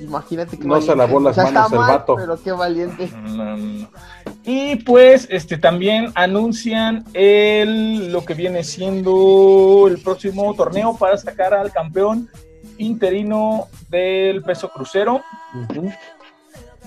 Imagínate 0.00 0.58
que 0.58 0.64
No 0.64 0.80
se 0.80 0.94
lavó 0.94 1.20
las 1.20 1.32
O 1.32 1.34
sea, 1.34 1.44
está 1.48 1.60
manos 1.60 1.72
el 1.72 1.78
mal, 1.78 1.98
vato. 1.98 2.16
Pero 2.16 2.42
qué 2.42 2.52
valiente. 2.52 3.10
No, 3.24 3.44
no, 3.44 3.56
no. 3.56 3.88
Y 4.44 4.76
pues, 4.76 5.26
este 5.30 5.58
también 5.58 6.12
anuncian 6.14 7.04
el 7.12 8.12
lo 8.12 8.24
que 8.24 8.34
viene 8.34 8.64
siendo 8.64 9.86
el 9.88 10.00
próximo 10.00 10.54
torneo 10.54 10.96
para 10.96 11.18
sacar 11.18 11.52
al 11.54 11.72
campeón 11.72 12.28
interino 12.78 13.66
del 13.90 14.42
peso 14.42 14.70
crucero. 14.70 15.20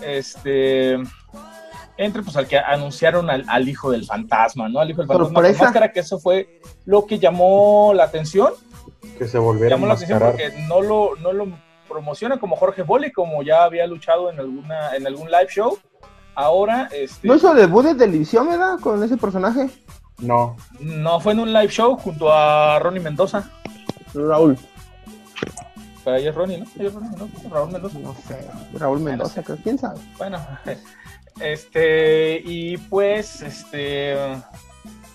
Este 0.01 0.97
entre 1.97 2.23
pues 2.23 2.35
al 2.35 2.47
que 2.47 2.57
anunciaron 2.57 3.29
al, 3.29 3.45
al 3.47 3.69
hijo 3.69 3.91
del 3.91 4.05
fantasma, 4.05 4.67
¿no? 4.67 4.79
Al 4.79 4.89
hijo 4.89 5.01
del 5.01 5.07
fantasma 5.07 5.33
con 5.33 5.43
Sorpresa. 5.43 5.63
máscara, 5.65 5.91
que 5.91 5.99
eso 5.99 6.19
fue 6.19 6.61
lo 6.85 7.05
que 7.05 7.19
llamó 7.19 7.93
la 7.93 8.05
atención. 8.05 8.53
Que 9.19 9.27
se 9.27 9.37
volviera 9.37 9.75
a 9.75 9.77
llamó 9.77 9.87
la 9.87 9.93
atención 9.93 10.19
porque 10.19 10.51
no 10.67 10.81
lo, 10.81 11.15
no 11.17 11.31
lo 11.31 11.47
promociona 11.91 12.39
como 12.39 12.55
Jorge 12.55 12.83
Boli, 12.83 13.11
como 13.11 13.43
ya 13.43 13.63
había 13.63 13.85
luchado 13.85 14.29
en 14.29 14.39
alguna 14.39 14.95
en 14.95 15.05
algún 15.05 15.29
live 15.29 15.47
show. 15.49 15.77
Ahora, 16.33 16.87
este, 16.91 17.27
¿No 17.27 17.35
hizo 17.35 17.53
debut 17.53 17.85
de 17.85 17.95
televisión, 17.95 18.47
verdad? 18.47 18.79
Con 18.79 19.03
ese 19.03 19.17
personaje. 19.17 19.69
No. 20.19 20.55
no 20.79 21.19
fue 21.19 21.33
en 21.33 21.39
un 21.39 21.51
live 21.51 21.69
show 21.69 21.97
junto 21.97 22.31
a 22.31 22.79
Ronnie 22.79 23.01
Mendoza. 23.01 23.49
Raúl. 24.13 24.57
Pero 26.03 26.15
ahí 26.15 26.27
es 26.27 26.35
Ronnie, 26.35 26.57
¿no? 26.59 26.65
Ahí 26.79 26.85
es 26.85 26.93
Ronnie, 26.93 27.17
¿no? 27.17 27.49
Raúl 27.49 27.71
Mendoza. 27.71 27.99
No 27.99 28.15
sé. 28.27 28.47
Raúl 28.73 28.99
Mendoza, 28.99 29.43
creo. 29.43 29.57
¿Quién 29.63 29.77
sabe? 29.77 29.99
Bueno, 30.17 30.39
este, 31.41 32.41
y 32.45 32.77
pues, 32.77 33.41
este, 33.41 34.15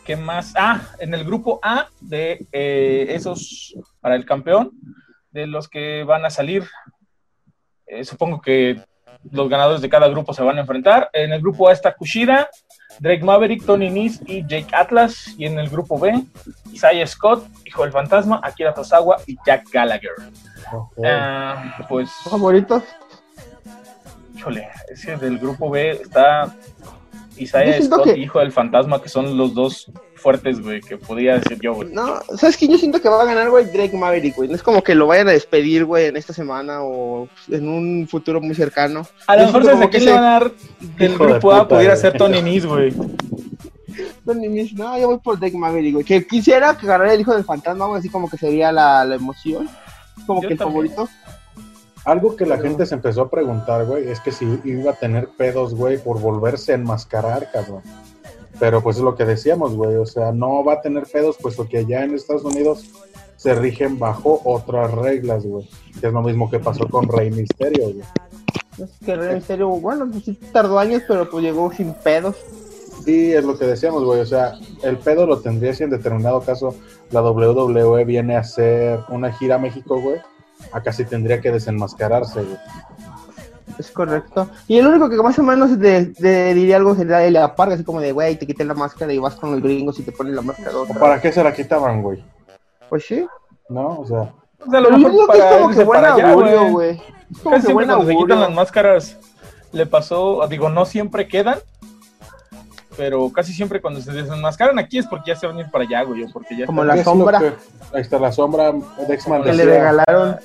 ¿qué 0.04 0.16
más? 0.16 0.52
Ah, 0.56 0.82
en 0.98 1.14
el 1.14 1.24
grupo 1.24 1.60
A 1.62 1.88
de 2.00 2.46
eh, 2.52 3.06
esos 3.10 3.74
para 4.00 4.16
el 4.16 4.24
campeón, 4.24 4.72
de 5.36 5.46
los 5.46 5.68
que 5.68 6.02
van 6.04 6.24
a 6.24 6.30
salir, 6.30 6.64
eh, 7.86 8.04
supongo 8.04 8.40
que 8.40 8.80
los 9.30 9.48
ganadores 9.50 9.82
de 9.82 9.88
cada 9.90 10.08
grupo 10.08 10.32
se 10.32 10.42
van 10.42 10.56
a 10.56 10.62
enfrentar. 10.62 11.10
En 11.12 11.32
el 11.32 11.40
grupo 11.42 11.68
A 11.68 11.72
está 11.72 11.94
Kushida, 11.94 12.48
Drake 13.00 13.22
Maverick, 13.22 13.64
Tony 13.66 13.90
Nese 13.90 14.22
y 14.26 14.40
Jake 14.46 14.74
Atlas. 14.74 15.34
Y 15.36 15.44
en 15.44 15.58
el 15.58 15.68
grupo 15.68 15.98
B, 15.98 16.24
Isaiah 16.72 17.06
Scott, 17.06 17.44
Hijo 17.66 17.82
del 17.82 17.92
Fantasma, 17.92 18.40
Akira 18.42 18.72
Tosawa 18.72 19.16
y 19.26 19.36
Jack 19.44 19.68
Gallagher. 19.70 20.12
Ah, 21.04 21.84
pues 21.88 22.10
¿Favoritos? 22.30 22.82
Híjole, 24.36 24.68
ese 24.88 25.16
del 25.16 25.38
grupo 25.38 25.68
B 25.70 25.90
está 25.90 26.54
Isaiah 27.36 27.82
Scott 27.82 28.04
que- 28.04 28.16
y 28.16 28.22
Hijo 28.22 28.38
del 28.38 28.52
Fantasma, 28.52 29.02
que 29.02 29.08
son 29.10 29.36
los 29.36 29.52
dos 29.54 29.90
fuertes, 30.26 30.60
güey, 30.60 30.80
que 30.80 30.96
podía 30.96 31.34
decir 31.38 31.58
yo, 31.62 31.74
güey. 31.74 31.90
No, 31.92 32.20
¿sabes 32.36 32.56
qué? 32.56 32.66
Yo 32.66 32.76
siento 32.78 33.00
que 33.00 33.08
va 33.08 33.22
a 33.22 33.26
ganar, 33.26 33.48
güey, 33.50 33.66
Drake 33.66 33.96
Maverick, 33.96 34.34
güey. 34.34 34.48
No 34.48 34.56
es 34.56 34.62
como 34.62 34.82
que 34.82 34.94
lo 34.96 35.06
vayan 35.06 35.28
a 35.28 35.32
despedir, 35.32 35.84
güey, 35.84 36.06
en 36.06 36.16
esta 36.16 36.32
semana 36.32 36.82
o 36.82 37.28
en 37.48 37.68
un 37.68 38.08
futuro 38.08 38.40
muy 38.40 38.54
cercano. 38.56 39.06
A 39.28 39.36
lo 39.36 39.46
mejor 39.46 39.64
desde 39.64 39.80
que 39.88 39.90
que 39.90 39.98
le 40.00 40.04
se- 40.06 40.12
van 40.12 40.24
a 40.24 40.30
dar 40.32 40.50
del 40.98 41.12
Hijo 41.12 41.24
de 41.26 41.32
grupo 41.32 41.52
A 41.52 41.68
pudiera 41.68 41.92
güey. 41.94 42.00
ser 42.00 42.16
Tony 42.18 42.42
Nese, 42.42 42.66
güey. 42.66 42.92
Tony 44.24 44.70
No, 44.74 44.98
yo 44.98 45.06
voy 45.08 45.18
por 45.18 45.38
Drake 45.38 45.56
Maverick, 45.56 45.92
güey. 45.94 46.04
Que 46.04 46.26
quisiera 46.26 46.76
que 46.76 46.86
ganara 46.86 47.14
el 47.14 47.20
hijo 47.20 47.34
del 47.34 47.44
fantasma, 47.44 47.86
güey, 47.86 48.00
así 48.00 48.08
como 48.08 48.28
que 48.28 48.36
sería 48.36 48.72
la, 48.72 49.04
la 49.04 49.14
emoción. 49.14 49.68
Como 50.26 50.42
Yo 50.42 50.48
que 50.48 50.54
el 50.54 50.58
también. 50.58 50.90
favorito. 50.92 51.08
Algo 52.04 52.36
que 52.36 52.46
la 52.46 52.58
gente 52.58 52.86
se 52.86 52.94
empezó 52.94 53.22
a 53.22 53.30
preguntar, 53.30 53.84
güey, 53.84 54.08
es 54.08 54.20
que 54.20 54.30
si 54.32 54.44
iba 54.64 54.92
a 54.92 54.94
tener 54.94 55.28
pedos, 55.36 55.74
güey, 55.74 55.98
por 55.98 56.20
volverse 56.20 56.72
a 56.72 56.76
enmascarar, 56.76 57.48
cabrón. 57.52 57.82
Pero 58.58 58.82
pues 58.82 58.96
es 58.96 59.02
lo 59.02 59.14
que 59.14 59.24
decíamos, 59.24 59.74
güey, 59.74 59.96
o 59.96 60.06
sea, 60.06 60.32
no 60.32 60.64
va 60.64 60.74
a 60.74 60.80
tener 60.80 61.04
pedos, 61.04 61.36
puesto 61.36 61.68
que 61.68 61.78
allá 61.78 62.04
en 62.04 62.14
Estados 62.14 62.44
Unidos 62.44 62.90
se 63.36 63.54
rigen 63.54 63.98
bajo 63.98 64.40
otras 64.44 64.92
reglas, 64.92 65.44
güey. 65.44 65.68
Que 66.00 66.06
es 66.06 66.12
lo 66.12 66.22
mismo 66.22 66.50
que 66.50 66.58
pasó 66.58 66.88
con 66.88 67.08
Rey 67.08 67.30
Misterio, 67.30 67.92
güey. 67.92 68.02
Es 68.78 68.98
que 69.04 69.14
Rey 69.14 69.36
Misterio, 69.36 69.68
bueno, 69.68 70.08
pues 70.10 70.24
sí 70.24 70.34
tardó 70.52 70.78
años, 70.78 71.02
pero 71.06 71.28
pues 71.28 71.44
llegó 71.44 71.70
sin 71.72 71.92
pedos. 71.94 72.36
Sí, 73.04 73.32
es 73.32 73.44
lo 73.44 73.58
que 73.58 73.66
decíamos, 73.66 74.04
güey. 74.04 74.20
O 74.20 74.26
sea, 74.26 74.54
el 74.82 74.98
pedo 74.98 75.26
lo 75.26 75.40
tendría 75.40 75.74
si 75.74 75.84
en 75.84 75.90
determinado 75.90 76.40
caso 76.40 76.74
la 77.10 77.22
WWE 77.22 78.04
viene 78.04 78.36
a 78.36 78.40
hacer 78.40 79.00
una 79.10 79.32
gira 79.32 79.56
a 79.56 79.58
México, 79.58 80.00
güey. 80.00 80.20
Acá 80.72 80.92
sí 80.92 81.04
tendría 81.04 81.40
que 81.40 81.52
desenmascararse, 81.52 82.42
güey. 82.42 82.56
Es 83.78 83.90
correcto. 83.90 84.48
Y 84.68 84.78
el 84.78 84.86
único 84.86 85.08
que 85.08 85.16
más 85.16 85.38
o 85.38 85.42
menos 85.42 85.78
de, 85.78 86.06
de- 86.06 86.54
diría 86.54 86.76
algo 86.76 86.94
sería 86.94 87.22
el 87.24 87.36
aparga, 87.36 87.74
así 87.74 87.84
como 87.84 88.00
de, 88.00 88.12
güey, 88.12 88.36
te 88.36 88.46
quiten 88.46 88.68
la 88.68 88.74
máscara 88.74 89.12
y 89.12 89.18
vas 89.18 89.34
con 89.34 89.52
los 89.52 89.62
gringos 89.62 89.98
y 89.98 90.02
te 90.02 90.12
ponen 90.12 90.34
la 90.34 90.42
máscara 90.42 90.76
¿O 90.76 90.82
otra. 90.82 90.98
¿Para 90.98 91.20
qué 91.20 91.32
se 91.32 91.42
la 91.44 91.52
quitaban, 91.52 92.02
güey? 92.02 92.24
Pues 92.88 93.04
sí. 93.06 93.26
¿No? 93.68 94.00
O 94.00 94.06
sea, 94.06 94.32
O 94.66 94.70
sea, 94.70 94.80
lo 94.80 94.90
mejor 94.90 95.10
digo 95.12 95.26
que 95.26 95.38
es 95.38 95.44
para 95.44 95.58
como 95.58 95.74
que 95.74 95.84
buen 95.84 96.00
para 96.00 96.12
augurio, 96.14 96.70
güey. 96.70 96.90
Es 96.90 97.40
Casi 97.42 97.66
siempre 97.66 97.86
cuando 97.86 98.06
se 98.06 98.16
quitan 98.16 98.40
las 98.40 98.52
máscaras 98.54 99.16
le 99.72 99.84
pasó, 99.86 100.46
digo, 100.48 100.68
no 100.68 100.84
siempre 100.86 101.26
quedan, 101.28 101.58
pero 102.96 103.30
casi 103.30 103.52
siempre 103.52 103.80
cuando 103.80 104.00
se 104.00 104.12
desenmascaran 104.12 104.78
aquí 104.78 104.98
es 104.98 105.06
porque 105.06 105.30
ya 105.32 105.36
se 105.36 105.46
van 105.46 105.56
a 105.58 105.60
ir 105.60 105.70
para 105.70 105.84
allá, 105.84 106.02
güey, 106.02 106.24
o 106.24 106.28
porque 106.32 106.56
ya 106.56 106.66
Como 106.66 106.84
la 106.84 106.94
¿qué 106.94 107.00
es 107.00 107.06
lo 107.06 107.12
sombra. 107.12 107.38
que- 107.38 107.52
Ahí 107.92 108.00
está 108.00 108.18
la 108.18 108.32
sombra. 108.32 108.72
Dexman 109.06 109.42
Que 109.42 109.52
le 109.52 109.64
regalaron 109.64 110.36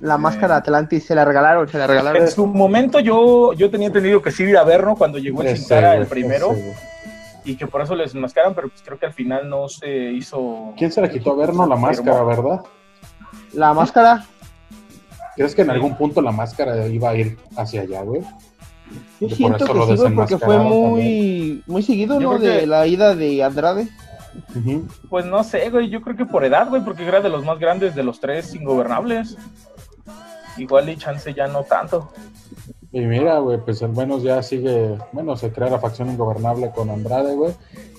la 0.00 0.18
máscara 0.18 0.56
Atlantis, 0.56 1.04
se 1.06 1.14
la 1.14 1.24
regalaron, 1.24 1.68
se 1.68 1.78
la 1.78 1.86
regalaron. 1.86 2.22
En 2.22 2.30
su 2.30 2.46
momento 2.46 3.00
yo, 3.00 3.52
yo 3.52 3.70
tenía 3.70 3.86
entendido 3.86 4.20
que 4.20 4.30
sí 4.30 4.44
iba 4.44 4.60
a 4.60 4.64
ver, 4.64 4.84
¿no? 4.84 4.96
Cuando 4.96 5.18
llegó 5.18 5.42
Sin 5.42 5.66
Cara, 5.66 5.94
el 5.96 6.06
primero, 6.06 6.54
y 7.44 7.56
que 7.56 7.66
por 7.66 7.80
eso 7.82 7.94
les 7.94 8.14
enmascaran, 8.14 8.54
pero 8.54 8.68
pues 8.68 8.82
creo 8.82 8.98
que 8.98 9.06
al 9.06 9.12
final 9.14 9.48
no 9.48 9.68
se 9.68 9.88
hizo... 10.12 10.72
¿Quién 10.76 10.92
se 10.92 11.00
la 11.00 11.08
quitó 11.08 11.32
a 11.32 11.36
ver, 11.36 11.54
no? 11.54 11.66
La 11.66 11.76
máscara, 11.76 12.22
¿verdad? 12.22 12.60
La 13.52 13.72
máscara, 13.72 14.24
¿Crees 15.36 15.54
que 15.54 15.62
en 15.62 15.70
algún 15.70 15.96
punto 15.96 16.20
la 16.20 16.32
máscara 16.32 16.86
iba 16.86 17.10
a 17.10 17.14
ir 17.14 17.38
hacia 17.56 17.82
allá, 17.82 18.02
güey? 18.02 18.20
Yo 19.20 19.28
siento 19.28 19.66
que 19.66 19.96
sí, 19.96 20.02
porque 20.14 20.38
fue 20.38 20.58
muy, 20.58 21.62
muy 21.66 21.82
seguido, 21.82 22.20
Yo 22.20 22.32
¿no? 22.32 22.38
De 22.38 22.60
que- 22.60 22.66
la 22.66 22.86
ida 22.86 23.14
de 23.14 23.42
Andrade. 23.44 23.88
Pues 25.08 25.26
no 25.26 25.42
sé, 25.44 25.68
güey, 25.70 25.90
yo 25.90 26.00
creo 26.00 26.16
que 26.16 26.24
por 26.24 26.44
edad, 26.44 26.68
güey, 26.68 26.82
porque 26.84 27.06
era 27.06 27.20
de 27.20 27.28
los 27.28 27.44
más 27.44 27.58
grandes 27.58 27.94
de 27.94 28.02
los 28.02 28.20
tres 28.20 28.54
ingobernables. 28.54 29.36
Igual 30.56 30.88
y 30.88 30.96
chance 30.96 31.32
ya 31.34 31.46
no 31.46 31.62
tanto. 31.64 32.10
Y 32.92 33.00
mira, 33.00 33.38
güey, 33.38 33.58
pues 33.58 33.82
al 33.82 33.90
menos 33.92 34.22
ya 34.22 34.42
sigue, 34.42 34.96
bueno, 35.12 35.36
se 35.36 35.52
crea 35.52 35.70
la 35.70 35.78
facción 35.78 36.10
ingobernable 36.10 36.70
con 36.74 36.90
Andrade, 36.90 37.34
güey. 37.34 37.52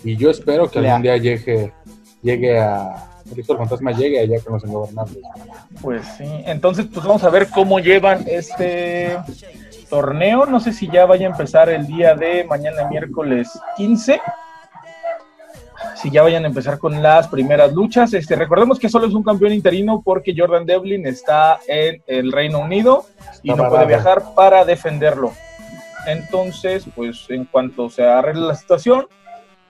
Y 0.04 0.18
yo 0.18 0.30
espero 0.30 0.70
que 0.70 0.80
algún 0.80 1.02
día 1.02 1.16
llegue, 1.18 1.72
llegue 2.22 2.60
a, 2.60 3.10
el 3.32 3.40
hijo 3.40 3.54
del 3.54 3.58
fantasma 3.60 3.92
llegue 3.92 4.20
allá 4.20 4.40
con 4.42 4.54
los 4.54 4.64
ingobernables. 4.66 5.18
Pues 5.82 6.06
sí, 6.18 6.26
entonces 6.46 6.88
pues 6.94 7.06
vamos 7.06 7.24
a 7.24 7.30
ver 7.30 7.48
cómo 7.50 7.80
llevan 7.80 8.26
este 8.28 9.18
torneo. 9.92 10.48
No 10.48 10.60
sé 10.60 10.74
si 10.74 10.88
ya 10.88 11.06
vaya 11.06 11.28
a 11.28 11.32
empezar 11.32 11.70
el 11.70 11.86
día 11.86 12.16
de 12.16 12.46
mañana 12.46 12.88
miércoles 12.90 13.52
15. 13.76 14.20
Si 15.96 16.10
ya 16.10 16.24
vayan 16.24 16.46
a 16.46 16.48
empezar 16.48 16.80
con 16.80 17.04
las 17.04 17.28
primeras 17.28 17.74
luchas. 17.74 18.14
Este, 18.14 18.36
recordemos 18.36 18.80
que 18.80 18.90
solo 18.90 19.06
es 19.06 19.14
un 19.14 19.24
campeón 19.24 19.54
interino 19.54 20.02
porque 20.04 20.34
Jordan 20.36 20.66
Devlin 20.66 21.06
está 21.06 21.60
en 21.68 22.02
el 22.08 22.32
Reino 22.32 22.60
Unido 22.60 23.06
y 23.44 23.50
no 23.50 23.70
puede 23.70 23.86
viajar 23.86 24.24
para 24.36 24.66
defenderlo. 24.66 25.34
Entonces, 26.08 26.86
pues 26.96 27.26
en 27.30 27.46
cuanto 27.46 27.90
se 27.90 28.04
arregle 28.04 28.48
la 28.48 28.56
situación, 28.56 29.08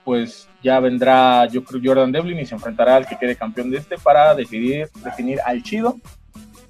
pues 0.06 0.48
ya 0.64 0.80
vendrá, 0.80 1.48
yo 1.48 1.64
creo, 1.64 1.82
Jordan 1.84 2.12
Devlin 2.12 2.40
y 2.40 2.46
se 2.46 2.56
enfrentará 2.56 2.96
al 2.96 3.08
que 3.08 3.18
quede 3.18 3.36
campeón 3.36 3.72
de 3.72 3.80
este 3.80 3.98
para 3.98 4.36
decidir, 4.36 4.90
definir 5.04 5.40
al 5.46 5.64
chido. 5.64 5.96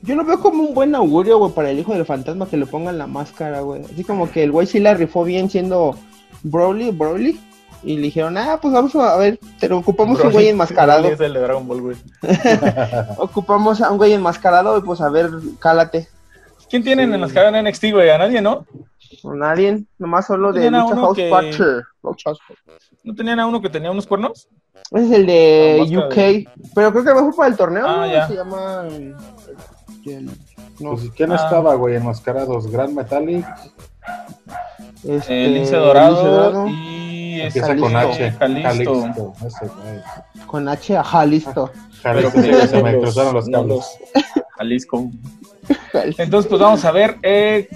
Yo 0.04 0.16
lo 0.16 0.24
veo 0.26 0.40
como 0.40 0.64
un 0.64 0.74
buen 0.74 0.96
augurio, 0.96 1.38
güey, 1.38 1.52
para 1.52 1.70
el 1.70 1.80
hijo 1.80 1.94
del 1.94 2.06
fantasma 2.06 2.48
que 2.48 2.58
le 2.58 2.66
pongan 2.66 2.98
la 2.98 3.08
máscara, 3.08 3.62
güey. 3.62 3.84
Así 3.86 4.04
como 4.04 4.30
que 4.32 4.44
el 4.44 4.52
güey 4.52 4.66
sí 4.68 4.80
la 4.80 4.94
rifó 4.96 5.24
bien 5.24 5.50
siendo 5.50 5.96
Broly, 6.44 6.92
Broly. 6.92 7.40
Y 7.84 7.96
le 7.96 8.02
dijeron, 8.04 8.38
ah, 8.38 8.60
pues 8.62 8.74
vamos 8.74 8.96
a 8.96 9.18
ver, 9.18 9.40
pero 9.60 9.80
ocupamos 9.80 10.20
un 10.24 10.32
güey 10.32 10.50
enmascarado. 10.50 11.08
Es 11.08 11.20
el 11.20 11.34
de 11.34 11.40
Dragon 11.40 11.68
Ball, 11.68 11.82
güey. 11.82 11.98
Ocupamos 13.18 13.82
a 13.82 13.90
un 13.92 13.98
güey 13.98 14.14
enmascarado 14.14 14.78
y 14.78 14.82
pues 14.82 15.02
a 15.02 15.10
ver, 15.10 15.30
cálate. 15.60 16.08
¿Quién 16.70 16.84
tienen 16.84 17.10
Sí. 17.10 17.16
en 17.16 17.22
las 17.22 17.34
caras 17.34 17.54
en 17.56 17.66
NXT, 17.68 17.92
güey? 17.92 18.10
A 18.12 18.18
nadie, 18.20 18.42
¿no? 18.42 18.66
Con 19.22 19.40
nadie, 19.40 19.84
nomás 20.00 20.28
solo 20.28 20.54
de 20.54 20.68
a 20.68 20.72
Lucha 20.72 20.96
House 20.96 21.16
que-. 21.16 21.32
¿No 23.04 23.14
tenían 23.16 23.40
a 23.40 23.48
uno 23.48 23.62
que 23.62 23.70
tenía 23.70 23.92
unos 23.92 24.06
cuernos? 24.08 24.48
Ese 24.92 25.06
es 25.06 25.12
el 25.12 25.26
de 25.26 25.98
UK. 25.98 26.16
de- 26.16 26.50
Pero 26.76 26.92
creo 26.92 27.04
que 27.04 27.14
mejor 27.14 27.36
para 27.36 27.50
el 27.50 27.58
torneo, 27.58 27.86
Ah, 27.88 28.06
¿no? 28.06 28.12
ya. 28.12 28.28
Se 28.28 28.36
llama. 28.36 28.84
No, 30.80 30.96
Pues, 30.96 31.10
¿quién 31.16 31.32
Ah. 31.32 31.36
estaba, 31.36 31.76
güey, 31.76 31.96
enmascarados? 31.96 32.68
Grand 32.72 32.94
Metallic, 32.96 33.46
este, 35.04 35.46
El 35.46 35.54
Lince 35.54 35.60
Lince 35.60 35.76
Dorado, 35.76 36.24
Dorado, 36.24 36.68
y 36.68 37.42
empieza 37.42 37.68
Jalisco. 37.68 37.88
con 37.88 37.96
H. 37.98 38.34
Calisto. 38.40 39.02
Jalisco, 39.02 39.34
ese. 39.46 40.46
Con 40.48 40.70
H, 40.70 40.98
ajá, 40.98 41.26
listo. 41.26 41.72
Jalisco, 42.02 42.32
Pero 42.36 42.62
sí, 42.62 42.68
se 42.68 42.84
me 42.84 42.98
cruzaron 43.00 43.34
los 43.36 43.48
no 43.48 43.60
cables. 43.60 43.78
los- 43.78 44.00
Jalisco. 44.58 45.10
Entonces, 46.18 46.50
pues 46.50 46.62
vamos 46.62 46.84
a 46.86 46.92
ver 46.92 47.18
eh, 47.24 47.68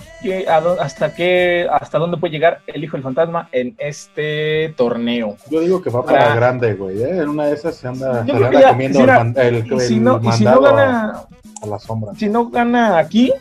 a 0.48 0.58
hasta 0.82 1.14
qué, 1.14 1.68
hasta 1.72 1.98
dónde 1.98 2.18
puede 2.18 2.32
llegar 2.34 2.62
el 2.68 2.84
hijo 2.84 2.96
del 2.98 3.04
fantasma 3.04 3.50
en 3.52 3.76
este 3.78 4.74
torneo. 4.78 5.38
Yo 5.50 5.60
digo 5.60 5.82
que 5.82 5.90
va 5.90 6.06
para 6.06 6.32
Ah. 6.32 6.36
grande, 6.36 6.74
güey. 6.74 7.02
¿eh? 7.04 7.18
En 7.22 7.30
una 7.30 7.46
de 7.48 7.54
esas 7.54 7.76
se 7.76 7.88
anda, 7.88 8.26
se 8.26 8.32
anda 8.32 8.52
ya, 8.62 8.70
comiendo 8.70 8.98
si 9.00 9.04
el, 9.04 9.10
era- 9.10 9.22
el, 9.22 9.56
Y 9.74 9.80
si 9.80 9.94
el 9.96 10.04
no, 10.04 10.20
y 10.24 10.32
si 10.32 10.44
no 10.44 10.52
mandado 10.62 10.66
a, 10.68 10.72
gana, 10.72 11.20
a 11.62 11.68
la 11.68 11.80
sombra. 11.80 12.12
si 12.16 12.30
no 12.30 12.50
gana 12.50 12.98
aquí, 12.98 13.34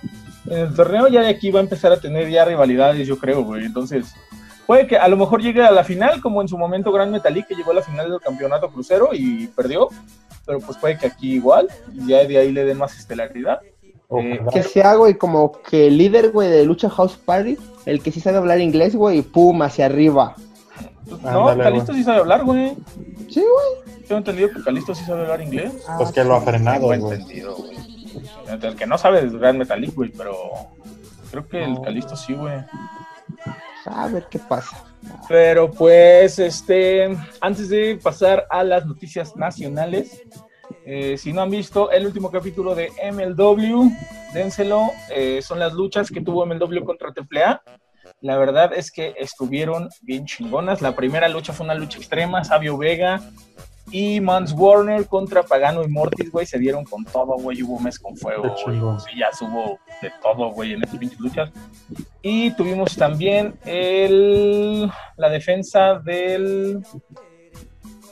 en 0.47 0.59
el 0.59 0.75
torneo 0.75 1.09
ya 1.09 1.21
de 1.23 1.29
aquí 1.29 1.51
va 1.51 1.61
a 1.61 1.63
empezar 1.63 1.93
a 1.93 2.01
tener 2.01 2.29
ya 2.29 2.45
rivalidades, 2.45 3.07
yo 3.07 3.19
creo, 3.19 3.43
güey. 3.45 3.65
Entonces, 3.65 4.13
puede 4.67 4.87
que 4.87 4.97
a 4.97 5.09
lo 5.09 5.17
mejor 5.17 5.41
llegue 5.41 5.63
a 5.63 5.71
la 5.71 5.85
final, 5.85 6.21
como 6.21 6.43
en 6.43 6.49
su 6.49 6.59
momento 6.59 6.91
Gran 6.93 7.11
Metalik, 7.11 7.47
que 7.47 7.55
llegó 7.55 7.71
a 7.71 7.75
la 7.75 7.83
final 7.83 8.11
del 8.11 8.21
campeonato 8.21 8.71
crucero 8.71 9.11
y 9.13 9.47
perdió. 9.49 9.89
Pero 10.47 10.59
pues 10.61 10.77
puede 10.77 10.99
que 10.99 11.07
aquí 11.07 11.37
igual, 11.37 11.69
ya 12.07 12.23
de 12.25 12.37
ahí 12.37 12.53
le 12.53 12.65
den 12.67 12.77
más 12.77 12.99
estelaridad. 12.99 13.61
Ojalá. 14.15 14.53
Que 14.53 14.63
sea, 14.63 14.95
güey, 14.95 15.15
como 15.15 15.53
que 15.53 15.89
el 15.89 15.99
líder, 15.99 16.31
güey, 16.31 16.49
de 16.49 16.65
Lucha 16.65 16.89
House 16.91 17.17
Party, 17.17 17.57
el 17.87 18.03
que 18.03 18.13
sí 18.13 18.21
sabe 18.21 18.39
hablar 18.39 18.61
inglés, 18.61 18.95
güey, 18.97 19.19
y 19.19 19.23
pum, 19.23 19.63
hacia 19.63 19.87
arriba. 19.87 20.35
Pues, 21.09 21.21
no, 21.23 21.49
Ándale, 21.49 21.71
Calisto 21.71 21.93
sí 21.93 22.03
sabe 22.03 22.19
hablar, 22.21 22.45
güey. 22.45 22.75
Sí, 23.29 23.41
güey. 23.41 24.03
Tengo 24.07 24.19
entendido 24.19 24.51
que 24.51 24.63
Calisto 24.63 24.95
sí 24.95 25.05
sabe 25.05 25.23
hablar 25.23 25.41
inglés. 25.41 25.73
Pues 25.99 26.13
que 26.13 26.25
lo 26.25 26.35
ha 26.35 26.41
frenado, 26.41 26.89
Tengo 26.91 27.07
güey. 27.07 27.19
entendido, 27.21 27.57
güey. 27.57 27.77
El 28.63 28.77
que 28.77 28.87
no 28.87 28.97
sabe 28.99 29.25
es 29.25 29.33
Gran 29.33 29.59
Metalik, 29.59 29.95
güey, 29.95 30.11
pero 30.11 30.35
creo 31.31 31.49
que 31.49 31.65
el. 31.65 31.81
Calisto 31.81 32.17
sí, 32.17 32.35
güey. 32.35 32.55
A 33.87 34.09
ver 34.09 34.27
qué 34.31 34.39
pasa. 34.39 34.85
Pero 35.29 35.71
pues, 35.71 36.39
este, 36.39 37.17
antes 37.41 37.69
de 37.69 37.99
pasar 38.03 38.47
a 38.51 38.65
las 38.65 38.87
noticias 38.87 39.37
nacionales, 39.37 40.23
eh, 40.87 41.17
si 41.17 41.33
no 41.33 41.43
han 41.43 41.51
visto 41.51 41.91
el 41.91 42.07
último 42.07 42.31
capítulo 42.31 42.75
de 42.75 42.91
MLW, 43.11 43.91
dénselo, 44.33 44.91
eh, 45.11 45.41
son 45.43 45.59
las 45.59 45.73
luchas 45.73 46.11
que 46.11 46.21
tuvo 46.21 46.45
MLW 46.45 46.85
contra 46.85 47.09
AAA. 47.09 47.63
La 48.21 48.37
verdad 48.37 48.73
es 48.75 48.91
que 48.91 49.15
estuvieron 49.17 49.89
bien 50.03 50.27
chingonas. 50.27 50.83
La 50.83 50.95
primera 50.95 51.29
lucha 51.29 51.53
fue 51.53 51.65
una 51.65 51.75
lucha 51.75 51.99
extrema, 51.99 52.45
Sabio 52.45 52.77
Vega 52.77 53.21
y 53.91 54.21
Mans 54.21 54.53
Warner 54.53 55.07
contra 55.07 55.43
Pagano 55.43 55.83
y 55.85 55.89
Mortis, 55.89 56.31
güey, 56.31 56.47
se 56.47 56.59
dieron 56.59 56.85
con 56.85 57.05
todo, 57.05 57.37
güey, 57.37 57.63
hubo 57.63 57.79
mes 57.81 57.99
con 57.99 58.17
fuego. 58.17 58.55
Sí, 58.57 59.19
ya 59.19 59.29
hubo 59.41 59.79
de 60.01 60.11
todo, 60.23 60.51
güey, 60.53 60.73
en 60.73 60.83
estas 60.83 60.99
pinches 60.99 61.21
luchas. 61.21 61.51
Y 62.23 62.51
tuvimos 62.53 62.97
también 62.97 63.55
el, 63.65 64.91
la 65.17 65.29
defensa 65.29 65.95
del 65.99 66.83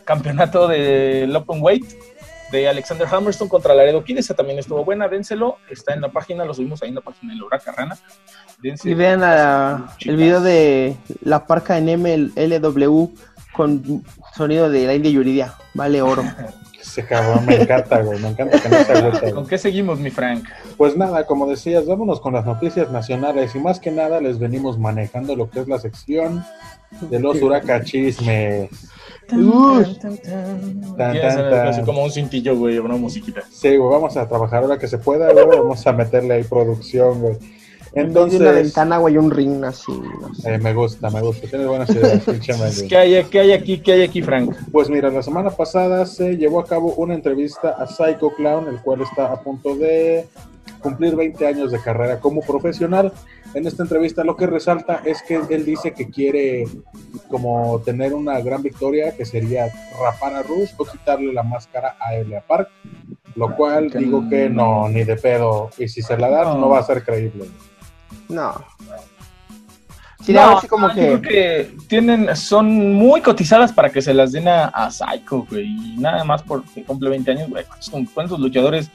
campeonato 0.05 0.68
del 0.68 1.35
Open 1.35 1.62
Weight 1.62 1.87
de 2.53 2.68
Alexander 2.68 3.09
Hammerstone 3.11 3.48
contra 3.48 3.74
Laredo 3.74 4.05
Kid. 4.05 4.18
Esa 4.18 4.34
también 4.34 4.59
estuvo 4.61 4.84
buena, 4.84 5.09
dénselo. 5.09 5.57
Está 5.68 5.94
en 5.94 6.03
la 6.03 6.11
página, 6.12 6.44
lo 6.44 6.55
subimos 6.55 6.80
ahí 6.82 6.90
en 6.90 6.94
la 6.96 7.00
página 7.00 7.32
de 7.32 7.40
Laura 7.40 7.59
Carrana. 7.59 7.98
Dense 8.62 8.88
Y 8.90 8.94
vean 8.94 9.22
a- 9.24 9.92
el 10.05 10.16
video 10.16 10.40
de 10.40 10.96
la 11.22 11.46
parca 11.46 11.78
en 11.78 11.88
MLW 11.88 13.09
con 13.55 14.05
sonido 14.36 14.70
de 14.70 14.86
la 14.86 14.94
India 14.94 15.11
Yuridia. 15.11 15.55
Vale 15.74 16.00
oro. 16.03 16.22
Ese 16.80 17.07
cabrón 17.07 17.46
me 17.46 17.55
encanta, 17.62 18.00
güey. 18.03 18.18
Me 18.18 18.28
encanta 18.28 18.61
que 18.61 18.68
no 18.68 18.84
se 18.84 18.92
agüita, 18.92 19.30
¿Con 19.32 19.46
qué 19.46 19.57
seguimos, 19.57 19.98
mi 20.00 20.11
Frank? 20.11 20.44
Pues 20.76 20.96
nada, 20.96 21.24
como 21.26 21.48
decías, 21.48 21.86
vámonos 21.86 22.20
con 22.20 22.34
las 22.34 22.44
noticias 22.44 22.90
nacionales 22.90 23.55
y 23.55 23.61
más 23.61 23.78
que 23.80 23.90
nada 23.92 24.20
les 24.20 24.38
venimos 24.38 24.78
manejando 24.78 25.36
lo 25.36 25.48
que 25.48 25.61
es 25.61 25.68
la 25.68 25.78
sección 25.78 26.44
de 27.03 27.20
los 27.20 27.40
huracachismes. 27.40 28.68
Uy. 29.33 29.99
Tan, 30.01 30.18
tan, 30.18 31.20
tan. 31.20 31.66
así 31.68 31.83
como 31.83 32.05
un 32.05 32.11
cintillo, 32.11 32.57
güey, 32.57 32.78
una 32.78 32.97
musiquita. 32.97 33.43
Sí, 33.51 33.76
güey, 33.76 33.91
vamos 33.91 34.16
a 34.16 34.28
trabajar 34.28 34.62
ahora 34.62 34.78
que 34.78 34.89
se 34.89 34.99
pueda, 34.99 35.33
güey. 35.33 35.47
Vamos 35.47 35.87
a 35.87 35.93
meterle 35.93 36.35
ahí 36.35 36.45
producción, 36.45 37.20
güey. 37.20 37.37
Entonces, 37.95 38.40
una 38.40 38.53
ventana, 38.53 38.99
güey, 38.99 39.16
un 39.18 39.30
ring 39.30 39.62
así. 39.64 39.93
no 39.93 40.34
sé. 40.34 40.55
eh, 40.55 40.59
me 40.59 40.72
gusta, 40.72 41.11
me 41.11 41.20
gusta. 41.20 41.47
Tienes 41.49 41.68
buenas 41.68 41.90
ideas. 41.95 42.24
¿Qué 42.88 42.97
hay, 42.97 43.24
¿Qué 43.24 43.40
hay 43.40 43.53
aquí? 43.53 43.78
¿Qué 43.80 43.93
hay 43.93 44.03
aquí, 44.03 44.22
Frank? 44.22 44.55
Pues 44.70 44.88
mira, 44.88 45.11
la 45.11 45.22
semana 45.22 45.51
pasada 45.51 46.07
se 46.07 46.36
llevó 46.36 46.61
a 46.61 46.64
cabo 46.66 46.95
una 46.95 47.14
entrevista 47.14 47.70
a 47.70 47.86
Psycho 47.86 48.30
Clown, 48.36 48.68
el 48.68 48.80
cual 48.80 49.03
está 49.03 49.26
a 49.32 49.40
punto 49.43 49.74
de 49.76 50.26
cumplir 50.80 51.14
20 51.14 51.47
años 51.47 51.70
de 51.70 51.80
carrera 51.80 52.18
como 52.18 52.40
profesional. 52.40 53.12
En 53.55 53.66
esta 53.66 53.82
entrevista 53.82 54.24
lo 54.24 54.36
que 54.36 54.47
resalta 54.47 55.03
es 55.05 55.22
que 55.22 55.38
él 55.51 55.64
dice 55.64 55.93
que 55.93 56.09
quiere 56.09 56.64
como 57.28 57.80
tener 57.84 58.14
una 58.14 58.40
gran 58.40 58.62
victoria, 58.62 59.14
que 59.14 59.26
sería 59.26 59.70
rapar 60.01 60.34
a 60.34 60.43
Rush 60.43 60.70
o 60.78 60.84
quitarle 60.86 61.32
la 61.32 61.43
máscara 61.43 61.97
a 62.01 62.14
Elia 62.14 62.40
Park, 62.40 62.70
lo 63.36 63.55
cual 63.55 63.90
digo 63.90 64.26
que 64.30 64.49
no, 64.49 64.88
ni 64.88 65.05
de 65.05 65.16
pedo. 65.16 65.68
Y 65.78 65.88
si 65.88 66.01
se 66.01 66.16
la 66.16 66.30
da, 66.30 66.55
no, 66.55 66.70
va 66.70 66.78
a 66.78 66.82
ser 66.82 67.05
creíble. 67.05 67.45
No. 68.33 68.55
Sí, 70.24 70.33
no, 70.33 70.59
así 70.59 70.68
como 70.68 70.89
que... 70.89 71.20
que... 71.20 71.76
tienen, 71.89 72.35
son 72.37 72.95
muy 72.95 73.20
cotizadas 73.20 73.72
para 73.72 73.91
que 73.91 74.01
se 74.01 74.14
las 74.14 74.33
den 74.33 74.49
a, 74.49 74.66
a 74.66 74.91
Psycho, 74.91 75.47
güey. 75.51 75.66
Y 75.66 75.97
nada 75.99 76.24
más 76.24 76.43
porque 76.43 76.85
cumple 76.85 77.11
20 77.11 77.30
años, 77.30 77.51
güey. 77.51 77.64
¿Cuántos 78.14 78.39
luchadores 78.39 78.91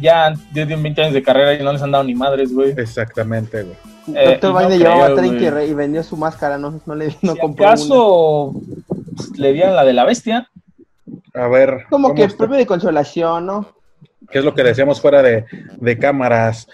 ya 0.00 0.34
tienen 0.52 0.82
20 0.82 1.02
años 1.02 1.14
de 1.14 1.22
carrera 1.22 1.54
y 1.54 1.62
no 1.62 1.72
les 1.72 1.82
han 1.82 1.90
dado 1.90 2.04
ni 2.04 2.14
madres, 2.14 2.52
güey? 2.52 2.74
Exactamente, 2.76 3.62
güey. 3.62 3.76
Eh, 4.14 4.30
Doctor 4.30 4.52
Wayne 4.52 4.70
no 4.70 4.76
llevaba 4.76 5.14
30 5.14 5.64
y 5.64 5.74
vendió 5.74 6.02
su 6.02 6.16
máscara, 6.16 6.58
no, 6.58 6.80
no 6.84 6.94
le 6.94 7.14
no 7.22 7.34
si 7.34 7.38
compró 7.38 7.66
acaso 7.66 8.54
le 9.36 9.52
dieron 9.52 9.76
la 9.76 9.84
de 9.84 9.92
la 9.92 10.04
bestia? 10.04 10.50
A 11.34 11.48
ver. 11.48 11.84
Como 11.90 12.14
que 12.14 12.24
el 12.24 12.36
premio 12.36 12.56
de 12.56 12.66
consolación, 12.66 13.46
¿no? 13.46 13.66
¿Qué 14.30 14.38
es 14.38 14.44
lo 14.44 14.54
que 14.54 14.62
decíamos 14.62 15.00
fuera 15.00 15.22
de, 15.22 15.44
de 15.76 15.98
cámaras? 15.98 16.68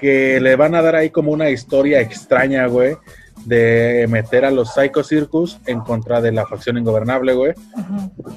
Que 0.00 0.40
le 0.40 0.56
van 0.56 0.74
a 0.74 0.82
dar 0.82 0.96
ahí 0.96 1.10
como 1.10 1.32
una 1.32 1.50
historia 1.50 2.00
extraña, 2.00 2.66
güey, 2.66 2.96
de 3.44 4.06
meter 4.08 4.44
a 4.44 4.50
los 4.50 4.74
Psycho 4.74 5.04
Circus 5.04 5.58
en 5.66 5.80
contra 5.80 6.20
de 6.20 6.32
la 6.32 6.46
facción 6.46 6.78
ingobernable, 6.78 7.34
güey. 7.34 7.54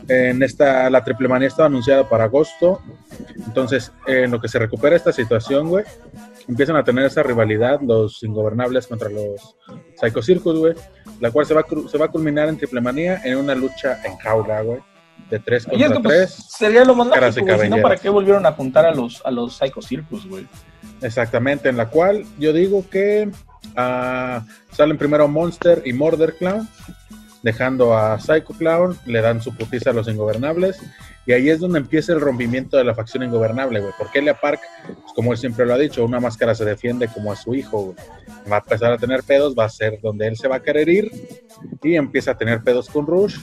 En 0.07 0.43
esta, 0.43 0.89
la 0.89 1.03
triple 1.03 1.27
manía 1.27 1.47
estaba 1.47 1.67
anunciada 1.67 2.07
para 2.07 2.25
agosto, 2.25 2.81
entonces 3.45 3.91
en 4.05 4.31
lo 4.31 4.39
que 4.39 4.47
se 4.47 4.59
recupera 4.59 4.95
esta 4.95 5.11
situación, 5.11 5.69
güey, 5.69 5.85
empiezan 6.47 6.75
a 6.75 6.83
tener 6.83 7.05
esa 7.05 7.23
rivalidad 7.23 7.79
los 7.81 8.21
ingobernables 8.23 8.87
contra 8.87 9.09
los 9.09 9.57
Psycho 9.99 10.21
Circus, 10.21 10.59
güey, 10.59 10.73
la 11.19 11.31
cual 11.31 11.45
se 11.45 11.53
va, 11.53 11.65
se 11.89 11.97
va 11.97 12.05
a 12.05 12.09
culminar 12.09 12.49
en 12.49 12.57
triple 12.57 12.81
manía 12.81 13.21
en 13.23 13.37
una 13.37 13.55
lucha 13.55 13.99
en 14.05 14.15
jaula, 14.17 14.61
güey 14.61 14.79
de 15.29 15.39
tres 15.39 15.65
contra 15.65 16.01
pues, 16.01 16.35
tres. 16.35 16.45
sería 16.49 16.83
lo 16.83 16.95
más 16.95 17.07
lógico, 17.07 17.59
si 17.59 17.69
no, 17.69 17.81
¿para 17.81 17.97
qué 17.97 18.09
volvieron 18.09 18.45
a 18.45 18.49
apuntar 18.49 18.85
a 18.85 18.93
los, 18.93 19.21
a 19.25 19.31
los 19.31 19.57
Psycho 19.57 19.81
Circus, 19.81 20.27
güey? 20.27 20.47
Exactamente, 21.01 21.69
en 21.69 21.77
la 21.77 21.87
cual 21.87 22.25
yo 22.37 22.51
digo 22.53 22.85
que 22.89 23.29
uh, 23.29 24.75
salen 24.75 24.97
primero 24.97 25.27
Monster 25.27 25.81
y 25.85 25.93
Murder 25.93 26.35
Clown, 26.37 26.67
dejando 27.43 27.97
a 27.97 28.19
Psycho 28.19 28.53
Clown, 28.57 28.97
le 29.05 29.21
dan 29.21 29.41
su 29.41 29.55
putiza 29.55 29.91
a 29.91 29.93
los 29.93 30.07
ingobernables, 30.07 30.79
y 31.25 31.33
ahí 31.33 31.49
es 31.49 31.59
donde 31.59 31.79
empieza 31.79 32.13
el 32.13 32.21
rompimiento 32.21 32.77
de 32.77 32.83
la 32.83 32.95
facción 32.95 33.23
ingobernable, 33.23 33.79
güey. 33.79 33.93
Porque 33.97 34.19
Elia 34.19 34.39
Park, 34.39 34.61
pues, 34.85 35.13
como 35.15 35.31
él 35.31 35.37
siempre 35.37 35.65
lo 35.65 35.73
ha 35.73 35.77
dicho, 35.77 36.03
una 36.03 36.19
máscara 36.19 36.55
se 36.55 36.65
defiende 36.65 37.07
como 37.07 37.31
a 37.31 37.35
su 37.35 37.53
hijo, 37.53 37.95
Va 38.51 38.57
a 38.57 38.59
empezar 38.59 38.91
a 38.91 38.97
tener 38.97 39.21
pedos, 39.23 39.53
va 39.57 39.65
a 39.65 39.69
ser 39.69 39.99
donde 40.01 40.25
él 40.27 40.35
se 40.35 40.47
va 40.47 40.55
a 40.55 40.63
querer 40.63 40.89
ir, 40.89 41.11
y 41.83 41.95
empieza 41.95 42.31
a 42.31 42.37
tener 42.37 42.63
pedos 42.63 42.89
con 42.89 43.05
Rush. 43.05 43.37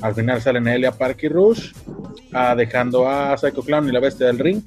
Al 0.00 0.14
final 0.14 0.40
salen 0.40 0.66
Elia 0.66 0.92
Park 0.92 1.18
y 1.22 1.28
Rush, 1.28 1.72
uh, 2.32 2.56
dejando 2.56 3.08
a 3.08 3.36
Psycho 3.36 3.62
Clown 3.62 3.88
y 3.88 3.92
la 3.92 4.00
bestia 4.00 4.26
del 4.26 4.38
ring. 4.38 4.62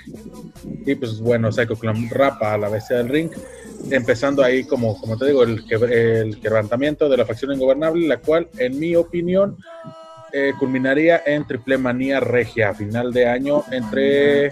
Y 0.86 0.96
pues 0.96 1.20
bueno, 1.20 1.52
Psycho 1.52 1.76
Clown 1.76 2.10
rapa 2.10 2.54
a 2.54 2.58
la 2.58 2.70
bestia 2.70 2.98
del 2.98 3.10
ring, 3.10 3.32
empezando 3.90 4.44
ahí 4.44 4.64
como, 4.64 5.00
como 5.00 5.18
te 5.18 5.28
digo, 5.28 5.44
el, 5.44 5.64
el 5.70 6.40
quebrantamiento 6.40 7.10
de 7.10 7.18
la 7.18 7.26
facción 7.26 7.54
ingobernable, 7.54 8.08
la 8.08 8.18
cual, 8.18 8.50
en 8.58 8.80
mi 8.80 8.96
opinión, 8.96 9.58
eh, 10.32 10.54
culminaría 10.60 11.24
en 11.26 11.46
Triple 11.48 11.78
Manía 11.78 12.20
Regia 12.20 12.70
a 12.70 12.74
final 12.76 13.12
de 13.12 13.28
año 13.28 13.64
entre 13.72 14.48
eh, 14.48 14.52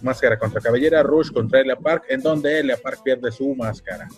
Máscara 0.00 0.38
contra 0.38 0.62
Cabellera, 0.62 1.02
Rush 1.02 1.30
contra 1.30 1.60
Elia 1.60 1.76
Park, 1.76 2.04
en 2.08 2.22
donde 2.22 2.60
Elia 2.60 2.78
Park 2.82 3.00
pierde 3.04 3.30
su 3.30 3.54
máscara. 3.54 4.08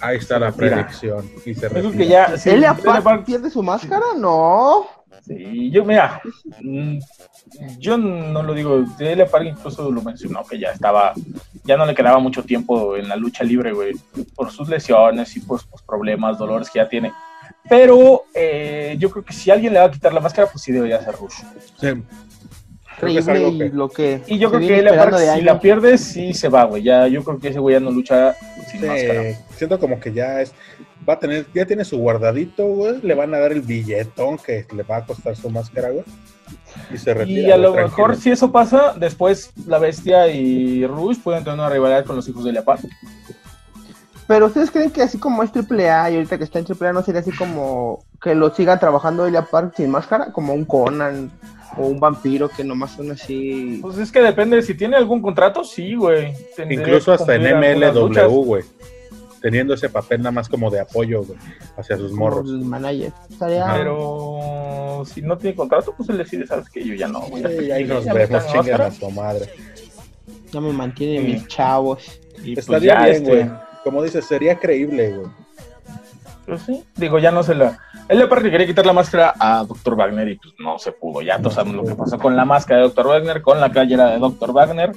Ahí 0.00 0.18
está 0.18 0.38
la 0.38 0.52
predicción. 0.52 1.28
Y 1.44 1.54
se 1.54 1.68
que 1.68 2.06
ya, 2.06 2.34
¿Elia 2.44 2.74
Park 2.74 3.24
pierde 3.24 3.50
su 3.50 3.62
máscara? 3.62 4.06
No. 4.16 4.86
Sí, 5.28 5.70
yo, 5.70 5.84
mira, 5.84 6.22
mm, 6.62 6.98
yo 7.78 7.98
no 7.98 8.42
lo 8.42 8.54
digo, 8.54 8.82
Elia 8.98 9.26
Park 9.26 9.44
incluso 9.46 9.90
lo 9.90 10.00
mencionó 10.00 10.42
que 10.42 10.58
ya 10.58 10.70
estaba, 10.70 11.12
ya 11.64 11.76
no 11.76 11.84
le 11.84 11.94
quedaba 11.94 12.18
mucho 12.18 12.42
tiempo 12.42 12.96
en 12.96 13.08
la 13.08 13.16
lucha 13.16 13.44
libre, 13.44 13.72
güey, 13.72 13.94
por 14.34 14.50
sus 14.50 14.70
lesiones 14.70 15.36
y 15.36 15.40
por 15.40 15.60
sus 15.60 15.82
problemas, 15.82 16.38
dolores 16.38 16.70
que 16.70 16.78
ya 16.78 16.88
tiene. 16.88 17.12
Pero 17.68 18.24
eh, 18.34 18.96
yo 18.98 19.10
creo 19.10 19.22
que 19.22 19.34
si 19.34 19.50
alguien 19.50 19.74
le 19.74 19.80
va 19.80 19.86
a 19.86 19.90
quitar 19.90 20.14
la 20.14 20.20
máscara, 20.20 20.48
pues 20.50 20.62
sí 20.62 20.72
debería 20.72 21.02
ser 21.02 21.14
Rush. 21.16 21.42
Sí. 21.78 21.88
y, 23.06 23.68
lo 23.68 23.90
que 23.90 24.22
y 24.26 24.38
yo 24.38 24.50
creo 24.50 24.66
que 24.66 24.78
Elia 24.78 25.34
si 25.34 25.42
la 25.42 25.60
pierde, 25.60 25.98
sí 25.98 26.32
se 26.32 26.48
va, 26.48 26.64
güey. 26.64 26.82
Ya, 26.82 27.06
yo 27.06 27.22
creo 27.22 27.38
que 27.38 27.48
ese 27.48 27.58
güey 27.58 27.74
ya 27.74 27.80
no 27.80 27.90
lucha 27.90 28.34
sin 28.70 28.86
máscara. 28.86 29.34
Siento 29.56 29.78
como 29.78 30.00
que 30.00 30.10
ya 30.12 30.40
es 30.40 30.54
va 31.08 31.14
a 31.14 31.18
tener, 31.18 31.46
ya 31.54 31.64
tiene 31.64 31.84
su 31.84 31.98
guardadito, 31.98 32.66
güey, 32.66 33.00
le 33.02 33.14
van 33.14 33.34
a 33.34 33.38
dar 33.38 33.52
el 33.52 33.62
billetón 33.62 34.36
que 34.36 34.66
le 34.74 34.82
va 34.82 34.98
a 34.98 35.06
costar 35.06 35.34
su 35.36 35.48
máscara, 35.48 35.90
güey. 35.90 36.04
Y 36.92 36.98
se 36.98 37.14
retira. 37.14 37.48
Y 37.48 37.50
a 37.50 37.56
lo 37.56 37.74
mejor 37.74 38.16
si 38.16 38.30
eso 38.30 38.52
pasa, 38.52 38.94
después 38.98 39.52
la 39.66 39.78
bestia 39.78 40.28
y 40.28 40.86
Rush 40.86 41.18
pueden 41.18 41.44
tener 41.44 41.58
una 41.58 41.70
rivalidad 41.70 42.04
con 42.04 42.16
los 42.16 42.28
hijos 42.28 42.44
de 42.44 42.52
Leapar. 42.52 42.78
Pero 44.26 44.46
ustedes 44.46 44.70
creen 44.70 44.90
que 44.90 45.02
así 45.02 45.18
como 45.18 45.42
es 45.42 45.50
AAA 45.54 46.10
y 46.10 46.14
ahorita 46.16 46.36
que 46.36 46.44
está 46.44 46.58
en 46.58 46.66
AAA 46.66 46.92
no 46.92 47.02
sería 47.02 47.22
así 47.22 47.32
como 47.32 48.04
que 48.20 48.34
lo 48.34 48.54
sigan 48.54 48.78
trabajando 48.78 49.26
Elia 49.26 49.42
Park 49.42 49.72
sin 49.76 49.90
máscara, 49.90 50.32
como 50.32 50.52
un 50.52 50.66
Conan 50.66 51.30
o 51.78 51.86
un 51.86 51.98
vampiro 51.98 52.50
que 52.50 52.64
nomás 52.64 52.92
son 52.92 53.10
así. 53.12 53.78
Pues 53.80 53.96
es 53.96 54.12
que 54.12 54.20
depende, 54.20 54.60
si 54.60 54.74
tiene 54.74 54.96
algún 54.96 55.22
contrato, 55.22 55.64
sí, 55.64 55.94
güey. 55.94 56.34
Incluso 56.68 57.12
hasta 57.12 57.34
en 57.36 57.58
MLW, 57.58 58.44
güey 58.44 58.64
teniendo 59.40 59.74
ese 59.74 59.88
papel 59.88 60.20
nada 60.20 60.32
más 60.32 60.48
como 60.48 60.70
de 60.70 60.80
apoyo 60.80 61.24
hacia 61.76 61.96
sus 61.96 62.12
morros. 62.12 62.48
El 62.48 62.64
manager. 62.64 63.12
Pero 63.38 65.02
si 65.06 65.22
no 65.22 65.38
tiene 65.38 65.56
contrato, 65.56 65.94
pues 65.96 66.08
él 66.08 66.18
decide, 66.18 66.46
sabes 66.46 66.68
que 66.68 66.84
yo 66.84 66.94
ya 66.94 67.08
no. 67.08 67.24
Y 67.36 67.70
ahí 67.70 67.84
nos 67.84 68.04
vemos, 68.04 68.46
chingan 68.46 68.80
a 68.80 68.90
su 68.90 69.10
madre. 69.10 69.48
Ya 70.52 70.60
me 70.60 70.72
mantienen 70.72 71.26
mis 71.26 71.46
chavos. 71.46 72.20
Y 72.42 72.54
pues 72.54 72.66
Estaría 72.68 73.00
bien, 73.04 73.16
este, 73.16 73.30
güey. 73.30 73.50
Como 73.84 74.02
dices, 74.02 74.24
sería 74.24 74.58
creíble, 74.58 75.16
güey. 75.16 75.28
Pues 76.46 76.62
sí, 76.62 76.82
digo, 76.96 77.18
ya 77.18 77.30
no 77.30 77.42
se 77.42 77.54
la. 77.54 77.78
Él 78.08 78.22
aparte 78.22 78.50
quería 78.50 78.66
quitar 78.66 78.86
la 78.86 78.94
máscara 78.94 79.34
a 79.38 79.64
Dr. 79.64 79.96
Wagner 79.96 80.28
y 80.28 80.36
pues 80.36 80.54
no 80.58 80.78
se 80.78 80.92
pudo. 80.92 81.20
Ya 81.20 81.36
todos 81.38 81.54
sabemos 81.54 81.76
lo 81.76 81.84
que 81.84 81.94
pasó 81.94 82.18
con 82.18 82.36
la 82.36 82.46
máscara 82.46 82.80
de 82.80 82.88
Dr. 82.88 83.06
Wagner, 83.06 83.42
con 83.42 83.60
la 83.60 83.68
playera 83.68 84.06
de 84.12 84.18
Dr. 84.18 84.52
Wagner. 84.52 84.92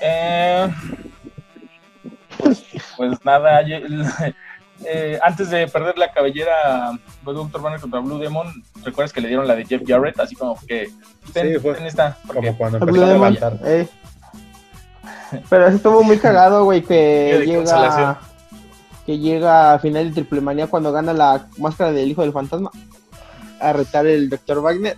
Eh, 0.00 0.68
pues 2.96 3.24
nada, 3.24 3.62
eh, 4.84 5.18
antes 5.22 5.50
de 5.50 5.66
perder 5.68 5.98
la 5.98 6.12
cabellera 6.12 6.92
de 7.24 7.32
Dr. 7.32 7.60
Banner 7.60 7.80
contra 7.80 8.00
Blue 8.00 8.18
Demon, 8.18 8.62
¿recuerdas 8.84 9.12
que 9.12 9.20
le 9.20 9.28
dieron 9.28 9.46
la 9.46 9.56
de 9.56 9.64
Jeff 9.64 9.82
Jarrett? 9.86 10.18
Así 10.20 10.34
como 10.34 10.58
que 10.66 10.86
sí, 11.32 11.58
fue 11.60 11.86
esta, 11.86 12.16
como 12.26 12.56
cuando 12.56 12.78
empezó 12.78 13.04
a 13.04 13.08
levantar. 13.08 13.58
Eh. 13.64 13.88
Pero 15.48 15.66
eso 15.66 15.76
estuvo 15.76 16.02
muy 16.02 16.18
cagado, 16.18 16.64
güey, 16.64 16.82
que 16.82 17.42
llega 17.44 18.20
que 19.06 19.18
llega 19.18 19.74
a 19.74 19.78
final 19.78 20.08
de 20.08 20.14
Triple 20.14 20.40
Manía 20.40 20.66
cuando 20.66 20.92
gana 20.92 21.12
la 21.12 21.46
máscara 21.58 21.92
del 21.92 22.10
hijo 22.10 22.22
del 22.22 22.32
fantasma 22.32 22.70
a 23.60 23.72
retar 23.72 24.06
el 24.06 24.30
Dr. 24.30 24.60
Wagner 24.60 24.96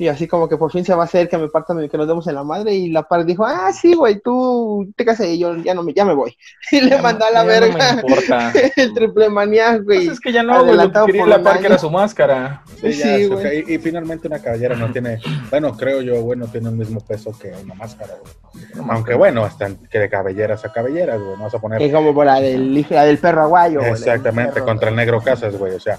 y 0.00 0.08
así 0.08 0.26
como 0.26 0.48
que 0.48 0.56
por 0.56 0.72
fin 0.72 0.82
se 0.82 0.94
va 0.94 1.02
a 1.02 1.04
hacer 1.04 1.28
que 1.28 1.36
me 1.36 1.48
partan, 1.48 1.86
que 1.86 1.98
nos 1.98 2.08
demos 2.08 2.26
en 2.26 2.34
la 2.34 2.42
madre. 2.42 2.72
Y 2.74 2.88
la 2.88 3.02
par 3.02 3.26
dijo, 3.26 3.44
ah, 3.44 3.70
sí, 3.70 3.94
güey, 3.94 4.18
tú 4.18 4.90
te 4.96 5.04
casas 5.04 5.26
y 5.26 5.38
yo 5.38 5.54
ya 5.56 5.74
no 5.74 5.82
me, 5.82 5.92
ya 5.92 6.06
me 6.06 6.14
voy. 6.14 6.34
Y 6.72 6.80
le 6.80 7.02
mandó 7.02 7.26
a 7.26 7.30
la 7.30 7.44
verga 7.44 8.00
el 8.76 8.94
triple 8.94 9.28
manía, 9.28 9.76
güey. 9.76 10.06
Pues 10.06 10.08
es 10.08 10.20
que 10.20 10.32
ya 10.32 10.42
no, 10.42 10.64
güey, 10.64 10.74
la 10.74 11.42
par 11.42 11.60
que 11.60 11.66
era 11.66 11.76
su 11.76 11.90
máscara. 11.90 12.62
Sí, 12.80 13.26
güey. 13.26 13.74
Y, 13.74 13.78
finalmente 13.78 14.26
una 14.26 14.38
cabellera 14.38 14.74
no 14.74 14.90
tiene, 14.90 15.18
bueno, 15.50 15.76
creo 15.76 16.00
yo, 16.00 16.22
bueno, 16.22 16.46
tiene 16.46 16.70
el 16.70 16.76
mismo 16.76 17.00
peso 17.00 17.36
que 17.38 17.52
una 17.62 17.74
máscara, 17.74 18.14
güey. 18.22 18.88
Aunque 18.88 19.14
bueno, 19.14 19.44
hasta 19.44 19.68
que 19.90 19.98
de 19.98 20.08
cabelleras 20.08 20.64
a 20.64 20.72
cabelleras, 20.72 21.20
güey, 21.20 21.32
vamos 21.32 21.54
a 21.54 21.58
poner. 21.58 21.82
Es 21.82 21.92
como 21.92 22.14
por 22.14 22.24
la 22.24 22.40
del, 22.40 22.86
la 22.88 23.04
del 23.04 23.18
perro 23.18 23.42
aguayo. 23.42 23.82
Exactamente, 23.82 24.60
contra 24.62 24.88
el 24.88 24.96
negro 24.96 25.20
Casas, 25.20 25.56
güey, 25.58 25.74
o 25.74 25.80
sea. 25.80 25.98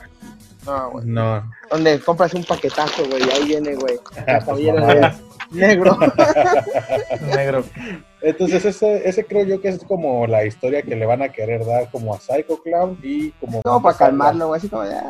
No, 0.65 0.91
güey. 0.91 1.05
No. 1.05 1.51
Donde 1.69 1.99
compras 1.99 2.33
un 2.33 2.43
paquetazo, 2.43 3.05
güey, 3.05 3.23
ahí 3.31 3.45
viene, 3.45 3.75
güey. 3.75 3.99
Ah, 4.27 4.39
pues, 4.45 4.59
negro. 5.51 5.97
negro. 7.35 7.63
Entonces 8.21 8.63
ese, 8.65 9.07
ese 9.07 9.25
creo 9.25 9.45
yo 9.45 9.61
que 9.61 9.69
es 9.69 9.83
como 9.83 10.27
la 10.27 10.45
historia 10.45 10.81
que 10.83 10.95
le 10.95 11.05
van 11.05 11.21
a 11.21 11.29
querer 11.29 11.65
dar 11.65 11.89
como 11.91 12.13
a 12.13 12.19
Psycho 12.19 12.61
Clown 12.61 12.99
y 13.01 13.31
como... 13.31 13.61
No, 13.65 13.81
para 13.81 13.97
calmarlo, 13.97 14.47
güey, 14.47 14.59
así 14.59 14.69
como 14.69 14.85
ya... 14.85 15.03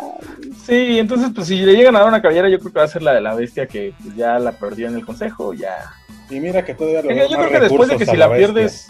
Sí, 0.65 0.97
entonces 0.97 1.29
pues 1.35 1.47
si 1.47 1.57
le 1.57 1.73
llegan 1.73 1.95
a 1.95 1.99
dar 1.99 2.07
una 2.07 2.21
cabellera 2.21 2.49
yo 2.49 2.59
creo 2.59 2.71
que 2.71 2.79
va 2.79 2.85
a 2.85 2.89
ser 2.89 3.03
la 3.03 3.13
de 3.13 3.21
la 3.21 3.35
bestia 3.35 3.67
que 3.67 3.93
pues, 4.01 4.15
ya 4.15 4.39
la 4.39 4.53
perdió 4.53 4.87
en 4.87 4.95
el 4.95 5.05
consejo, 5.05 5.53
ya... 5.53 5.93
Y 6.29 6.39
mira 6.39 6.63
que 6.63 6.73
todavía 6.73 7.01
lo 7.01 7.27
Yo 7.27 7.37
creo 7.37 7.49
que 7.49 7.59
después 7.59 7.89
de 7.89 7.97
que 7.97 8.05
si 8.05 8.15
la, 8.15 8.33
pierdes... 8.33 8.87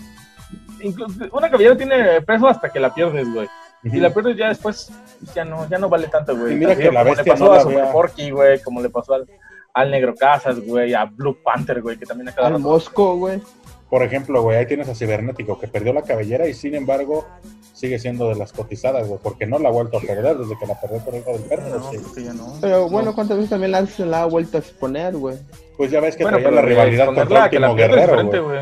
una 1.32 1.50
cabellera 1.50 1.76
tiene 1.76 2.22
peso 2.22 2.48
hasta 2.48 2.70
que 2.70 2.80
la 2.80 2.94
pierdes, 2.94 3.28
güey. 3.34 3.50
Y 3.84 3.98
la 4.00 4.14
pierdes 4.14 4.38
ya 4.38 4.50
después, 4.50 4.92
ya 5.34 5.44
no, 5.44 5.68
ya 5.70 5.78
no 5.78 5.90
vale 5.90 6.08
tanto, 6.08 6.38
güey. 6.38 6.54
Y 6.54 6.56
mira 6.56 6.76
que 6.76 6.92
la 6.92 7.04
bestia 7.04 7.24
le 7.24 7.32
pasó 7.32 7.52
a 7.54 7.62
Super 7.62 7.92
Porky, 7.92 8.30
güey, 8.32 8.62
como 8.62 8.82
le 8.82 8.90
pasó 8.90 9.16
al, 9.16 9.28
al 9.74 9.90
Negro 9.92 10.14
Casas, 10.16 10.60
güey, 10.60 10.94
a 10.94 11.06
Blue 11.06 11.38
Panther, 11.44 11.82
güey, 11.82 11.98
que 11.98 12.06
también 12.06 12.30
acaba 12.30 12.48
Al 12.48 12.60
Mosco, 12.60 13.18
güey. 13.18 13.42
por 13.90 14.04
ejemplo, 14.04 14.42
güey, 14.44 14.58
ahí 14.58 14.68
tienes 14.68 14.88
a 14.88 14.96
Cibernético 14.96 15.60
que 15.60 15.68
perdió 15.68 15.94
la 15.94 16.04
cabellera 16.04 16.48
y 16.48 16.54
sin 16.54 16.76
embargo 16.76 17.28
sigue 17.74 17.98
siendo 17.98 18.30
de 18.30 18.36
las 18.36 18.54
cotizadas, 18.54 19.08
güey, 19.08 19.20
porque 19.24 19.48
no 19.48 19.58
la 19.58 19.70
ha 19.70 19.72
vuelto 19.72 19.98
a 19.98 20.02
perder 20.02 20.38
desde 20.38 20.58
que 20.60 20.68
la 20.68 20.80
perdió 20.80 21.00
por 21.00 21.16
el 21.16 21.24
del 21.24 21.42
perro. 21.50 21.80
No, 21.80 21.90
sí. 21.92 21.98
creo 21.98 22.14
que 22.14 22.24
ya 22.24 22.34
no. 22.34 22.54
Pero 22.62 22.88
bueno, 22.88 23.16
¿cuántas 23.16 23.38
veces 23.38 23.50
también 23.50 23.72
la, 23.72 23.88
la 23.98 24.22
ha 24.22 24.26
vuelto 24.26 24.58
a 24.58 24.60
exponer, 24.60 25.18
güey? 25.18 25.38
Pues 25.78 25.90
ya 25.90 26.00
ves 26.00 26.16
que 26.16 26.22
Bueno, 26.24 26.38
traía 26.38 26.52
la 26.52 26.62
rivalidad 26.62 27.06
contra 27.08 27.26
la 27.26 27.46
Último 27.46 27.76
Guerrero, 27.76 28.44
güey. 28.44 28.60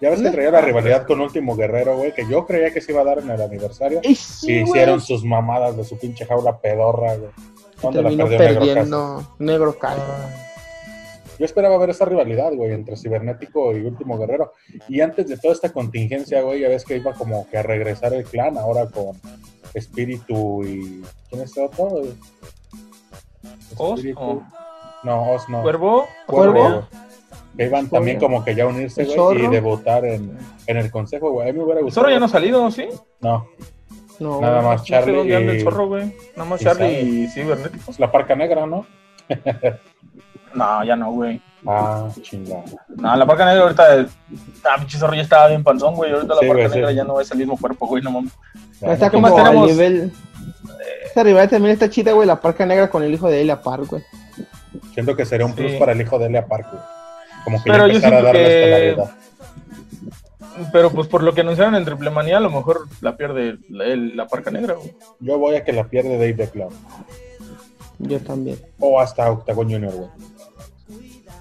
Ya 0.00 0.10
ves 0.10 0.22
que 0.22 0.30
traía 0.30 0.50
la 0.50 0.60
rivalidad 0.60 1.06
con 1.06 1.20
Último 1.20 1.56
Guerrero, 1.56 1.96
güey, 1.96 2.14
que 2.14 2.26
yo 2.28 2.46
creía 2.46 2.72
que 2.72 2.80
se 2.80 2.92
iba 2.92 3.02
a 3.02 3.04
dar 3.04 3.18
en 3.18 3.30
el 3.30 3.40
aniversario. 3.40 4.00
Sí, 4.14 4.60
güey. 4.60 4.62
hicieron 4.62 5.00
sus 5.00 5.24
mamadas 5.24 5.76
de 5.76 5.84
su 5.84 5.98
pinche 5.98 6.24
jaula 6.24 6.58
pedorra, 6.58 7.16
güey. 7.16 7.30
¿Dónde 7.82 8.02
la 8.02 8.10
perdió 8.10 8.38
perdiendo 8.38 9.36
Negro 9.38 9.78
Casas. 9.78 10.50
Yo 11.38 11.46
esperaba 11.46 11.78
ver 11.78 11.90
esa 11.90 12.04
rivalidad, 12.04 12.52
güey, 12.52 12.72
entre 12.72 12.98
Cibernético 12.98 13.74
y 13.74 13.80
Último 13.80 14.18
Guerrero. 14.18 14.52
Y 14.88 15.00
antes 15.00 15.26
de 15.26 15.38
toda 15.38 15.54
esta 15.54 15.72
contingencia, 15.72 16.42
güey, 16.42 16.60
ya 16.60 16.68
ves 16.68 16.84
que 16.84 16.96
iba 16.96 17.14
como 17.14 17.48
que 17.48 17.56
a 17.56 17.62
regresar 17.62 18.12
el 18.12 18.24
clan, 18.24 18.58
ahora 18.58 18.86
con 18.86 19.18
Espíritu 19.72 20.62
y... 20.64 21.02
¿Quién 21.30 21.42
es 21.42 21.56
otro? 21.56 22.02
¿Os 23.78 23.98
Espíritu. 23.98 24.20
o 24.20 24.42
No, 25.02 25.32
Os 25.32 25.48
no. 25.48 25.62
Cuervo? 25.62 26.06
¿Cuervo? 26.26 26.62
güey. 26.62 27.09
Que 27.56 27.64
iban 27.66 27.88
también 27.88 28.18
como 28.18 28.44
que 28.44 28.54
ya 28.54 28.64
a 28.64 28.68
unirse, 28.68 29.02
¿El 29.02 29.14
güey, 29.16 29.44
y 29.44 29.48
debutar 29.48 30.04
en, 30.04 30.38
en 30.66 30.76
el 30.76 30.90
consejo, 30.90 31.30
güey. 31.30 31.48
A 31.48 31.52
mí 31.52 31.58
me 31.58 31.64
hubiera 31.64 31.80
El 31.80 31.84
gustado. 31.86 32.04
zorro 32.04 32.14
ya 32.14 32.20
no 32.20 32.26
ha 32.26 32.28
salido, 32.28 32.70
¿sí? 32.70 32.86
No, 33.20 33.46
No, 34.18 34.40
nada 34.40 34.62
más 34.62 34.80
No 34.80 34.86
sé 34.86 34.92
Charlie 34.92 35.16
dónde 35.16 35.36
anda 35.36 35.52
el 35.52 35.58
y 35.58 35.62
zorro, 35.62 35.86
güey. 35.88 36.14
Nada 36.36 36.48
más 36.48 36.60
y 36.60 36.64
Charlie 36.64 37.00
y 37.00 37.26
Cibernético. 37.28 37.82
pues, 37.86 37.98
la 38.00 38.10
parca 38.12 38.34
negra, 38.34 38.66
¿no? 38.66 38.86
No, 40.54 40.82
ya 40.84 40.96
no, 40.96 41.12
güey. 41.12 41.40
Ah, 41.66 42.08
chingada. 42.22 42.64
No, 42.88 43.14
la 43.14 43.24
parca 43.26 43.44
negra 43.46 43.62
ahorita. 43.62 44.06
Ah, 44.64 44.76
pinche 44.78 44.98
zorro 44.98 45.14
ya 45.14 45.22
estaba 45.22 45.46
bien 45.48 45.62
panzón, 45.62 45.94
güey. 45.94 46.10
Ahorita 46.12 46.34
la 46.34 46.40
Sí, 46.40 46.46
parca 46.48 46.62
güey, 46.62 46.68
sí. 46.70 46.74
negra 46.76 46.92
ya 46.92 47.04
no 47.04 47.20
es 47.20 47.30
el 47.30 47.38
mismo 47.38 47.56
cuerpo, 47.56 47.86
güey. 47.86 48.02
No 48.02 48.10
mames. 48.10 48.32
Está 48.80 49.10
como 49.10 49.28
más 49.28 49.36
tenemos? 49.36 49.68
nivel. 49.68 50.12
Esta 51.04 51.22
rivalidad 51.22 51.50
también 51.50 51.72
está 51.74 51.88
chida, 51.88 52.12
güey. 52.12 52.26
La 52.26 52.40
parca 52.40 52.66
negra 52.66 52.90
con 52.90 53.04
el 53.04 53.12
hijo 53.14 53.28
de 53.28 53.42
Elia 53.42 53.62
Park, 53.62 53.86
güey. 53.90 54.02
Siento 54.92 55.14
que 55.14 55.24
sería 55.24 55.46
un 55.46 55.54
plus 55.54 55.72
para 55.74 55.92
el 55.92 56.00
hijo 56.00 56.18
de 56.18 56.26
Elia 56.26 56.44
Park, 56.46 56.66
güey. 56.72 56.82
Como 57.44 57.62
que 57.62 57.70
Pero 57.70 57.86
ya 57.86 57.92
yo 57.92 57.96
empezar 57.98 58.14
a 58.14 58.16
siento 58.20 58.26
darle 58.26 58.44
que- 58.44 58.62
estelaridad. 58.94 59.10
Pero 60.72 60.90
pues 60.90 61.06
por 61.08 61.22
lo 61.22 61.32
que 61.32 61.40
anunciaron 61.40 61.74
en 61.74 61.84
Triple 61.84 62.10
Manía, 62.10 62.36
a 62.36 62.40
lo 62.40 62.50
mejor 62.50 62.86
la 63.00 63.16
pierde 63.16 63.58
la, 63.70 63.84
el- 63.86 64.16
la 64.16 64.26
parca 64.26 64.50
negra, 64.50 64.74
güey. 64.74 64.94
Yo 65.20 65.38
voy 65.38 65.54
a 65.56 65.64
que 65.64 65.72
la 65.72 65.84
pierde 65.84 66.12
Dave 66.18 66.34
the 66.34 66.48
Clown. 66.48 66.72
Yo 67.98 68.18
también. 68.20 68.58
O 68.78 69.00
hasta 69.00 69.30
Octagon 69.30 69.70
Junior, 69.70 69.92
güey. 69.94 70.08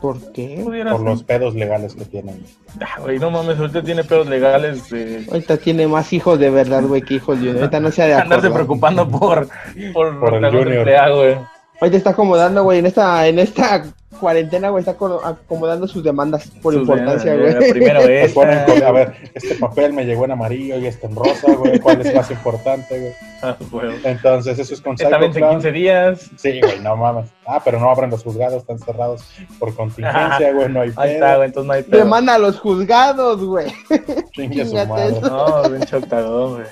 ¿Por 0.01 0.31
qué? 0.31 0.61
Por 0.63 0.73
ser. 0.73 0.85
los 1.01 1.23
pedos 1.23 1.55
legales 1.55 1.93
que 1.95 2.05
tienen. 2.05 2.41
Ah, 2.79 3.01
güey, 3.01 3.19
no 3.19 3.31
mames, 3.31 3.59
ahorita 3.59 3.83
tiene 3.83 4.05
pedos 4.05 4.27
legales 4.27 4.89
de 4.89 5.25
Ahorita 5.29 5.57
tiene 5.57 5.87
más 5.87 6.13
hijos 6.13 6.39
de 6.39 6.49
verdad, 6.49 6.83
güey, 6.83 7.01
que 7.01 7.15
hijos 7.15 7.41
de 7.41 7.51
Ahorita 7.51 7.81
no 7.81 7.91
se 7.91 8.03
ha 8.03 8.05
de 8.05 8.13
andarse 8.13 8.49
preocupando 8.49 9.05
por, 9.09 9.49
por, 9.93 10.17
Por 10.21 10.33
el 10.35 10.45
Junior. 10.45 10.65
Triple 10.67 10.97
A, 10.97 11.09
güey. 11.09 11.35
Ahorita 11.81 11.97
está 11.97 12.09
acomodando, 12.11 12.63
güey, 12.63 12.79
en 12.79 12.85
esta, 12.87 13.25
en 13.27 13.39
esta 13.39 13.85
cuarentena, 14.19 14.67
güey, 14.69 14.81
está 14.81 14.95
co- 14.95 15.21
acomodando 15.23 15.87
sus 15.87 16.03
demandas 16.03 16.45
por 16.61 16.73
Sus 16.73 16.81
importancia, 16.81 17.35
güey. 17.37 17.71
Primero 17.71 17.99
esta. 18.01 18.33
con- 18.65 18.83
a 18.83 18.91
ver, 18.91 19.15
este 19.33 19.55
papel 19.55 19.93
me 19.93 20.03
llegó 20.05 20.25
en 20.25 20.31
amarillo 20.31 20.77
y 20.77 20.87
este 20.87 21.07
en 21.07 21.15
rosa, 21.15 21.53
güey. 21.53 21.79
¿Cuál 21.79 22.01
es 22.05 22.13
más 22.13 22.29
importante, 22.31 22.99
güey? 22.99 23.13
Ah, 23.41 23.55
güey. 23.71 23.95
Entonces, 24.03 24.59
eso 24.59 24.73
es 24.73 24.81
con 24.81 24.95
Esta 24.95 25.17
vez 25.17 25.27
en 25.27 25.31
Clown. 25.35 25.51
15 25.53 25.71
días. 25.71 26.29
Sí, 26.35 26.59
güey, 26.59 26.81
no 26.81 26.97
mames. 26.97 27.29
Ah, 27.47 27.61
pero 27.63 27.79
no 27.79 27.89
abren 27.89 28.09
los 28.09 28.21
juzgados, 28.21 28.55
están 28.63 28.77
cerrados 28.79 29.21
por 29.57 29.73
contingencia, 29.73 30.51
güey. 30.51 30.67
No 30.67 30.81
hay 30.81 30.91
Ahí 30.97 31.11
está, 31.13 31.27
pedo. 31.27 31.35
güey, 31.37 31.47
entonces 31.47 31.67
no 31.67 31.73
hay 31.73 31.83
pedo. 31.83 32.03
Demanda 32.03 32.35
a 32.35 32.37
los 32.39 32.59
juzgados, 32.59 33.41
güey. 33.41 33.67
Chingue 34.33 34.65
su 34.65 34.75
madre. 34.85 35.21
No, 35.21 35.61
pinche 35.71 35.95
Octagon, 35.95 36.55
güey. 36.55 36.65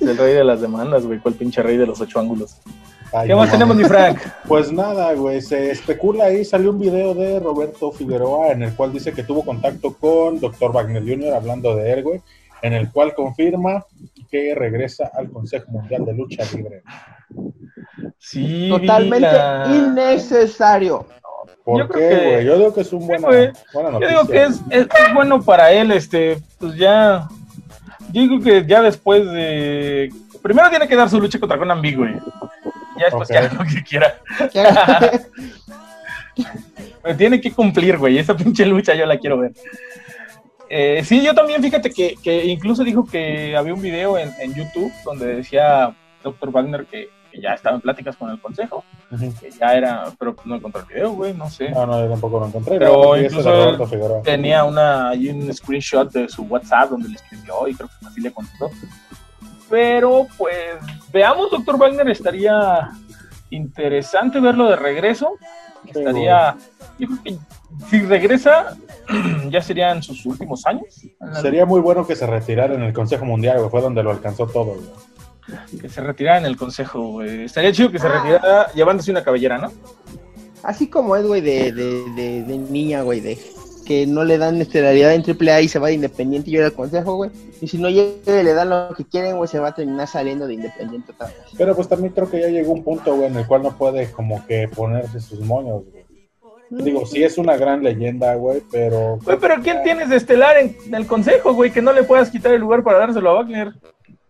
Es 0.00 0.08
el 0.08 0.18
rey 0.18 0.34
de 0.34 0.42
las 0.42 0.60
demandas, 0.60 1.06
güey. 1.06 1.20
¿Cuál 1.20 1.34
pinche 1.34 1.62
rey 1.62 1.76
de 1.76 1.86
los 1.86 2.00
ocho 2.00 2.18
ángulos? 2.18 2.56
Ay, 3.12 3.26
¿Qué 3.26 3.32
no 3.32 3.38
más 3.38 3.48
mames. 3.48 3.52
tenemos, 3.52 3.76
mi 3.76 3.84
Frank? 3.84 4.18
Pues 4.46 4.70
nada, 4.72 5.12
güey, 5.14 5.40
se 5.40 5.70
especula 5.72 6.26
ahí, 6.26 6.44
salió 6.44 6.70
un 6.70 6.78
video 6.78 7.12
de 7.14 7.40
Roberto 7.40 7.90
Figueroa 7.92 8.52
en 8.52 8.62
el 8.62 8.74
cual 8.74 8.92
dice 8.92 9.12
que 9.12 9.24
tuvo 9.24 9.44
contacto 9.44 9.94
con 9.94 10.38
Dr. 10.38 10.72
Wagner 10.72 11.02
Jr. 11.02 11.34
hablando 11.34 11.74
de 11.74 11.92
él, 11.92 12.02
güey, 12.04 12.20
en 12.62 12.72
el 12.74 12.90
cual 12.92 13.14
confirma 13.14 13.84
que 14.30 14.54
regresa 14.54 15.10
al 15.14 15.28
Consejo 15.30 15.72
Mundial 15.72 16.04
de 16.04 16.12
Lucha 16.14 16.44
Libre. 16.54 16.82
Sí, 18.18 18.68
Totalmente 18.70 19.20
la- 19.32 19.66
innecesario. 19.68 21.06
¿Por 21.64 21.78
Yo 21.82 21.88
qué, 21.88 21.92
creo 21.94 22.20
que- 22.20 22.26
güey? 22.32 22.44
Yo 22.46 22.58
digo 22.58 22.74
que 22.74 22.80
es 22.82 22.92
un 22.92 23.06
güey. 23.06 23.20
buena 23.72 23.98
Yo 24.00 24.08
digo 24.08 24.26
que 24.28 24.44
es, 24.44 24.60
es, 24.70 24.82
es 24.86 25.14
bueno 25.14 25.42
para 25.42 25.72
él, 25.72 25.90
este, 25.92 26.38
pues 26.58 26.74
ya. 26.76 27.28
Yo 28.12 28.22
digo 28.22 28.40
que 28.40 28.64
ya 28.66 28.82
después 28.82 29.24
de. 29.32 30.10
Primero 30.42 30.70
tiene 30.70 30.88
que 30.88 30.96
dar 30.96 31.10
su 31.10 31.20
lucha 31.20 31.38
contra 31.38 31.58
Conan 31.58 31.82
Big, 31.82 31.96
güey. 31.96 32.14
Ya 33.00 33.06
después 33.06 33.28
que 33.28 33.38
haga 33.38 33.52
lo 33.54 33.64
que 33.64 33.82
quiera. 33.82 34.20
Pero 37.02 37.16
tiene 37.16 37.40
que 37.40 37.50
cumplir, 37.52 37.96
güey. 37.98 38.18
Esa 38.18 38.36
pinche 38.36 38.66
lucha 38.66 38.94
yo 38.94 39.06
la 39.06 39.18
quiero 39.18 39.38
ver. 39.38 39.52
Eh, 40.68 41.02
sí, 41.04 41.22
yo 41.22 41.34
también, 41.34 41.60
fíjate 41.62 41.90
que, 41.90 42.14
que 42.22 42.44
incluso 42.44 42.84
dijo 42.84 43.04
que 43.04 43.56
había 43.56 43.74
un 43.74 43.82
video 43.82 44.16
en, 44.16 44.32
en 44.38 44.54
YouTube 44.54 44.92
donde 45.04 45.36
decía 45.36 45.96
Dr. 46.22 46.50
Wagner 46.52 46.86
que, 46.86 47.08
que 47.30 47.40
ya 47.40 47.54
estaba 47.54 47.76
en 47.76 47.80
pláticas 47.80 48.16
con 48.16 48.30
el 48.30 48.40
consejo, 48.40 48.84
que 49.40 49.50
ya 49.50 49.74
era, 49.74 50.04
pero 50.18 50.36
no 50.44 50.56
encontré 50.56 50.82
el 50.82 50.88
video, 50.88 51.12
güey, 51.12 51.32
no 51.34 51.48
sé. 51.48 51.70
No, 51.70 51.86
no, 51.86 52.00
yo 52.00 52.10
tampoco 52.10 52.40
lo 52.40 52.46
encontré. 52.46 52.78
Pero 52.78 53.16
incluso. 53.16 54.22
Tenía 54.22 54.64
una, 54.64 55.10
hay 55.10 55.28
un 55.28 55.52
screenshot 55.52 56.10
de 56.12 56.28
su 56.28 56.42
WhatsApp 56.42 56.90
donde 56.90 57.08
le 57.08 57.16
escribió 57.16 57.66
y 57.68 57.74
creo 57.74 57.88
que 57.88 58.06
así 58.06 58.20
le 58.20 58.32
contestó. 58.32 58.70
Pero 59.70 60.26
pues 60.36 60.76
veamos, 61.12 61.50
Dr. 61.50 61.78
Wagner, 61.78 62.10
estaría 62.10 62.90
interesante 63.50 64.40
verlo 64.40 64.68
de 64.68 64.76
regreso. 64.76 65.36
Estaría, 65.86 66.56
yo 66.98 67.06
creo 67.06 67.22
que 67.22 67.38
si 67.88 68.00
regresa, 68.02 68.76
ya 69.48 69.62
serían 69.62 70.02
sus 70.02 70.26
últimos 70.26 70.66
años. 70.66 71.06
Sería 71.40 71.64
muy 71.64 71.80
bueno 71.80 72.06
que 72.06 72.16
se 72.16 72.26
retirara 72.26 72.74
en 72.74 72.82
el 72.82 72.92
Consejo 72.92 73.24
Mundial, 73.24 73.58
güey, 73.58 73.70
fue 73.70 73.80
donde 73.80 74.02
lo 74.02 74.10
alcanzó 74.10 74.46
todo, 74.46 74.74
güey. 74.74 75.80
Que 75.80 75.88
se 75.88 76.00
retirara 76.00 76.38
en 76.38 76.44
el 76.44 76.56
consejo, 76.56 77.12
güey. 77.12 77.44
Estaría 77.44 77.72
chido 77.72 77.90
que 77.90 77.98
se 77.98 78.08
retirara 78.08 78.70
llevándose 78.72 79.10
una 79.10 79.24
cabellera, 79.24 79.58
¿no? 79.58 79.72
Así 80.62 80.88
como 80.88 81.16
es, 81.16 81.26
güey, 81.26 81.40
de, 81.40 81.72
de, 81.72 82.04
de, 82.14 82.42
de 82.42 82.58
niña, 82.58 83.02
güey, 83.02 83.20
de 83.20 83.38
que 83.90 84.06
no 84.06 84.22
le 84.22 84.38
dan 84.38 84.60
estelaridad 84.60 85.12
en 85.12 85.24
AAA 85.24 85.62
y 85.62 85.68
se 85.68 85.80
va 85.80 85.88
de 85.88 85.94
independiente 85.94 86.48
y 86.48 86.52
yo 86.52 86.64
al 86.64 86.72
consejo, 86.72 87.16
güey. 87.16 87.32
Y 87.60 87.66
si 87.66 87.76
no 87.76 87.90
llega 87.90 88.40
y 88.40 88.44
le 88.44 88.54
dan 88.54 88.70
lo 88.70 88.94
que 88.96 89.04
quieren, 89.04 89.36
güey, 89.36 89.48
se 89.48 89.58
va 89.58 89.70
a 89.70 89.74
terminar 89.74 90.06
saliendo 90.06 90.46
de 90.46 90.54
independiente 90.54 91.10
otra 91.10 91.26
vez. 91.26 91.36
Pero 91.58 91.74
pues 91.74 91.88
también 91.88 92.12
creo 92.12 92.30
que 92.30 92.40
ya 92.40 92.46
llegó 92.46 92.72
un 92.72 92.84
punto, 92.84 93.16
güey, 93.16 93.26
en 93.26 93.38
el 93.38 93.48
cual 93.48 93.64
no 93.64 93.76
puede 93.76 94.08
como 94.12 94.46
que 94.46 94.68
ponerse 94.68 95.18
sus 95.18 95.40
moños, 95.40 95.82
güey. 95.90 96.84
Digo, 96.84 97.04
sí 97.04 97.24
es 97.24 97.36
una 97.36 97.56
gran 97.56 97.82
leyenda, 97.82 98.32
güey, 98.36 98.62
pero... 98.70 99.18
Güey, 99.24 99.38
pero 99.40 99.56
¿quién 99.60 99.82
tienes 99.82 100.08
de 100.08 100.18
estelar 100.18 100.56
en, 100.58 100.76
en 100.86 100.94
el 100.94 101.08
consejo, 101.08 101.52
güey? 101.52 101.72
Que 101.72 101.82
no 101.82 101.92
le 101.92 102.04
puedas 102.04 102.30
quitar 102.30 102.52
el 102.52 102.60
lugar 102.60 102.84
para 102.84 102.98
dárselo 102.98 103.30
a 103.30 103.34
Wagner. 103.34 103.72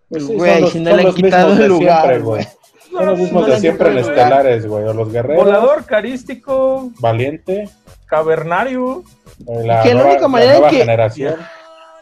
Pues 0.09 0.25
sí, 0.25 0.37
Güey, 0.37 0.61
los, 0.63 0.73
si 0.73 0.81
no 0.81 0.97
le 0.97 1.03
han 1.03 1.13
quitado 1.13 1.53
el 1.53 1.69
lugar, 1.69 2.07
siempre, 2.07 2.19
güey. 2.21 2.47
Son 2.91 3.07
los 3.07 3.19
mismos 3.19 3.47
de 3.47 3.61
siempre 3.61 3.91
en 3.91 3.99
estelares, 3.99 4.67
güey. 4.67 4.85
O 4.85 4.93
los 4.93 5.13
guerreros, 5.13 5.45
Volador, 5.45 5.85
carístico, 5.85 6.91
valiente, 6.99 7.69
cavernario. 8.07 9.05
eh, 9.47 9.63
la 9.67 9.83
Que 9.83 9.95
la 9.95 10.05
única 10.05 10.21
la 10.23 10.29
manera 10.29 10.53
nueva 10.55 10.71
que- 10.71 10.77
generación. 10.79 11.37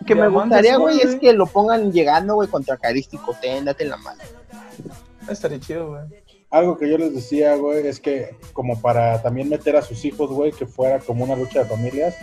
Que 0.07 0.15
me 0.15 0.29
gustaría, 0.29 0.77
güey, 0.77 1.01
es 1.01 1.17
que 1.17 1.33
lo 1.33 1.47
pongan 1.47 1.93
llegando, 1.93 2.35
güey, 2.37 2.49
contra 2.49 2.77
Carístico. 2.77 3.35
Ten, 3.41 3.65
date 3.65 3.83
en 3.85 3.91
la 3.91 3.97
mano. 3.97 4.23
Estaría 5.29 5.59
chido, 5.61 5.89
güey. 5.89 6.03
Algo 6.51 6.79
que 6.79 6.89
yo 6.89 6.97
les 6.97 7.15
decía, 7.15 7.57
güey, 7.57 7.87
es 7.87 8.01
que 8.01 8.37
como 8.53 8.81
para 8.81 9.21
también 9.21 9.49
meter 9.49 9.77
a 9.77 9.83
sus 9.83 10.05
hijos, 10.05 10.31
güey, 10.31 10.53
que 10.53 10.67
fuera 10.67 11.01
como 11.01 11.25
una 11.25 11.37
lucha 11.37 11.59
de 11.61 11.65
familias, 11.67 12.15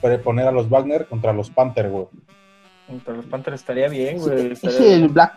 para 0.00 0.18
poner 0.22 0.46
a 0.46 0.52
los 0.52 0.68
Wagner 0.70 1.06
contra 1.08 1.32
los 1.32 1.50
Panther, 1.50 1.90
güey. 1.90 2.06
Contra 2.86 3.14
los 3.14 3.26
Panthers 3.26 3.60
estaría 3.60 3.88
bien, 3.88 4.18
güey. 4.18 4.52
Es 4.52 4.62
estaría 4.64 4.94
el. 4.94 5.08
Black. 5.08 5.34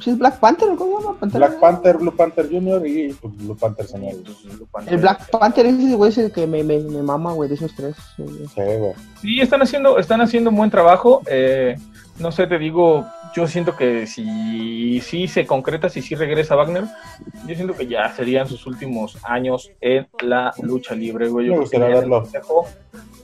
¿sí 0.00 0.10
¿Es 0.10 0.18
Black 0.18 0.38
Panther 0.38 0.68
o 0.68 0.76
cómo 0.76 0.98
se 0.98 1.06
llama? 1.06 1.18
Pantera 1.18 1.46
Black? 1.46 1.60
Panther, 1.60 1.96
Blue 1.96 2.14
Panther 2.14 2.48
Jr. 2.50 2.86
y 2.86 3.12
pues, 3.14 3.36
Blue 3.38 3.56
Panther 3.56 3.86
Senior. 3.86 4.14
El 4.86 4.98
Black 4.98 5.30
Panther 5.30 5.66
ese, 5.66 5.94
güey, 5.94 6.10
es 6.10 6.18
el 6.18 6.30
que 6.30 6.46
me, 6.46 6.62
me, 6.62 6.78
me 6.78 7.02
mama, 7.02 7.32
güey, 7.32 7.48
de 7.48 7.54
esos 7.54 7.74
tres. 7.74 7.96
sí, 8.16 8.22
güey. 8.22 8.46
Sí, 8.48 8.78
güey. 8.78 8.92
Sí, 9.20 9.40
están 9.40 9.62
haciendo, 9.62 9.98
están 9.98 10.20
haciendo 10.20 10.50
un 10.50 10.56
buen 10.56 10.70
trabajo. 10.70 11.22
Eh, 11.26 11.76
no 12.18 12.30
sé, 12.30 12.46
te 12.46 12.58
digo, 12.58 13.06
yo 13.34 13.46
siento 13.46 13.76
que 13.76 14.06
si 14.06 15.00
sí 15.00 15.28
se 15.28 15.46
concreta, 15.46 15.88
si 15.88 16.02
sí 16.02 16.14
regresa 16.14 16.56
Wagner, 16.56 16.84
yo 17.46 17.54
siento 17.54 17.74
que 17.74 17.86
ya 17.86 18.12
serían 18.14 18.46
sus 18.46 18.66
últimos 18.66 19.16
años 19.22 19.70
en 19.80 20.06
la 20.20 20.52
lucha 20.62 20.94
libre, 20.94 21.28
güey. 21.28 21.46
Yo 21.46 21.54
Me 21.54 21.60
gustaría 21.60 21.88
verlo. 21.88 22.20
consejo, 22.22 22.66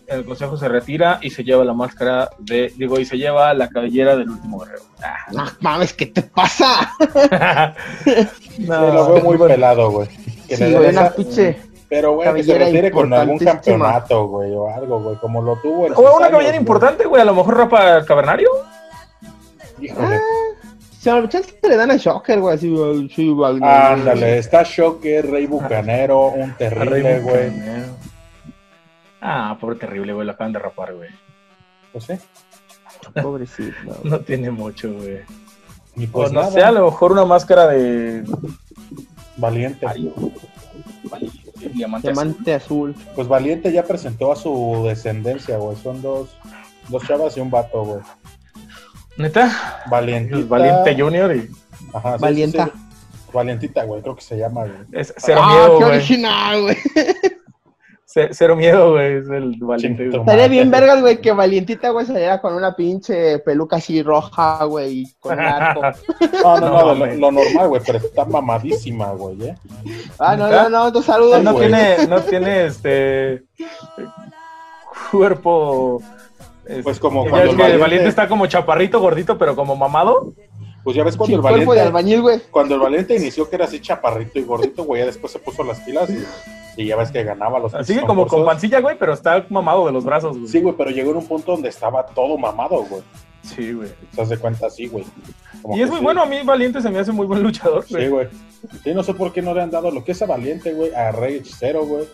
el 0.09 0.25
consejo 0.25 0.57
se 0.57 0.69
retira 0.69 1.19
y 1.23 1.31
se 1.31 1.45
lleva 1.45 1.65
la 1.65 1.75
máscara 1.75 2.31
de, 2.39 2.73
digo, 2.77 2.99
y 2.99 3.05
se 3.05 3.19
lleva 3.19 3.53
la 3.55 3.69
cabellera 3.69 4.17
del 4.17 4.31
último 4.31 4.59
guerrero. 4.61 4.83
Ah. 5.03 5.17
No 5.33 5.45
mames, 5.61 5.93
¿qué 5.93 6.07
te 6.07 6.23
pasa? 6.23 6.93
Sí, 8.57 8.65
lo 8.65 9.13
veo 9.13 9.23
muy 9.23 9.37
pelado, 9.37 9.91
güey. 9.91 10.09
Que 10.49 10.57
Sí, 10.57 10.65
le 10.65 10.77
güey, 10.79 10.91
una. 10.91 11.13
Pero, 11.89 12.15
güey, 12.15 12.35
que 12.35 12.43
se 12.43 12.59
retire 12.59 12.91
con 12.91 13.13
algún 13.13 13.39
campeonato, 13.39 14.27
güey, 14.29 14.53
o 14.55 14.69
algo, 14.69 15.01
güey, 15.01 15.17
como 15.17 15.43
lo 15.43 15.57
tuvo 15.57 15.89
sus 15.89 15.99
O 15.99 16.17
una 16.17 16.31
cabellera 16.31 16.53
güey. 16.53 16.61
importante, 16.61 17.05
güey. 17.05 17.23
A 17.23 17.27
lo 17.27 17.35
mejor 17.35 17.57
rapa 17.57 18.05
cavernario. 18.05 18.49
Híjole. 19.81 20.19
Si 20.99 21.11
a 21.11 21.29
chance 21.29 21.55
le 21.63 21.77
dan 21.77 21.91
a 21.93 21.97
Shocker, 21.97 22.41
güey, 22.41 22.57
así, 22.57 22.75
güey, 22.75 23.09
sí, 23.11 23.31
Wagner. 23.31 23.69
Ándale, 23.69 24.39
está 24.39 24.65
Shocker, 24.65 25.31
Rey 25.31 25.47
Bucanero, 25.47 26.29
un 26.29 26.55
terrible, 26.55 27.21
güey. 27.21 27.53
Ah, 29.21 29.57
pobre 29.61 29.77
terrible, 29.77 30.13
güey. 30.13 30.27
Lo 30.27 30.33
acaban 30.33 30.53
de 30.53 30.59
rapar, 30.59 30.95
güey. 30.95 31.11
Pues 31.93 32.05
sí. 32.05 32.15
Pobrecito. 33.21 33.75
No 34.05 34.21
tiene 34.21 34.51
mucho, 34.51 34.93
güey. 34.93 35.21
O 35.97 36.13
pues 36.13 36.33
no 36.33 36.41
nada, 36.41 36.53
sé, 36.53 36.63
a 36.63 36.71
lo 36.71 36.85
mejor 36.85 37.13
una 37.13 37.25
máscara 37.25 37.69
de. 37.69 38.23
Valiente. 39.37 39.87
Valiente, 39.87 41.69
diamante. 41.73 42.09
azul. 42.11 42.15
Diamante 42.15 42.55
azul. 42.55 42.95
Pues 43.15 43.29
Valiente 43.29 43.73
ya 43.73 43.83
presentó 43.85 44.31
a 44.31 44.37
su 44.37 44.85
descendencia, 44.87 45.57
güey. 45.57 45.77
Son 45.77 46.03
dos, 46.03 46.37
dos 46.89 47.03
chavas 47.07 47.37
y 47.37 47.41
un 47.41 47.51
vato, 47.51 47.83
güey. 47.83 48.01
¿Neta? 49.17 49.83
Valientita. 49.91 50.47
Valiente 50.47 51.03
Junior 51.03 51.35
y. 51.35 51.51
Ajá, 51.95 52.17
sí, 52.17 52.23
Valienta. 52.23 52.67
sí. 52.67 52.71
Valientita, 53.33 53.85
güey, 53.85 54.03
creo 54.03 54.17
que 54.17 54.23
se 54.23 54.37
llama, 54.37 54.63
güey. 54.65 54.77
Es 54.93 55.15
ah, 55.35 55.49
miedo, 55.49 55.79
qué 55.79 55.85
güey. 55.85 55.97
original, 55.97 56.63
güey. 56.63 56.77
Ce- 58.07 58.29
Cero 58.33 58.55
miedo, 58.55 58.93
güey. 58.93 59.17
Es 59.19 59.29
el 59.29 59.57
valiente. 59.61 60.09
Estaría 60.17 60.47
bien 60.47 60.71
vergas, 60.71 61.01
güey, 61.01 61.21
que 61.21 61.33
Valientita, 61.33 61.91
güey, 61.91 62.07
saliera 62.07 62.41
con 62.41 62.55
una 62.55 62.77
pinche 62.77 63.41
peluca 63.41 63.77
así 63.77 64.01
roja, 64.03 64.65
güey, 64.65 65.01
y 65.01 65.13
con 65.19 65.39
arco. 65.41 65.81
No, 66.43 66.61
no, 66.61 66.69
no, 66.71 66.95
No, 66.95 67.07
lo, 67.17 67.33
normal, 67.33 67.69
güey, 67.69 67.83
pero 67.85 67.99
está 67.99 68.25
mamadísima, 68.25 69.11
güey, 69.13 69.49
¿eh? 69.49 69.55
Ah, 70.21 70.37
no, 70.37 70.49
no, 70.49 70.69
no, 70.69 70.93
tu 70.93 71.03
saludos, 71.03 71.43
no 71.43 71.53
güey. 71.55 71.67
tiene, 71.69 72.07
no 72.07 72.21
tiene 72.21 72.67
este 72.67 73.43
cuerpo. 75.11 76.01
este, 76.65 76.83
Pues 76.83 76.99
como 76.99 77.25
ya 77.25 77.31
cuando 77.31 77.51
el 77.51 77.57
que 77.57 77.63
el 77.63 77.69
Valiente- 77.79 77.81
valiente 77.83 78.09
está 78.09 78.29
como 78.29 78.47
chaparrito, 78.47 79.01
gordito, 79.01 79.39
pero 79.39 79.57
como 79.57 79.77
mamado. 79.77 80.33
Pues 80.87 80.95
ya 80.95 81.03
ves 81.03 81.17
cuando 81.17 81.35
el 81.35 81.43
cuerpo 81.43 81.59
de 81.59 81.65
Valiente... 81.67 81.89
albañil, 81.89 82.23
güey. 82.23 82.41
Cuando 82.49 82.77
el 82.77 82.81
Valiente 82.81 83.17
inició 83.17 83.51
que 83.51 83.57
era 83.57 83.65
así 83.65 83.81
chaparrito 83.81 84.39
y 84.39 84.45
gordito, 84.45 84.85
güey, 84.85 85.01
ya 85.01 85.07
después 85.07 85.33
se 85.33 85.41
puso 85.41 85.65
las 85.65 85.81
pilas 85.81 86.09
y, 86.11 86.25
y 86.81 86.87
ya 86.87 86.95
ves 86.95 87.11
que 87.11 87.25
ganaba 87.25 87.59
los 87.59 87.75
Así 87.75 87.99
que 87.99 88.03
como 88.03 88.29
con 88.29 88.45
pancilla, 88.45 88.81
güey, 88.81 88.97
pero 88.97 89.13
está 89.13 89.45
mamado 89.49 89.85
de 89.87 89.91
los 89.91 90.05
brazos, 90.05 90.39
güey. 90.39 90.47
Sí, 90.47 90.61
güey, 90.61 90.77
pero 90.79 90.91
llegó 90.91 91.11
en 91.11 91.17
un 91.17 91.27
punto 91.27 91.51
donde 91.51 91.71
estaba 91.71 92.07
todo 92.07 92.39
mamado, 92.39 92.85
güey. 92.85 93.03
Sí, 93.43 93.73
güey. 93.73 93.89
Se 94.15 94.23
hace 94.23 94.39
cuenta 94.39 94.69
así, 94.69 94.87
güey. 94.87 95.05
Como 95.61 95.77
Y 95.77 95.83
es 95.83 95.89
muy 95.89 95.99
sí. 95.99 96.05
bueno, 96.05 96.23
a 96.23 96.27
mí 96.27 96.37
Valiente 96.45 96.81
se 96.81 96.89
me 96.89 97.01
hace 97.01 97.11
muy 97.11 97.27
buen 97.27 97.43
luchador, 97.43 97.85
güey. 97.91 98.05
Sí, 98.05 98.09
güey. 98.09 98.29
Sí, 98.85 98.95
no 98.95 99.03
sé 99.03 99.13
por 99.13 99.33
qué 99.33 99.43
no 99.43 99.55
le 99.55 99.63
han 99.63 99.73
dado 99.73 99.91
lo 99.91 100.05
que 100.05 100.13
es 100.13 100.23
a 100.23 100.27
Valiente, 100.27 100.73
güey, 100.73 100.95
a 100.95 101.11
Rey 101.11 101.39
Hechicero, 101.39 101.85
güey. 101.85 102.05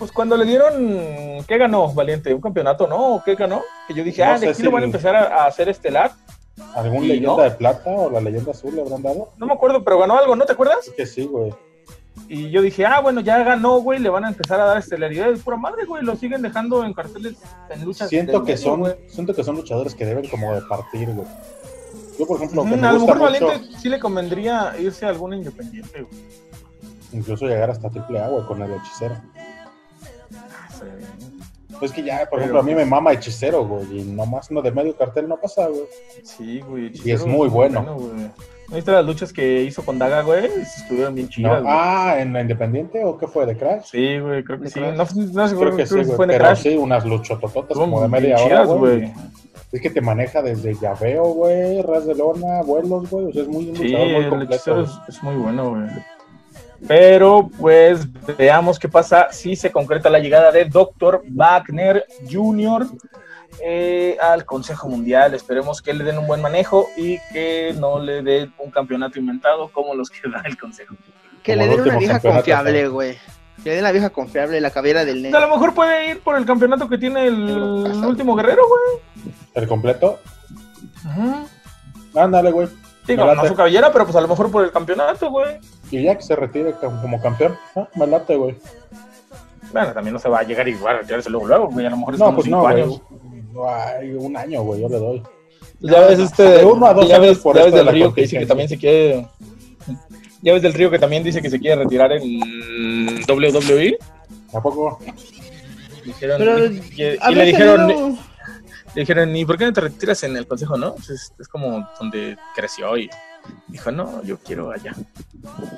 Pues 0.00 0.10
cuando 0.10 0.36
le 0.36 0.46
dieron, 0.46 1.44
¿qué 1.46 1.58
ganó 1.58 1.94
Valiente? 1.94 2.34
¿Un 2.34 2.40
campeonato, 2.40 2.88
no? 2.88 3.14
¿O 3.14 3.22
¿Qué 3.22 3.36
ganó? 3.36 3.62
Que 3.86 3.94
yo 3.94 4.02
dije, 4.02 4.24
No 4.24 4.32
ah, 4.32 4.38
de 4.40 4.48
aquí 4.48 4.56
si 4.56 4.62
lo 4.64 4.72
van 4.72 4.82
a 4.82 4.84
el- 4.86 4.88
empezar 4.90 5.14
a, 5.14 5.44
a 5.44 5.46
hacer 5.46 5.68
estelar. 5.68 6.10
¿Algún 6.74 7.04
¿Y 7.04 7.08
leyenda 7.08 7.28
no? 7.36 7.42
de 7.42 7.50
plata 7.52 7.90
o 7.90 8.10
la 8.10 8.20
leyenda 8.20 8.52
azul 8.52 8.74
le 8.74 8.82
habrán 8.82 9.02
dado? 9.02 9.30
No 9.38 9.46
me 9.46 9.52
acuerdo, 9.54 9.82
pero 9.84 9.98
ganó 9.98 10.16
algo, 10.16 10.36
¿no 10.36 10.44
te 10.44 10.52
acuerdas? 10.52 10.90
Que 10.96 11.04
sí, 11.06 11.24
güey. 11.24 11.52
Y 12.28 12.50
yo 12.50 12.62
dije, 12.62 12.86
ah, 12.86 13.00
bueno, 13.00 13.20
ya 13.20 13.42
ganó, 13.42 13.80
güey, 13.80 13.98
le 13.98 14.08
van 14.08 14.24
a 14.24 14.28
empezar 14.28 14.60
a 14.60 14.64
dar 14.66 14.78
estelaridad. 14.78 15.30
Es 15.30 15.42
pura 15.42 15.56
madre, 15.56 15.84
güey, 15.84 16.04
lo 16.04 16.14
siguen 16.16 16.42
dejando 16.42 16.84
en 16.84 16.92
carteles, 16.94 17.34
en 17.70 17.84
luchas. 17.84 18.08
Siento 18.08 18.44
que 18.44 18.52
medio, 18.52 18.64
son, 18.64 18.80
güey. 18.80 18.94
siento 19.08 19.34
que 19.34 19.42
son 19.42 19.56
luchadores 19.56 19.94
que 19.94 20.06
deben 20.06 20.28
como 20.28 20.54
de 20.54 20.62
partir, 20.62 21.08
güey. 21.10 21.26
Yo, 22.18 22.26
por 22.26 22.36
ejemplo, 22.36 22.62
que 22.62 22.68
Ujú, 22.70 22.80
me 22.80 22.86
a 22.86 22.92
lo 22.92 23.00
mejor 23.00 23.18
mucho, 23.18 23.46
Valiente 23.46 23.76
sí 23.78 23.88
le 23.88 23.98
convendría 23.98 24.74
irse 24.78 25.04
a 25.04 25.08
alguna 25.08 25.36
independiente, 25.36 26.02
güey. 26.02 26.22
incluso 27.12 27.46
llegar 27.46 27.70
hasta 27.70 27.90
triple 27.90 28.20
A, 28.20 28.28
güey, 28.28 28.46
con 28.46 28.62
el 28.62 28.72
hechicero. 28.74 29.16
Pues 31.84 31.92
que 31.92 32.02
ya, 32.02 32.20
por 32.20 32.30
Pero- 32.30 32.40
ejemplo, 32.42 32.60
a 32.60 32.62
mí 32.62 32.74
me 32.74 32.84
mama 32.86 33.12
hechicero, 33.12 33.66
güey, 33.66 34.00
y 34.00 34.04
nomás 34.04 34.50
uno 34.50 34.62
de 34.62 34.70
medio 34.72 34.96
cartel 34.96 35.28
no 35.28 35.36
pasa, 35.36 35.66
güey. 35.66 35.82
Sí, 36.22 36.60
güey. 36.60 36.90
Y 37.04 37.10
es 37.10 37.26
muy 37.26 37.48
bueno. 37.48 37.82
güey. 37.94 38.30
¿No 38.70 38.76
viste 38.76 38.90
las 38.92 39.04
luchas 39.04 39.30
que 39.30 39.62
hizo 39.62 39.84
con 39.84 39.98
Daga, 39.98 40.22
güey? 40.22 40.46
Estuvieron 40.46 41.14
bien 41.14 41.26
No, 41.26 41.30
chidas, 41.30 41.62
güey. 41.62 41.74
ah, 41.76 42.16
¿en 42.18 42.32
la 42.32 42.40
Independiente 42.40 43.04
o 43.04 43.18
qué 43.18 43.26
fue? 43.26 43.44
¿De 43.44 43.56
Crash? 43.58 43.84
Sí, 43.90 44.18
güey, 44.18 44.42
creo 44.42 44.56
que 44.58 44.64
¿De 44.64 44.70
sí. 44.70 44.80
Crash? 44.80 44.96
No, 44.96 45.04
no 45.42 45.48
sé, 45.48 45.56
Creo 45.56 45.76
que 45.76 45.86
sí, 45.86 45.94
si 45.98 46.04
güey. 46.04 46.16
fue 46.16 46.26
Pero 46.26 46.38
Crash. 46.44 46.62
sí, 46.62 46.76
unas 46.78 47.04
luchotototas 47.04 47.76
como 47.76 48.00
de 48.00 48.08
media 48.08 48.36
hora, 48.36 48.44
chidas, 48.46 48.68
güey. 48.68 49.12
Es 49.70 49.80
que 49.82 49.90
te 49.90 50.00
maneja 50.00 50.40
desde 50.40 50.72
llaveo, 50.74 51.24
güey, 51.34 51.82
ras 51.82 52.06
de 52.06 52.14
lona, 52.14 52.62
vuelos, 52.62 53.10
güey. 53.10 53.26
O 53.26 53.32
sea, 53.32 53.42
es 53.42 53.48
muy 53.48 53.68
un 53.68 53.76
Sí, 53.76 53.82
muy 53.94 54.14
el 54.14 54.28
completo. 54.30 54.54
hechicero 54.54 54.76
güey. 54.76 54.86
es, 54.86 55.16
es 55.16 55.22
muy 55.22 55.34
bueno, 55.34 55.70
güey. 55.70 55.82
Pero, 56.86 57.50
pues, 57.58 58.06
veamos 58.36 58.78
qué 58.78 58.88
pasa 58.88 59.28
si 59.32 59.56
se 59.56 59.70
concreta 59.72 60.10
la 60.10 60.18
llegada 60.18 60.50
de 60.52 60.64
Dr. 60.66 61.22
Wagner 61.28 62.04
Jr. 62.30 62.86
eh, 63.62 64.16
al 64.20 64.44
Consejo 64.44 64.88
Mundial. 64.88 65.32
Esperemos 65.34 65.80
que 65.80 65.94
le 65.94 66.04
den 66.04 66.18
un 66.18 66.26
buen 66.26 66.42
manejo 66.42 66.86
y 66.96 67.18
que 67.32 67.74
no 67.78 67.98
le 67.98 68.22
den 68.22 68.52
un 68.58 68.70
campeonato 68.70 69.18
inventado 69.18 69.70
como 69.72 69.94
los 69.94 70.10
que 70.10 70.28
da 70.30 70.42
el 70.44 70.58
Consejo. 70.58 70.94
Que 71.42 71.54
Como 71.54 71.66
le 71.66 71.70
den 71.76 71.80
una 71.80 71.98
vieja 71.98 72.20
confiable, 72.20 72.88
güey. 72.88 73.16
Que 73.62 73.70
le 73.70 73.74
den 73.76 73.84
la 73.84 73.92
vieja 73.92 74.10
confiable, 74.10 74.60
la 74.60 74.70
cabellera 74.70 75.04
del 75.04 75.18
A 75.18 75.22
negro. 75.22 75.40
lo 75.40 75.48
mejor 75.48 75.74
puede 75.74 76.10
ir 76.10 76.20
por 76.20 76.36
el 76.36 76.44
campeonato 76.44 76.88
que 76.88 76.98
tiene 76.98 77.26
el 77.28 77.34
último 78.04 78.34
guerrero, 78.34 78.62
güey. 78.68 79.32
¿El 79.54 79.68
completo? 79.68 80.18
Ujú. 81.06 81.48
Ándale, 82.18 82.50
güey. 82.50 82.68
Digo, 83.06 83.34
no 83.34 83.46
su 83.46 83.54
cabellera, 83.54 83.92
pero 83.92 84.04
pues 84.04 84.16
a 84.16 84.20
lo 84.20 84.28
mejor 84.28 84.50
por 84.50 84.64
el 84.64 84.72
campeonato, 84.72 85.30
güey. 85.30 85.58
Y 85.94 86.02
ya 86.02 86.16
que 86.16 86.22
se 86.22 86.34
retire 86.34 86.72
como 86.72 87.00
como 87.00 87.20
campeón. 87.22 87.56
Ah, 87.76 87.88
me 87.94 88.06
late, 88.08 88.34
güey. 88.34 88.56
Bueno, 89.72 89.92
también 89.92 90.12
no 90.14 90.18
se 90.18 90.28
va 90.28 90.40
a 90.40 90.42
llegar 90.42 90.66
y 90.68 90.74
va 90.74 90.90
a 90.90 90.98
retirarse 90.98 91.30
luego, 91.30 91.46
luego, 91.46 91.68
güey. 91.68 91.86
A 91.86 91.90
lo 91.90 91.98
mejor 91.98 92.14
es 92.14 92.20
No, 92.20 92.26
como 92.26 92.36
pues 92.36 92.44
cinco 92.46 92.56
no, 92.56 92.62
güey. 92.64 92.82
años. 92.82 93.02
Ay, 93.68 94.12
un 94.14 94.36
año, 94.36 94.62
güey, 94.62 94.80
yo 94.80 94.88
le 94.88 94.98
doy. 94.98 95.22
Ya 95.78 96.00
ves 96.00 96.18
este. 96.18 96.42
De 96.42 96.64
uno 96.64 96.86
a 96.86 96.94
dos 96.94 97.06
ya 97.08 97.20
ves, 97.20 97.38
por 97.38 97.54
ya 97.56 97.62
ves 97.64 97.72
de 97.72 97.78
del 97.78 97.88
Río 97.88 98.12
que 98.12 98.22
dice 98.22 98.38
que 98.40 98.46
también 98.46 98.68
se 98.68 98.76
quiere. 98.76 99.28
Ya 100.42 100.52
ves 100.52 100.62
del 100.62 100.72
Río 100.74 100.90
que 100.90 100.98
también 100.98 101.22
dice 101.22 101.40
que 101.40 101.48
se 101.48 101.60
quiere 101.60 101.84
retirar 101.84 102.10
en 102.12 102.40
WWE. 103.28 103.96
¿A 104.52 104.60
poco? 104.60 104.98
Dijeron, 106.04 106.38
Pero, 106.38 106.66
y, 106.66 107.34
le 107.34 107.44
dijeron, 107.44 107.86
le 108.94 109.00
dijeron, 109.00 109.36
¿y 109.36 109.44
por 109.44 109.56
qué 109.56 109.64
no 109.66 109.72
te 109.72 109.80
retiras 109.80 110.22
en 110.24 110.36
el 110.36 110.46
consejo, 110.48 110.76
no? 110.76 110.96
Es, 110.96 111.32
es 111.38 111.48
como 111.48 111.88
donde 112.00 112.36
creció 112.54 112.96
y 112.98 113.08
dijo, 113.68 113.90
no, 113.92 114.22
yo 114.24 114.38
quiero 114.38 114.70
allá. 114.70 114.94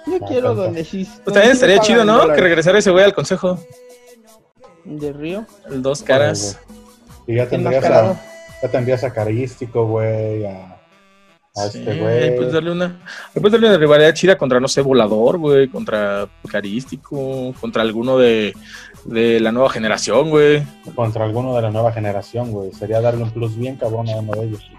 Yo 0.06 0.18
quiero 0.26 0.54
donde 0.54 0.84
sí. 0.84 1.08
Pues 1.24 1.34
también 1.34 1.52
estaría 1.52 1.78
chido, 1.80 2.04
¿no? 2.04 2.14
dólares. 2.18 2.36
Que 2.36 2.42
regresara 2.42 2.78
ese 2.78 2.90
güey 2.90 3.04
al 3.04 3.14
consejo. 3.14 3.58
De 4.84 5.12
Río. 5.12 5.46
El 5.70 5.82
dos 5.82 6.02
caras. 6.02 6.58
Y 7.26 7.36
ya 7.36 7.48
tendrías 7.48 7.84
a, 7.84 8.20
ya 8.62 8.68
tendrías 8.70 9.02
a 9.04 9.12
Carístico, 9.12 9.86
güey, 9.86 10.44
a, 10.46 10.78
a 11.56 11.68
Sí, 11.68 11.78
este 11.78 12.00
güey. 12.00 12.36
Pues 12.36 12.52
darle 12.52 12.70
una, 12.70 13.04
puedes 13.34 13.52
darle 13.52 13.68
una 13.68 13.78
rivalidad 13.78 14.14
chida 14.14 14.38
contra, 14.38 14.60
no 14.60 14.68
sé, 14.68 14.80
Volador, 14.82 15.38
güey, 15.38 15.68
contra 15.68 16.28
Carístico, 16.48 17.52
contra 17.60 17.82
alguno 17.82 18.16
de, 18.16 18.54
de 19.06 19.40
la 19.40 19.52
nueva 19.52 19.70
generación, 19.70 20.30
güey. 20.30 20.62
Contra 20.94 21.24
alguno 21.24 21.54
de 21.54 21.62
la 21.62 21.70
nueva 21.70 21.92
generación, 21.92 22.50
güey. 22.50 22.72
Sería 22.72 23.00
darle 23.00 23.22
un 23.22 23.30
plus 23.30 23.56
bien 23.56 23.76
cabrón 23.76 24.08
a 24.08 24.16
uno 24.16 24.32
de 24.32 24.46
ellos. 24.46 24.70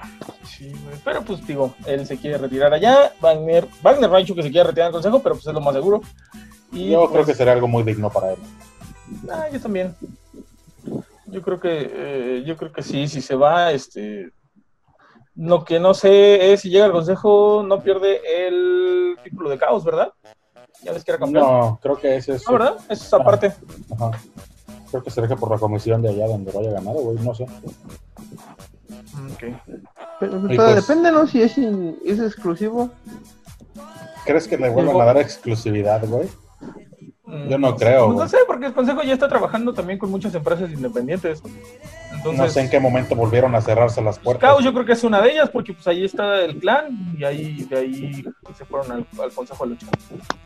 Sí, 0.44 0.70
güey. 0.70 0.98
Pero 1.04 1.22
pues 1.24 1.46
digo, 1.48 1.74
él 1.86 2.06
se 2.06 2.18
quiere 2.18 2.38
retirar 2.38 2.74
allá. 2.74 3.14
Wagner, 3.22 3.68
Wagner 3.82 4.12
dicho 4.18 4.36
que 4.36 4.44
se 4.44 4.52
quiere 4.52 4.68
retirar 4.68 4.88
del 4.88 4.94
consejo, 4.94 5.22
pero 5.22 5.36
pues 5.36 5.48
es 5.48 5.54
lo 5.54 5.62
más 5.62 5.74
seguro. 5.74 6.02
Y, 6.72 6.92
Yo 6.92 7.00
pues, 7.00 7.12
creo 7.12 7.26
que 7.26 7.36
sería 7.36 7.54
algo 7.54 7.68
muy 7.68 7.84
digno 7.84 8.10
para 8.10 8.34
él. 8.34 8.40
ah, 9.32 9.48
yo 9.52 9.60
también. 9.60 9.96
Yo 11.28 11.42
creo 11.42 11.60
que, 11.60 11.92
eh, 11.94 12.44
yo 12.46 12.56
creo 12.58 12.72
que 12.72 12.84
sí, 12.84 13.08
si 13.08 13.22
se 13.22 13.36
va, 13.36 13.72
este. 13.72 14.32
Lo 15.36 15.64
que 15.64 15.80
no 15.80 15.94
sé 15.94 16.52
es 16.52 16.62
si 16.62 16.70
llega 16.70 16.86
al 16.86 16.92
consejo, 16.92 17.64
no 17.66 17.82
pierde 17.84 18.48
el 18.48 19.18
título 19.24 19.50
de 19.50 19.58
caos, 19.58 19.84
¿verdad? 19.84 20.12
Ya 20.84 20.92
ves 20.94 21.04
que 21.04 21.12
era 21.12 21.20
campeón. 21.20 21.44
No, 21.46 21.60
No, 21.60 21.80
creo 21.82 21.98
que 21.98 22.16
ese 22.18 22.36
es. 22.36 22.46
¿verdad? 22.46 22.76
Eso 22.90 23.04
es 23.04 23.14
aparte. 23.14 23.54
Ajá. 23.92 24.12
Creo 24.90 25.04
que 25.04 25.12
será 25.12 25.28
que 25.28 25.36
por 25.36 25.52
la 25.52 25.58
comisión 25.58 26.02
de 26.02 26.10
allá 26.10 26.28
donde 26.28 26.52
vaya 26.52 26.72
ganado, 26.72 27.00
güey, 27.00 27.18
no 27.18 27.36
sé. 27.36 27.44
Ok. 27.44 27.50
Pero, 30.20 30.20
pero 30.20 30.42
pues- 30.56 30.76
depende, 30.76 31.12
¿no? 31.12 31.28
Si 31.28 31.42
es, 31.42 31.58
in- 31.58 31.98
es 32.06 32.20
exclusivo. 32.20 32.90
¿Crees 34.26 34.48
que 34.48 34.58
le 34.58 34.70
vuelvan 34.70 35.02
a 35.02 35.06
dar 35.06 35.18
exclusividad, 35.18 36.06
güey? 36.08 36.28
Yo 37.50 37.58
no 37.58 37.74
Mm, 37.74 37.76
creo, 37.76 38.06
pues 38.08 38.18
no 38.20 38.28
sé, 38.30 38.38
porque 38.48 38.68
el 38.68 38.74
consejo 38.74 39.04
ya 39.04 39.14
está 39.14 39.28
trabajando 39.28 39.74
también 39.74 40.00
con 40.00 40.10
muchas 40.10 40.34
empresas 40.34 40.72
independientes. 40.72 41.42
Entonces, 42.32 42.56
no 42.56 42.62
sé 42.62 42.66
en 42.66 42.70
qué 42.72 42.80
momento 42.80 43.16
volvieron 43.16 43.54
a 43.56 43.62
cerrarse 43.62 44.02
las 44.02 44.20
puertas. 44.20 44.50
Scout 44.52 44.64
yo 44.64 44.74
creo 44.74 44.86
que 44.86 44.94
es 44.94 45.04
una 45.04 45.22
de 45.22 45.32
ellas, 45.32 45.50
porque 45.50 45.74
pues 45.74 45.88
ahí 45.88 46.06
está 46.06 46.42
el 46.42 46.58
clan 46.60 47.16
y 47.18 47.24
ahí 47.24 47.64
de 47.70 47.78
ahí 47.78 48.24
se 48.58 48.66
fueron 48.66 48.92
al, 48.92 49.06
al 49.22 49.32
consejo 49.32 49.64
a 49.64 49.68
luchar. 49.68 49.90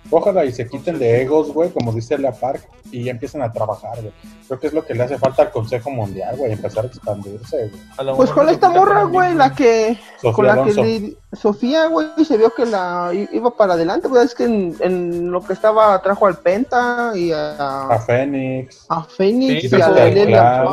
Ojalá 0.10 0.46
y 0.46 0.52
se 0.52 0.68
quiten 0.68 1.00
de 1.00 1.22
egos, 1.22 1.52
güey, 1.54 1.70
como 1.72 1.92
dice 1.94 2.18
Lea 2.18 2.32
Park, 2.34 2.68
y 2.92 3.06
ya 3.06 3.12
empiecen 3.12 3.42
a 3.42 3.52
trabajar, 3.52 4.02
güey. 4.02 4.14
Creo 4.48 4.60
que 4.60 4.68
es 4.68 4.74
lo 4.74 4.86
que 4.86 4.94
le 4.94 5.04
hace 5.04 5.18
falta 5.18 5.44
al 5.44 5.52
Consejo 5.52 5.90
Mundial, 5.90 6.36
güey, 6.36 6.52
empezar 6.52 6.84
a 6.84 6.88
expandirse, 6.88 7.70
güey. 7.70 7.82
A 8.12 8.16
Pues 8.16 8.30
con 8.32 8.50
esta 8.50 8.70
morra, 8.70 9.04
güey, 9.06 9.34
la 9.34 9.54
que. 9.56 9.98
Sofía 10.22 10.34
con 10.34 10.46
la 10.46 10.54
Alonso. 10.54 10.82
que 10.82 11.00
le- 11.00 11.16
Sofía, 11.34 11.88
güey, 11.88 12.08
se 12.28 12.36
vio 12.36 12.54
que 12.54 12.66
la 12.66 13.12
iba 13.32 13.52
para 13.56 13.76
adelante, 13.76 14.10
güey. 14.10 14.26
Es 14.26 14.36
que 14.36 14.44
en, 14.44 14.76
en 14.82 15.32
lo 15.32 15.42
que 15.42 15.54
estaba 15.54 16.02
trajo 16.02 16.28
al 16.28 16.36
Penta 16.38 17.14
y 17.16 17.32
a, 17.32 17.88
A 17.88 18.00
Fénix, 18.00 18.86
a 18.90 19.04
Phoenix 19.04 19.70
Sí, 19.70 19.76
y 19.78 19.82
a 19.82 19.90
Delia 19.90 20.66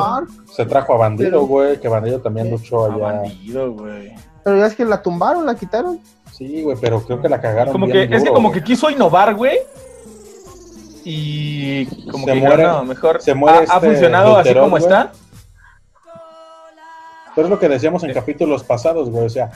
se 0.53 0.65
trajo 0.65 0.95
a 0.95 0.97
Bandido, 0.97 1.29
Pero- 1.29 1.45
güey, 1.45 1.79
que 1.79 1.87
Bandido 1.87 2.19
también 2.19 2.51
luchó 2.51 2.85
allá. 2.85 2.97
bandido, 2.97 3.71
güey. 3.71 4.13
Pero 4.43 4.57
ya 4.57 4.65
es 4.65 4.75
que 4.75 4.83
la 4.83 5.01
tumbaron, 5.01 5.45
la 5.45 5.55
quitaron. 5.55 5.99
Sí, 6.33 6.61
güey, 6.63 6.77
pero 6.79 7.01
creo 7.03 7.21
que 7.21 7.29
la 7.29 7.39
cagaron 7.39 7.71
Como 7.71 7.87
que, 7.87 8.03
es 8.03 8.23
que 8.23 8.29
como 8.29 8.49
güey. 8.49 8.59
que 8.59 8.65
quiso 8.65 8.89
innovar, 8.89 9.35
güey. 9.35 9.57
Y 11.05 11.85
como 12.11 12.25
Se 12.25 12.33
que 12.33 12.39
muere- 12.41 12.63
no, 12.63 12.83
mejor 12.83 13.21
se 13.21 13.33
muere 13.33 13.59
ha, 13.59 13.61
ha 13.61 13.63
este 13.77 13.79
funcionado 13.87 14.37
así 14.37 14.53
como 14.53 14.69
güey. 14.71 14.83
está. 14.83 15.11
Pero 17.39 17.47
es 17.47 17.51
lo 17.51 17.59
que 17.59 17.69
decíamos 17.69 18.03
en 18.03 18.11
capítulos 18.13 18.65
pasados, 18.65 19.09
güey. 19.09 19.25
O 19.25 19.29
sea, 19.29 19.49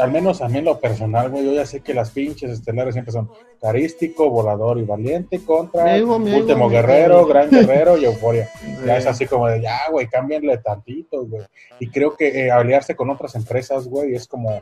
al 0.00 0.12
menos 0.12 0.40
a 0.40 0.48
mí 0.48 0.58
en 0.58 0.66
lo 0.66 0.78
personal, 0.78 1.30
güey, 1.30 1.44
yo 1.44 1.52
ya 1.52 1.66
sé 1.66 1.80
que 1.80 1.92
las 1.92 2.10
pinches 2.10 2.48
estelares 2.52 2.94
siempre 2.94 3.10
son 3.10 3.28
carístico, 3.60 4.30
volador 4.30 4.78
y 4.78 4.84
valiente 4.84 5.44
contra 5.44 5.82
me 5.82 6.02
último 6.42 6.68
guerrero, 6.68 7.26
gran 7.26 7.50
guerrero 7.50 7.96
y 7.98 8.04
euforia. 8.04 8.48
Ya 8.86 8.98
es 8.98 9.06
así 9.06 9.26
como 9.26 9.48
de, 9.48 9.60
ya, 9.62 9.80
güey, 9.90 10.06
cámbianle 10.06 10.58
tantito, 10.58 11.26
güey. 11.26 11.42
Y 11.80 11.88
creo 11.88 12.14
que 12.16 12.28
eh, 12.46 12.52
aliarse 12.52 12.94
con 12.94 13.10
otras 13.10 13.34
empresas, 13.34 13.88
güey, 13.88 14.14
es 14.14 14.28
como, 14.28 14.60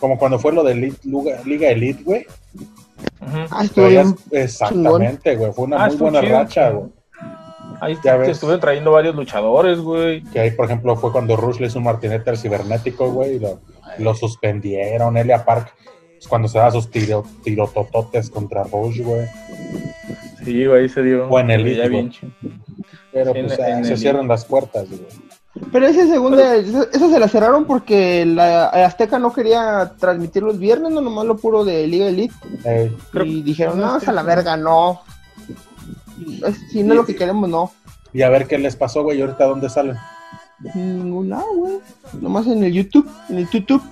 como 0.00 0.18
cuando 0.18 0.38
fue 0.38 0.52
lo 0.54 0.64
de 0.64 0.72
Elite- 0.72 1.04
Luga- 1.04 1.42
Liga 1.44 1.68
Elite, 1.68 2.02
güey. 2.02 2.24
Ah, 3.20 3.62
es- 3.76 4.14
Exactamente, 4.30 5.36
güey. 5.36 5.52
Fue 5.52 5.66
una 5.66 5.84
Ah, 5.84 5.88
muy 5.88 5.96
buena 5.96 6.20
chido. 6.22 6.32
racha, 6.38 6.70
güey. 6.70 6.88
Ahí 7.80 7.96
Ya 8.04 8.16
ves. 8.16 8.28
estuvieron 8.30 8.60
trayendo 8.60 8.92
varios 8.92 9.14
luchadores, 9.14 9.80
güey. 9.80 10.22
Que 10.24 10.40
ahí, 10.40 10.50
por 10.50 10.66
ejemplo, 10.66 10.96
fue 10.96 11.12
cuando 11.12 11.36
Rush 11.36 11.58
le 11.60 11.66
hizo 11.68 11.78
un 11.78 11.84
martinete 11.84 12.30
al 12.30 12.36
cibernético, 12.38 13.10
güey, 13.10 13.36
y 13.36 13.38
lo, 13.38 13.60
lo 13.98 14.14
suspendieron. 14.14 15.16
Elia 15.16 15.44
Park, 15.44 15.72
pues, 16.14 16.28
cuando 16.28 16.48
se 16.48 16.58
da 16.58 16.70
sus 16.70 16.90
tiro, 16.90 17.24
tirotototes 17.42 18.28
contra 18.30 18.64
Rush, 18.64 19.00
güey. 19.02 19.26
Sí, 20.44 20.66
güey, 20.66 20.82
ahí 20.82 20.88
se 20.88 21.02
dio. 21.02 21.28
O 21.28 21.38
en 21.38 21.50
el 21.50 21.64
ya 21.76 21.84
Elite, 21.84 21.88
bien. 21.88 22.12
Pero 23.12 23.32
pues 23.32 23.58
ah, 23.60 23.68
en 23.70 23.84
se 23.84 23.92
el- 23.94 23.98
cierran 23.98 24.28
las 24.28 24.44
puertas, 24.44 24.88
güey. 24.88 25.00
Pero 25.72 25.86
ese 25.86 26.06
segundo, 26.06 26.40
esa 26.40 27.08
se 27.10 27.18
la 27.18 27.26
cerraron 27.26 27.64
porque 27.64 28.24
la 28.24 28.66
Azteca 28.68 29.18
no 29.18 29.32
quería 29.32 29.92
transmitir 29.98 30.44
los 30.44 30.58
viernes, 30.60 30.92
no 30.92 31.00
nomás 31.00 31.26
lo 31.26 31.36
puro 31.36 31.64
de 31.64 31.86
Liga 31.88 32.06
Elite. 32.06 32.34
Creo- 33.10 33.24
y 33.24 33.42
dijeron, 33.42 33.80
no, 33.80 33.98
no, 33.98 34.00
a 34.06 34.12
la 34.12 34.22
verga, 34.22 34.56
no. 34.56 35.00
Si 36.70 36.82
no 36.82 36.92
es 36.92 36.96
lo 36.96 37.06
que 37.06 37.16
queremos, 37.16 37.48
no. 37.48 37.70
y 38.12 38.22
a 38.22 38.28
ver 38.28 38.46
qué 38.46 38.58
les 38.58 38.76
pasó, 38.76 39.02
güey, 39.02 39.20
ahorita 39.20 39.44
dónde 39.44 39.68
salen. 39.68 39.96
En 40.74 41.04
ningún 41.04 41.30
lado, 41.30 41.46
güey. 41.54 41.78
Nomás 42.20 42.46
en 42.46 42.62
el 42.62 42.72
YouTube, 42.72 43.08
en 43.28 43.38
el 43.38 43.48
YouTube. 43.48 43.82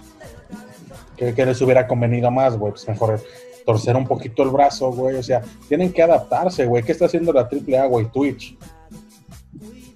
¿Qué, 1.16 1.34
qué 1.34 1.46
les 1.46 1.60
hubiera 1.62 1.86
convenido 1.86 2.30
más, 2.30 2.56
güey? 2.56 2.72
Pues 2.72 2.86
mejor 2.86 3.20
torcer 3.64 3.96
un 3.96 4.06
poquito 4.06 4.42
el 4.42 4.50
brazo, 4.50 4.90
güey. 4.92 5.16
O 5.16 5.22
sea, 5.22 5.42
tienen 5.68 5.92
que 5.92 6.02
adaptarse, 6.02 6.66
güey. 6.66 6.82
¿Qué 6.82 6.92
está 6.92 7.06
haciendo 7.06 7.32
la 7.32 7.42
AAA, 7.42 7.86
güey? 7.86 8.06
Twitch. 8.12 8.56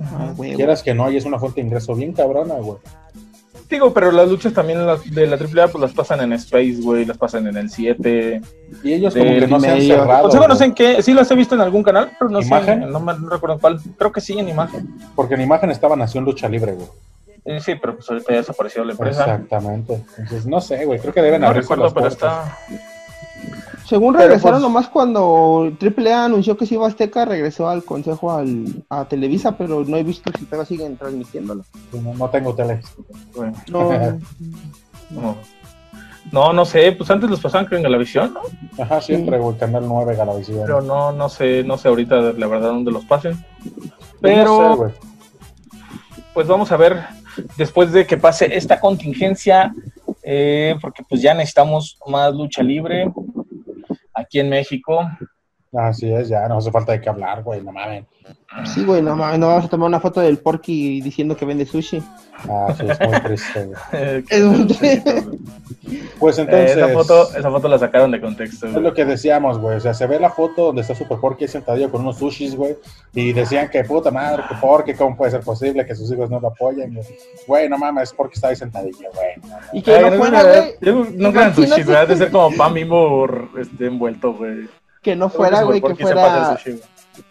Ah, 0.01 0.33
güey, 0.37 0.55
Quieras 0.55 0.83
que 0.83 0.95
no, 0.95 1.11
y 1.11 1.17
es 1.17 1.25
una 1.25 1.39
fuente 1.39 1.61
de 1.61 1.67
ingreso 1.69 1.95
bien 1.95 2.13
cabrona, 2.13 2.55
güey. 2.55 2.79
Digo, 3.73 3.93
pero 3.95 4.13
las 4.13 4.29
luchas 4.29 4.53
también 4.53 4.87
las 4.87 5.03
de 5.11 5.27
la 5.27 5.37
AAA 5.37 5.69
pues 5.69 5.81
las 5.81 5.93
pasan 5.93 6.21
en 6.21 6.35
Space, 6.35 6.77
güey, 6.83 7.07
las 7.07 7.17
pasan 7.17 7.47
en 7.47 7.57
el 7.57 7.71
7. 7.71 8.43
Y 8.85 8.93
ellos 8.93 9.15
como 9.15 9.25
que 9.25 9.47
no 9.47 9.59
se 9.61 9.69
han 9.71 9.81
cerrado. 9.81 10.23
Consejo 10.25 10.43
no 10.45 10.49
güey. 10.55 10.59
sé 10.59 10.65
en 10.67 10.75
qué, 10.75 11.03
sí 11.03 11.15
las 11.15 11.31
he 11.31 11.35
visto 11.35 11.55
en 11.55 11.63
algún 11.63 11.83
canal, 11.83 12.11
pero 12.19 12.31
no 12.31 12.41
¿Imagen? 12.43 12.81
sé, 12.81 12.87
no, 12.87 13.01
me- 13.01 13.19
no 13.19 13.31
recuerdo 13.31 13.59
cuál. 13.59 13.81
Creo 13.97 14.13
que 14.13 14.21
sí, 14.21 14.39
en 14.39 14.49
imagen. 14.49 14.89
Porque 15.17 15.35
en 15.35 15.41
imagen 15.41 15.71
estaba 15.71 15.97
Nación 15.97 16.25
Lucha 16.25 16.49
Libre, 16.49 16.73
güey. 16.73 16.89
Eh, 17.45 17.61
sí, 17.61 17.75
pero 17.81 17.97
pues 17.97 18.09
ahorita 18.11 18.31
ya 18.31 18.39
desapareció 18.39 18.85
la 18.85 18.93
empresa. 18.93 19.23
Exactamente. 19.23 20.05
Entonces, 20.19 20.47
no 20.47 20.61
sé, 20.61 20.85
güey. 20.85 21.01
Creo 21.01 21.13
que 21.15 21.23
deben 21.23 21.41
No 21.41 21.49
abrirse 21.49 21.63
recuerdo, 21.75 21.85
las 21.85 21.93
pero 21.95 22.09
puertas. 22.09 22.49
está. 22.69 22.92
Según 23.93 24.15
regresaron 24.15 24.61
pues- 24.61 24.63
nomás 24.63 24.89
cuando 24.89 25.71
AAA 25.79 26.25
anunció 26.25 26.57
que 26.57 26.65
se 26.65 26.77
iba 26.77 26.87
a 26.87 26.89
Azteca, 26.89 27.27
regresó 27.27 27.69
al 27.69 27.85
consejo 27.85 28.33
al, 28.33 28.65
a 28.89 29.05
Televisa, 29.05 29.55
pero 29.59 29.85
no 29.85 29.99
he 29.99 30.03
visto 30.03 30.31
si 30.39 30.47
todavía 30.47 30.65
siguen 30.65 30.97
transmitiéndolo. 30.97 31.63
No, 31.93 32.15
no 32.15 32.31
tengo 32.31 32.55
tele. 32.55 32.81
güey, 33.35 33.51
No, 33.71 33.91
No. 35.11 35.37
no, 36.33 36.53
no 36.55 36.65
sé, 36.65 36.93
pues 36.93 37.11
antes 37.11 37.29
los 37.29 37.39
pasaban 37.41 37.67
creo 37.67 37.77
en 37.81 37.83
Galavisión, 37.83 38.33
¿no? 38.33 38.41
Ajá, 38.83 39.03
siempre, 39.03 39.39
güey. 39.39 39.59
Canal 39.59 39.85
9, 39.87 40.17
Galavisión. 40.17 40.61
Pero 40.65 40.81
no, 40.81 41.13
no 41.13 41.29
sé, 41.29 41.63
no 41.63 41.77
sé 41.77 41.89
ahorita 41.89 42.17
la 42.33 42.47
verdad 42.47 42.69
dónde 42.71 42.93
los 42.93 43.05
pasen. 43.05 43.45
Pero 44.23 44.45
no 44.59 44.71
sé, 44.73 44.77
güey. 44.79 44.93
pues 46.33 46.47
vamos 46.49 46.73
a 46.73 46.79
ver 46.79 47.03
después 47.59 47.93
de 47.93 48.07
que 48.07 48.17
pase 48.17 48.57
esta 48.57 48.81
contingencia, 48.81 49.75
eh, 50.23 50.77
porque 50.81 51.03
pues 51.07 51.21
ya 51.21 51.35
necesitamos 51.35 51.99
más 52.07 52.33
lucha 52.35 52.63
libre 52.63 53.13
aquí 54.33 54.41
en 54.41 54.49
México. 54.49 55.07
Así 55.75 56.11
es, 56.11 56.31
ya 56.31 56.49
no 56.49 56.57
hace 56.57 56.71
falta 56.71 56.93
de 56.93 57.03
qué 57.03 57.11
hablar, 57.11 57.43
güey. 57.43 57.61
No 57.61 57.71
mames. 57.71 58.07
Sí, 58.65 58.85
güey, 58.85 59.03
no 59.03 59.17
mames, 59.17 59.39
no 59.39 59.49
vamos 59.49 59.65
a 59.65 59.69
tomar 59.69 59.89
una 59.89 60.01
foto 60.01 60.21
del 60.21 60.39
Porky 60.39 61.01
diciendo 61.01 61.37
que 61.37 61.45
vende 61.45 61.65
sushi. 61.67 62.03
Ah, 62.49 62.75
sí, 62.77 62.85
es 62.89 62.99
muy 63.09 63.21
triste, 63.21 63.67
güey. 63.67 64.25
Es 64.31 64.43
un- 64.43 64.69
Pues 66.19 66.39
eh, 66.39 66.43
entonces. 66.43 66.77
esa, 66.77 66.89
foto, 66.89 67.37
esa 67.37 67.51
foto 67.51 67.69
la 67.69 67.79
sacaron 67.79 68.11
de 68.11 68.21
contexto. 68.21 68.67
Es 68.67 68.73
güey. 68.73 68.85
lo 68.85 68.95
que 68.95 69.05
decíamos, 69.05 69.59
güey. 69.59 69.77
O 69.77 69.81
sea, 69.81 69.95
se 69.95 70.07
ve 70.07 70.19
la 70.19 70.31
foto 70.31 70.67
donde 70.67 70.83
está 70.83 70.95
Super 70.95 71.19
Porky 71.19 71.47
sentadillo 71.49 71.91
con 71.91 72.01
unos 72.03 72.19
sushis, 72.19 72.57
güey. 72.57 72.77
Y 73.15 73.33
decían 73.33 73.69
que 73.69 73.85
puta 73.85 74.11
madre, 74.11 74.43
que 74.49 74.55
Porky, 74.57 74.95
¿cómo 74.95 75.17
puede 75.17 75.31
ser 75.33 75.41
posible 75.41 75.85
que 75.87 75.95
sus 75.95 76.11
hijos 76.13 76.31
no 76.31 76.41
lo 76.41 76.49
apoyen? 76.49 76.95
güey? 76.95 77.07
Güey, 77.47 77.69
no 77.69 77.79
mames, 77.79 78.13
Porky 78.13 78.35
está 78.35 78.49
ahí 78.49 78.57
sentadillo, 78.57 79.09
güey. 79.15 79.37
no, 79.43 79.49
no. 79.49 79.57
Y 79.73 79.83
que 79.83 79.95
Ay, 79.95 80.11
no 80.11 80.17
fuera, 80.17 80.43
güey, 80.43 80.75
yo 80.81 80.95
No 80.95 81.05
crean 81.05 81.53
Imagínate 81.53 81.67
sushi, 81.67 81.83
güey. 81.83 81.97
Ha 81.97 82.07
de 82.07 82.17
ser 82.17 82.31
como 82.31 82.57
pan 82.57 82.73
mismo 82.73 83.27
este, 83.61 83.87
envuelto, 83.87 84.33
güey. 84.35 84.69
que 85.03 85.17
no 85.17 85.29
fuera, 85.29 85.63
güey, 85.63 85.81
que 85.81 85.95
fuera, 85.97 86.57
sushi, 86.57 86.71
güey. 86.73 86.83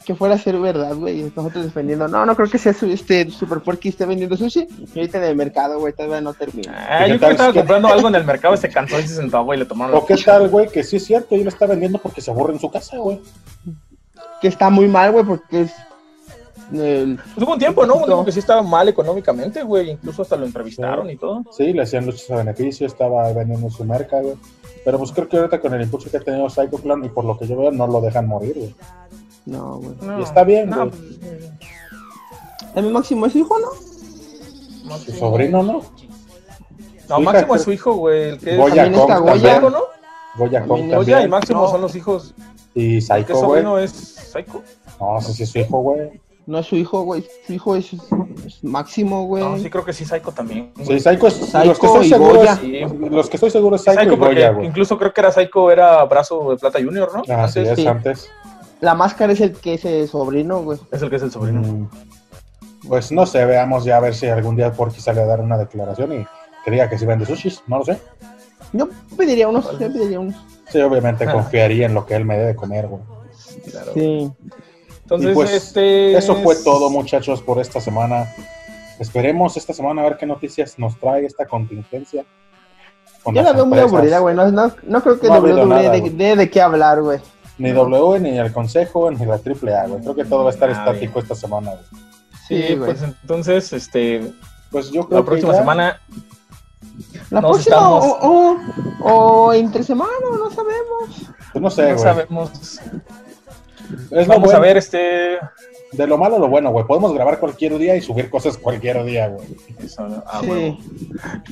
Que 0.06 0.16
fuera 0.16 0.36
a 0.36 0.38
ser 0.38 0.60
verdad, 0.60 0.96
güey. 0.96 1.24
Nosotros 1.36 1.66
defendiendo, 1.66 2.08
no, 2.08 2.26
no 2.26 2.36
creo 2.36 2.50
que 2.50 2.58
sea 2.58 2.74
su, 2.74 2.86
este 2.88 3.30
Super 3.32 3.60
Porky 3.60 3.90
esté 3.90 4.06
vendiendo 4.06 4.36
sushi. 4.38 4.68
Y 4.94 5.00
ahorita 5.00 5.18
en 5.20 5.24
el 5.26 5.36
mercado, 5.36 5.80
güey, 5.80 5.94
todavía 5.94 6.22
no 6.22 6.34
termina. 6.34 6.74
Ah, 6.90 7.04
¿Qué 7.06 7.12
yo 7.12 7.18
creo 7.18 7.30
que 7.30 7.34
estaba 7.34 7.54
¿Qué- 7.54 7.60
comprando 7.60 7.88
algo 7.88 8.08
en 8.08 8.16
el 8.16 8.24
mercado, 8.26 8.56
se 8.58 8.70
cansó 8.70 9.00
y 9.00 9.04
se 9.04 9.16
sentó, 9.16 9.44
güey, 9.44 9.58
y 9.58 9.64
le 9.64 9.66
tomaron 9.68 9.94
la 9.94 10.00
O 10.00 10.06
qué 10.06 10.16
tal, 10.18 10.50
güey, 10.50 10.68
que 10.70 10.84
sí 10.84 10.98
es 10.98 11.06
cierto, 11.06 11.36
y 11.36 11.44
lo 11.44 11.50
está 11.50 11.66
vendiendo 11.66 11.98
porque 12.00 12.22
se 12.22 12.32
aburre 12.32 12.54
en 12.54 12.60
su 12.60 12.70
casa, 12.70 12.98
güey. 12.98 13.20
Que 14.42 14.48
está 14.48 14.70
muy 14.70 14.88
mal, 14.88 15.12
güey, 15.12 15.26
porque 15.26 15.62
es 15.62 15.72
el- 16.74 17.20
Pues 17.36 17.46
hubo 17.46 17.54
un 17.54 17.60
tiempo, 17.60 17.86
¿no? 17.86 17.96
Un 17.96 18.00
No. 18.02 18.06
tiempo 18.08 18.26
que 18.26 18.32
sí 18.32 18.40
estaba 18.40 18.62
mal 18.62 18.88
económicamente, 18.88 19.62
güey. 19.64 19.92
Incluso 19.92 20.22
hasta 20.22 20.36
lo 20.36 20.46
entrevistaron 20.46 21.10
y 21.10 21.18
todo. 21.18 21.44
Sí, 21.58 21.74
le 21.74 21.82
hacían 21.82 22.06
luchas 22.06 22.30
a 22.32 22.38
beneficio, 22.38 22.88
estaba 22.88 23.32
vendiendo 23.34 23.70
su 23.70 23.84
merca, 23.84 24.22
güey. 24.22 24.36
Pero 24.84 24.98
pues 24.98 25.12
creo 25.12 25.28
que 25.30 25.38
ahorita 25.38 25.60
con 25.60 25.74
el 25.76 25.82
impulso 25.82 26.10
que 26.10 26.18
ha 26.18 26.22
tenido 26.22 26.50
Psycho 26.50 26.78
Clan, 26.78 27.04
y 27.06 27.10
por 27.10 27.24
lo 27.26 27.38
que 27.38 27.46
yo 27.46 27.56
veo, 27.58 27.72
no 27.72 27.86
lo 27.88 28.02
dejan 28.02 28.28
morir, 28.28 28.54
güey. 28.56 28.76
No, 29.46 29.78
güey. 29.78 29.96
Y 30.20 30.24
está 30.24 30.44
bien, 30.44 30.70
No, 30.70 30.78
güey. 30.88 30.90
pues, 30.90 31.50
¿También 32.74 32.94
Máximo 32.94 33.26
es 33.26 33.34
su 33.34 33.40
hijo, 33.40 33.56
no? 33.60 34.98
Su 34.98 35.12
sobrino, 35.14 35.64
¿no? 35.64 35.82
No, 37.10 37.16
Su 37.18 37.22
Máximo 37.22 37.56
es 37.56 37.62
su 37.64 37.72
hijo, 37.72 37.94
güey. 37.94 38.30
El 38.30 38.40
que 38.40 38.56
Goya 38.58 38.84
También 38.84 39.02
está 39.02 39.16
Kong 39.18 39.30
Goya. 39.30 39.56
Psycho, 39.56 39.70
¿no? 39.70 39.80
Goya 40.38 40.60
es- 40.60 40.68
Goya 40.96 41.22
y. 41.24 41.28
Máximo 41.28 41.62
No. 41.64 41.70
son 41.70 41.82
los 41.82 41.96
hijos. 41.96 42.34
Y 42.74 42.96
¿Qué 42.96 43.02
Psycho, 43.02 43.34
güey. 43.34 43.42
sobrino 43.42 43.78
es 43.80 43.92
Psycho? 43.92 44.64
No, 45.00 45.18
ese 45.20 45.34
sí 45.34 45.44
es 45.44 45.50
su 45.50 45.60
hijo, 45.60 45.80
güey. 45.82 46.22
No 46.46 46.58
es 46.60 46.66
su 46.68 46.76
hijo, 46.76 47.02
güey. 47.04 47.26
Su 47.46 47.54
hijo 47.54 47.76
es, 47.76 47.94
es 48.46 48.64
Máximo, 48.64 49.26
güey. 49.28 49.44
No, 49.44 49.58
sí 49.58 49.70
creo 49.70 49.84
que 49.84 49.92
sí, 49.94 50.06
Psycho 50.06 50.32
también. 50.32 50.72
Sí, 50.86 51.00
Psycho 51.00 51.28
es. 51.28 51.34
Psycho 51.34 51.66
los 51.66 51.80
que 51.80 51.86
estoy 51.88 52.06
y 52.06 52.10
seguro 52.10 52.36
Goya. 52.40 52.54
es- 52.54 52.60
Sí. 52.60 52.82
Los 53.10 53.30
que 53.30 53.38
estoy 53.38 53.52
seguro 53.52 53.76
es 53.76 53.82
Psycho, 53.84 54.00
Psycho 54.00 54.14
y 54.14 54.18
Goya, 54.18 54.52
güey. 54.52 54.68
incluso 54.68 54.98
creo 54.98 55.14
que 55.14 55.22
era 55.22 55.32
Psycho, 55.32 55.70
era 55.72 56.04
brazo 56.06 56.50
de 56.52 56.58
plata 56.58 56.80
junior, 56.82 57.12
¿no? 57.14 57.36
Antes. 57.36 57.56
es, 57.58 57.76
sí. 57.76 57.86
antes. 57.88 58.30
La 58.82 58.96
máscara 58.96 59.32
es 59.34 59.40
el 59.42 59.54
que 59.54 59.76
es 59.76 59.86
el 59.86 60.08
sobrino, 60.08 60.62
güey. 60.64 60.80
Es 60.92 61.02
el 61.02 61.10
que 61.10 61.16
es 61.18 61.22
el 61.24 61.32
sobrino. 61.32 61.62
Mm, 61.62 61.90
Pues 62.88 63.12
no 63.12 63.26
sé, 63.28 63.46
veamos 63.46 63.84
ya 63.86 63.98
a 63.98 64.00
ver 64.00 64.16
si 64.16 64.28
algún 64.28 64.56
día 64.56 64.72
Porky 64.74 65.00
sale 65.00 65.22
a 65.22 65.26
dar 65.26 65.40
una 65.40 65.58
declaración 65.58 66.14
y 66.22 66.26
que 66.66 66.72
diga 66.72 66.90
que 66.90 66.98
sí 66.98 67.06
vende 67.06 67.26
sushis, 67.28 67.62
no 67.68 67.78
lo 67.80 67.86
sé. 67.86 68.00
Yo 68.74 68.90
pediría 69.16 69.48
unos, 69.48 69.72
yo 69.74 69.92
pediría 69.94 70.20
unos. 70.20 70.36
Sí, 70.70 70.82
obviamente 70.82 71.26
Ah. 71.28 71.32
confiaría 71.34 71.86
en 71.86 71.94
lo 71.94 72.06
que 72.06 72.16
él 72.16 72.26
me 72.26 72.38
dé 72.38 72.46
de 72.48 72.56
comer, 72.56 72.88
güey. 72.88 73.02
Claro. 73.70 73.94
Sí. 73.94 74.32
Entonces, 75.04 75.34
pues, 75.36 75.52
este. 75.52 76.18
Eso 76.18 76.36
fue 76.36 76.56
todo, 76.56 76.90
muchachos, 76.90 77.42
por 77.42 77.60
esta 77.60 77.80
semana. 77.82 78.34
Esperemos 79.00 79.58
esta 79.58 79.74
semana 79.74 80.02
a 80.02 80.06
ver 80.06 80.18
qué 80.18 80.26
noticias 80.26 80.80
nos 80.80 80.98
trae 81.00 81.26
esta 81.26 81.46
contingencia. 81.46 82.24
con 83.24 83.36
Yo 83.36 83.42
la 83.44 83.52
veo 83.54 83.66
muy 83.66 83.78
aburrida, 83.80 84.20
güey. 84.20 84.36
No, 84.36 84.50
no, 84.52 84.72
no 84.84 85.02
creo 85.04 85.20
que 85.20 85.28
No 85.28 85.34
WWE 85.40 85.52
habido 85.52 85.66
nada, 85.68 85.92
de, 85.92 86.00
güey. 86.00 86.12
de, 86.14 86.36
de 86.36 86.50
qué 86.50 86.62
hablar, 86.62 87.02
güey. 87.02 87.20
Ni 87.58 87.72
W, 87.72 88.20
ni 88.20 88.38
el 88.40 88.52
Consejo, 88.52 89.12
ni 89.12 89.26
la 89.26 89.36
AAA, 89.36 89.88
güey. 89.88 90.02
Creo 90.02 90.16
que 90.16 90.26
todo 90.26 90.44
va 90.44 90.50
a 90.50 90.54
estar 90.54 90.70
Ah, 90.70 90.74
estático 90.74 91.20
esta 91.20 91.36
semana, 91.36 91.72
güey. 91.72 91.84
Sí, 92.48 92.64
Sí, 92.68 92.76
güey. 92.76 92.92
pues 92.92 93.02
entonces, 93.04 93.72
este, 93.74 94.32
Pues 94.72 94.90
yo 94.92 95.08
creo 95.08 95.20
la 95.20 95.26
próxima 95.26 95.52
que 95.52 95.56
ya- 95.58 95.62
semana 95.62 96.00
La 97.30 97.42
Nos 97.42 97.52
próxima 97.52 97.76
estamos- 97.78 98.06
o, 98.22 98.58
o, 99.04 99.14
o 99.46 99.54
entre 99.54 99.84
semana, 99.84 100.12
no 100.38 100.50
sabemos. 100.52 101.32
Pues 101.54 101.62
no 101.62 101.70
sé, 101.70 101.82
no 101.84 101.88
güey. 101.96 102.00
sabemos. 102.00 102.52
Es 104.12 104.28
lo 104.28 104.34
Vamos 104.34 104.46
bueno. 104.46 104.58
a 104.58 104.60
ver, 104.62 104.78
este. 104.78 105.38
De 105.92 106.08
lo 106.08 106.18
malo, 106.18 106.40
lo 106.40 106.48
bueno, 106.48 106.72
güey. 106.72 106.86
Podemos 106.86 107.14
grabar 107.14 107.40
cualquier 107.40 107.78
día 107.78 107.96
y 107.96 108.02
subir 108.02 108.30
cosas 108.30 108.58
cualquier 108.58 109.04
día, 109.04 109.28
güey. 109.28 109.46
eso, 109.84 110.24
ah, 110.26 110.40
sí. 110.42 110.50
huevo. 110.50 110.78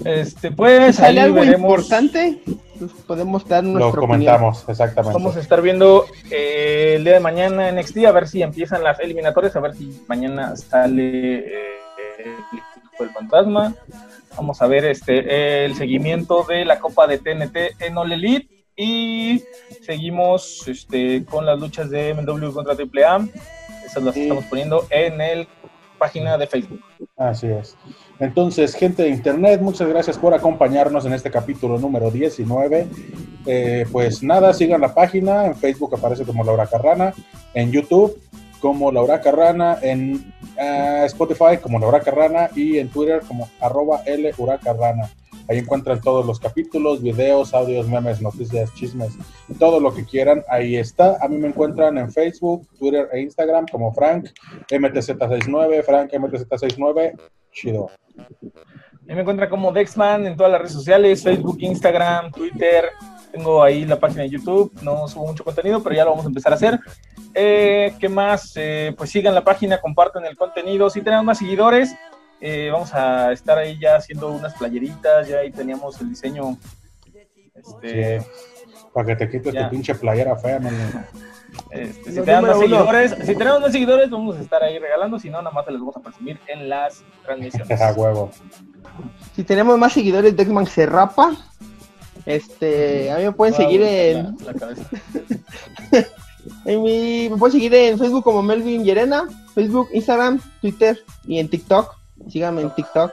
Este, 0.05 0.51
pues 0.51 0.95
sale 0.95 1.19
ahí 1.19 1.25
algo 1.25 1.41
veremos. 1.41 1.69
importante, 1.71 2.41
pues 2.79 2.91
podemos 3.05 3.45
dar 3.45 3.63
Lo 3.65 3.79
nuestra 3.79 3.99
comentamos, 3.99 4.63
exactamente. 4.69 5.13
Vamos 5.13 5.35
a 5.35 5.41
estar 5.41 5.61
viendo 5.61 6.05
eh, 6.31 6.93
el 6.95 7.03
día 7.03 7.15
de 7.15 7.19
mañana 7.19 7.67
en 7.67 7.75
NXT, 7.75 8.05
a 8.05 8.11
ver 8.13 8.29
si 8.29 8.41
empiezan 8.41 8.81
las 8.81 8.99
eliminatorias, 9.01 9.55
a 9.57 9.59
ver 9.59 9.75
si 9.75 10.01
mañana 10.07 10.55
sale 10.55 11.39
eh, 11.39 11.79
el 12.99 13.09
fantasma. 13.09 13.75
Vamos 14.37 14.61
a 14.61 14.67
ver 14.67 14.85
este 14.85 15.65
el 15.65 15.75
seguimiento 15.75 16.45
de 16.47 16.63
la 16.63 16.79
Copa 16.79 17.07
de 17.07 17.17
TNT 17.17 17.81
en 17.81 17.97
All 17.97 18.13
Elite 18.13 18.65
y 18.77 19.43
seguimos 19.85 20.65
este, 20.65 21.25
con 21.25 21.45
las 21.45 21.59
luchas 21.59 21.89
de 21.89 22.13
MW 22.13 22.53
contra 22.53 22.73
AAA. 22.73 23.27
Esas 23.89 24.03
las 24.03 24.13
Sí. 24.13 24.23
estamos 24.23 24.45
poniendo 24.45 24.85
en 24.89 25.19
el 25.21 25.47
página 25.97 26.37
de 26.37 26.47
Facebook. 26.47 26.81
Así 27.17 27.47
es. 27.47 27.75
Entonces, 28.19 28.73
gente 28.73 29.03
de 29.03 29.09
internet, 29.09 29.59
muchas 29.61 29.87
gracias 29.89 30.17
por 30.17 30.33
acompañarnos 30.33 31.05
en 31.05 31.13
este 31.13 31.29
capítulo 31.29 31.77
número 31.77 32.09
19. 32.09 32.87
Eh, 33.45 33.85
pues 33.91 34.23
nada, 34.23 34.53
sigan 34.53 34.81
la 34.81 34.93
página. 34.93 35.45
En 35.47 35.55
Facebook 35.55 35.93
aparece 35.95 36.23
como 36.23 36.43
Laura 36.43 36.67
Carrana. 36.67 37.13
En 37.53 37.71
YouTube 37.71 38.17
como 38.61 38.91
Laura 38.91 39.19
Carrana. 39.21 39.77
En 39.81 40.33
eh, 40.57 41.03
Spotify 41.05 41.57
como 41.61 41.79
Laura 41.79 41.99
Carrana. 41.99 42.49
Y 42.55 42.77
en 42.77 42.89
Twitter 42.89 43.21
como 43.27 43.49
arroba 43.59 44.01
L 44.05 44.31
Huracarrana. 44.37 45.09
Ahí 45.49 45.57
encuentran 45.57 45.99
todos 45.99 46.25
los 46.27 46.39
capítulos, 46.39 47.01
videos, 47.01 47.55
audios, 47.55 47.87
memes, 47.87 48.21
noticias, 48.21 48.71
chismes, 48.75 49.17
todo 49.57 49.79
lo 49.79 49.91
que 49.93 50.05
quieran. 50.05 50.43
Ahí 50.47 50.75
está. 50.75 51.17
A 51.21 51.27
mí 51.27 51.37
me 51.37 51.47
encuentran 51.47 51.97
en 51.97 52.11
Facebook, 52.11 52.67
Twitter 52.77 53.09
e 53.11 53.21
Instagram 53.21 53.65
como 53.67 53.91
Frank 53.91 54.27
MTZ69, 54.69 55.83
Frank 55.83 56.11
MTZ69. 56.11 57.19
Chido. 57.51 57.89
Ahí 59.07 59.15
me 59.15 59.21
encuentra 59.21 59.49
como 59.49 59.71
Dexman 59.71 60.27
en 60.27 60.37
todas 60.37 60.51
las 60.51 60.61
redes 60.61 60.73
sociales, 60.73 61.23
Facebook, 61.23 61.57
Instagram, 61.61 62.31
Twitter. 62.31 62.85
Tengo 63.31 63.63
ahí 63.63 63.85
la 63.85 63.99
página 63.99 64.21
de 64.21 64.29
YouTube. 64.29 64.71
No 64.83 65.07
subo 65.07 65.25
mucho 65.25 65.43
contenido, 65.43 65.81
pero 65.81 65.95
ya 65.95 66.03
lo 66.03 66.11
vamos 66.11 66.25
a 66.25 66.29
empezar 66.29 66.51
a 66.51 66.55
hacer. 66.55 66.79
Eh, 67.33 67.93
¿Qué 67.99 68.07
más? 68.07 68.53
Eh, 68.55 68.93
pues 68.95 69.09
sigan 69.09 69.33
la 69.33 69.43
página, 69.43 69.81
compartan 69.81 70.25
el 70.25 70.37
contenido. 70.37 70.91
Si 70.91 71.01
tenemos 71.01 71.25
más 71.25 71.39
seguidores, 71.39 71.95
eh, 72.41 72.69
vamos 72.71 72.93
a 72.93 73.31
estar 73.31 73.57
ahí 73.57 73.77
ya 73.79 73.95
haciendo 73.97 74.29
unas 74.29 74.53
playeritas. 74.55 75.27
Ya 75.27 75.39
ahí 75.39 75.51
teníamos 75.51 75.99
el 76.01 76.09
diseño. 76.09 76.57
Este, 77.55 78.21
Sí. 78.21 78.25
Para 78.93 79.05
que 79.07 79.15
te 79.17 79.29
quites 79.29 79.53
Ya. 79.53 79.65
tu 79.65 79.71
pinche 79.71 79.93
playera 79.95 80.35
fea, 80.37 80.59
no, 80.59 80.69
este, 81.71 82.11
si 82.11 82.21
tenemos 82.21 82.49
más 82.49 82.59
seguidores, 82.59 83.11
si 83.23 83.35
tenemos 83.35 83.61
más 83.61 83.71
seguidores, 83.71 84.09
vamos 84.09 84.37
a 84.37 84.41
estar 84.41 84.63
ahí 84.63 84.79
regalando. 84.79 85.19
Si 85.19 85.29
no, 85.29 85.39
nada 85.41 85.51
más 85.51 85.65
se 85.65 85.71
los 85.71 85.81
vamos 85.81 85.97
a 85.97 85.99
presumir 85.99 86.39
en 86.47 86.69
las 86.69 87.03
transmisiones. 87.25 87.81
A 87.81 87.93
huevo. 87.93 88.31
Si 89.35 89.43
tenemos 89.43 89.77
más 89.77 89.93
seguidores, 89.93 90.35
Dexman 90.35 90.65
se 90.65 90.85
rapa. 90.85 91.35
Este, 92.25 93.11
a 93.11 93.17
mí 93.17 93.23
me 93.25 93.31
pueden 93.31 93.53
seguir 93.53 93.81
en, 93.83 94.23
la- 94.23 94.35
la 94.45 94.53
cabeza. 94.53 94.83
en 96.65 96.83
mi, 96.83 97.29
me 97.29 97.37
pueden 97.37 97.51
seguir 97.53 97.73
en 97.75 97.97
Facebook 97.99 98.23
como 98.23 98.41
Melvin 98.41 98.83
Llerena, 98.83 99.25
Facebook, 99.53 99.89
Instagram, 99.93 100.39
Twitter 100.61 100.99
y 101.27 101.39
en 101.39 101.49
TikTok. 101.49 101.95
Síganme 102.27 102.61
en 102.61 102.69
TikTok. 102.75 103.11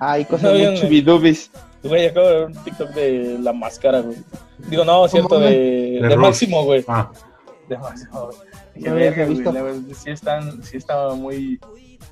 Hay 0.00 0.24
cosas 0.24 0.52
No, 0.52 0.58
muy 0.58 0.80
chubidubis. 0.80 1.50
Güey, 1.82 2.06
acabo 2.06 2.26
de 2.26 2.34
ver 2.34 2.44
un 2.46 2.54
TikTok 2.64 2.88
de 2.90 3.38
la 3.40 3.52
máscara, 3.52 4.00
güey. 4.00 4.16
Digo, 4.68 4.84
no, 4.84 5.06
cierto, 5.08 5.28
¿Cómo, 5.30 5.40
de, 5.42 5.50
De 6.00 6.08
de 6.08 6.14
Rush. 6.16 6.24
Máximo, 6.24 6.64
güey. 6.64 6.84
Ah, 6.88 7.10
De 7.68 7.78
Máximo, 7.78 8.26
güey. 8.26 8.38
Dije, 8.74 8.88
No 8.88 8.94
había 8.94 9.04
verga, 9.10 9.24
güey, 9.24 9.36
visto. 9.36 9.52
la 9.52 9.62
verdad, 9.62 9.80
sí, 9.96 10.10
están, 10.10 10.62
sí 10.64 10.76
está 10.76 11.08
muy, 11.10 11.60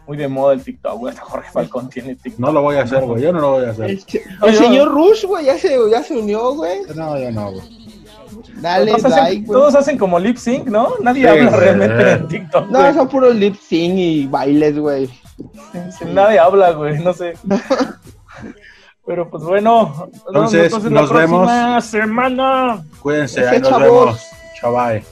muy 0.07 0.17
de 0.17 0.29
moda 0.29 0.55
el 0.55 0.63
TikTok, 0.63 0.99
güey. 0.99 1.13
Hasta 1.15 1.25
Jorge 1.27 1.51
Falcón 1.51 1.89
tiene 1.91 2.15
TikTok. 2.15 2.39
no 2.41 2.53
lo 2.53 2.63
voy 2.63 2.77
a 2.77 2.83
hacer, 2.83 3.05
güey. 3.05 3.23
Yo 3.23 3.33
no 3.33 3.41
lo 3.41 3.51
voy 3.53 3.65
a 3.65 3.71
hacer. 3.71 3.91
El, 3.91 4.01
No, 4.41 4.53
señor 4.53 4.93
Rush, 4.93 5.25
güey, 5.25 5.47
ya 5.47 5.59
se, 5.59 5.77
ya 5.91 6.03
se 6.03 6.17
unió, 6.17 6.55
güey. 6.55 6.83
No, 6.95 7.19
yo 7.19 7.31
no, 7.33 7.53
güey. 7.53 7.85
Dale, 8.61 8.93
todos, 8.93 9.05
hacen, 9.07 9.45
güey. 9.45 9.59
todos 9.61 9.75
hacen 9.75 9.99
como 9.99 10.19
lip 10.19 10.37
sync, 10.37 10.67
¿no? 10.67 10.95
Nadie 11.03 11.23
Sí, 11.23 11.29
habla 11.29 11.51
güey. 11.51 11.61
realmente 11.61 12.11
en 12.13 12.29
TikTok. 12.29 12.71
No, 12.71 12.79
güey. 12.81 12.95
son 12.95 13.09
puros 13.09 13.35
lip 13.35 13.57
sync 13.57 13.95
y 13.99 14.27
bailes, 14.27 14.79
güey. 14.79 15.09
Sí, 15.37 16.05
Nadie 16.07 16.39
habla, 16.39 16.71
güey, 16.73 16.99
no 17.03 17.13
sé. 17.13 17.35
Pero 19.07 19.29
pues 19.29 19.43
bueno, 19.43 20.09
nos 20.33 20.51
vemos 20.51 20.55
Entonces, 20.55 20.85
la 20.85 21.01
nos 21.03 21.13
vemos. 21.13 21.41
próxima 21.47 21.81
semana. 21.83 22.85
Cuídense, 23.01 23.47
ahí 23.47 23.61
nos 23.61 23.69
chavos. 23.69 23.83
vemos. 23.85 24.27
Chavay. 24.61 25.05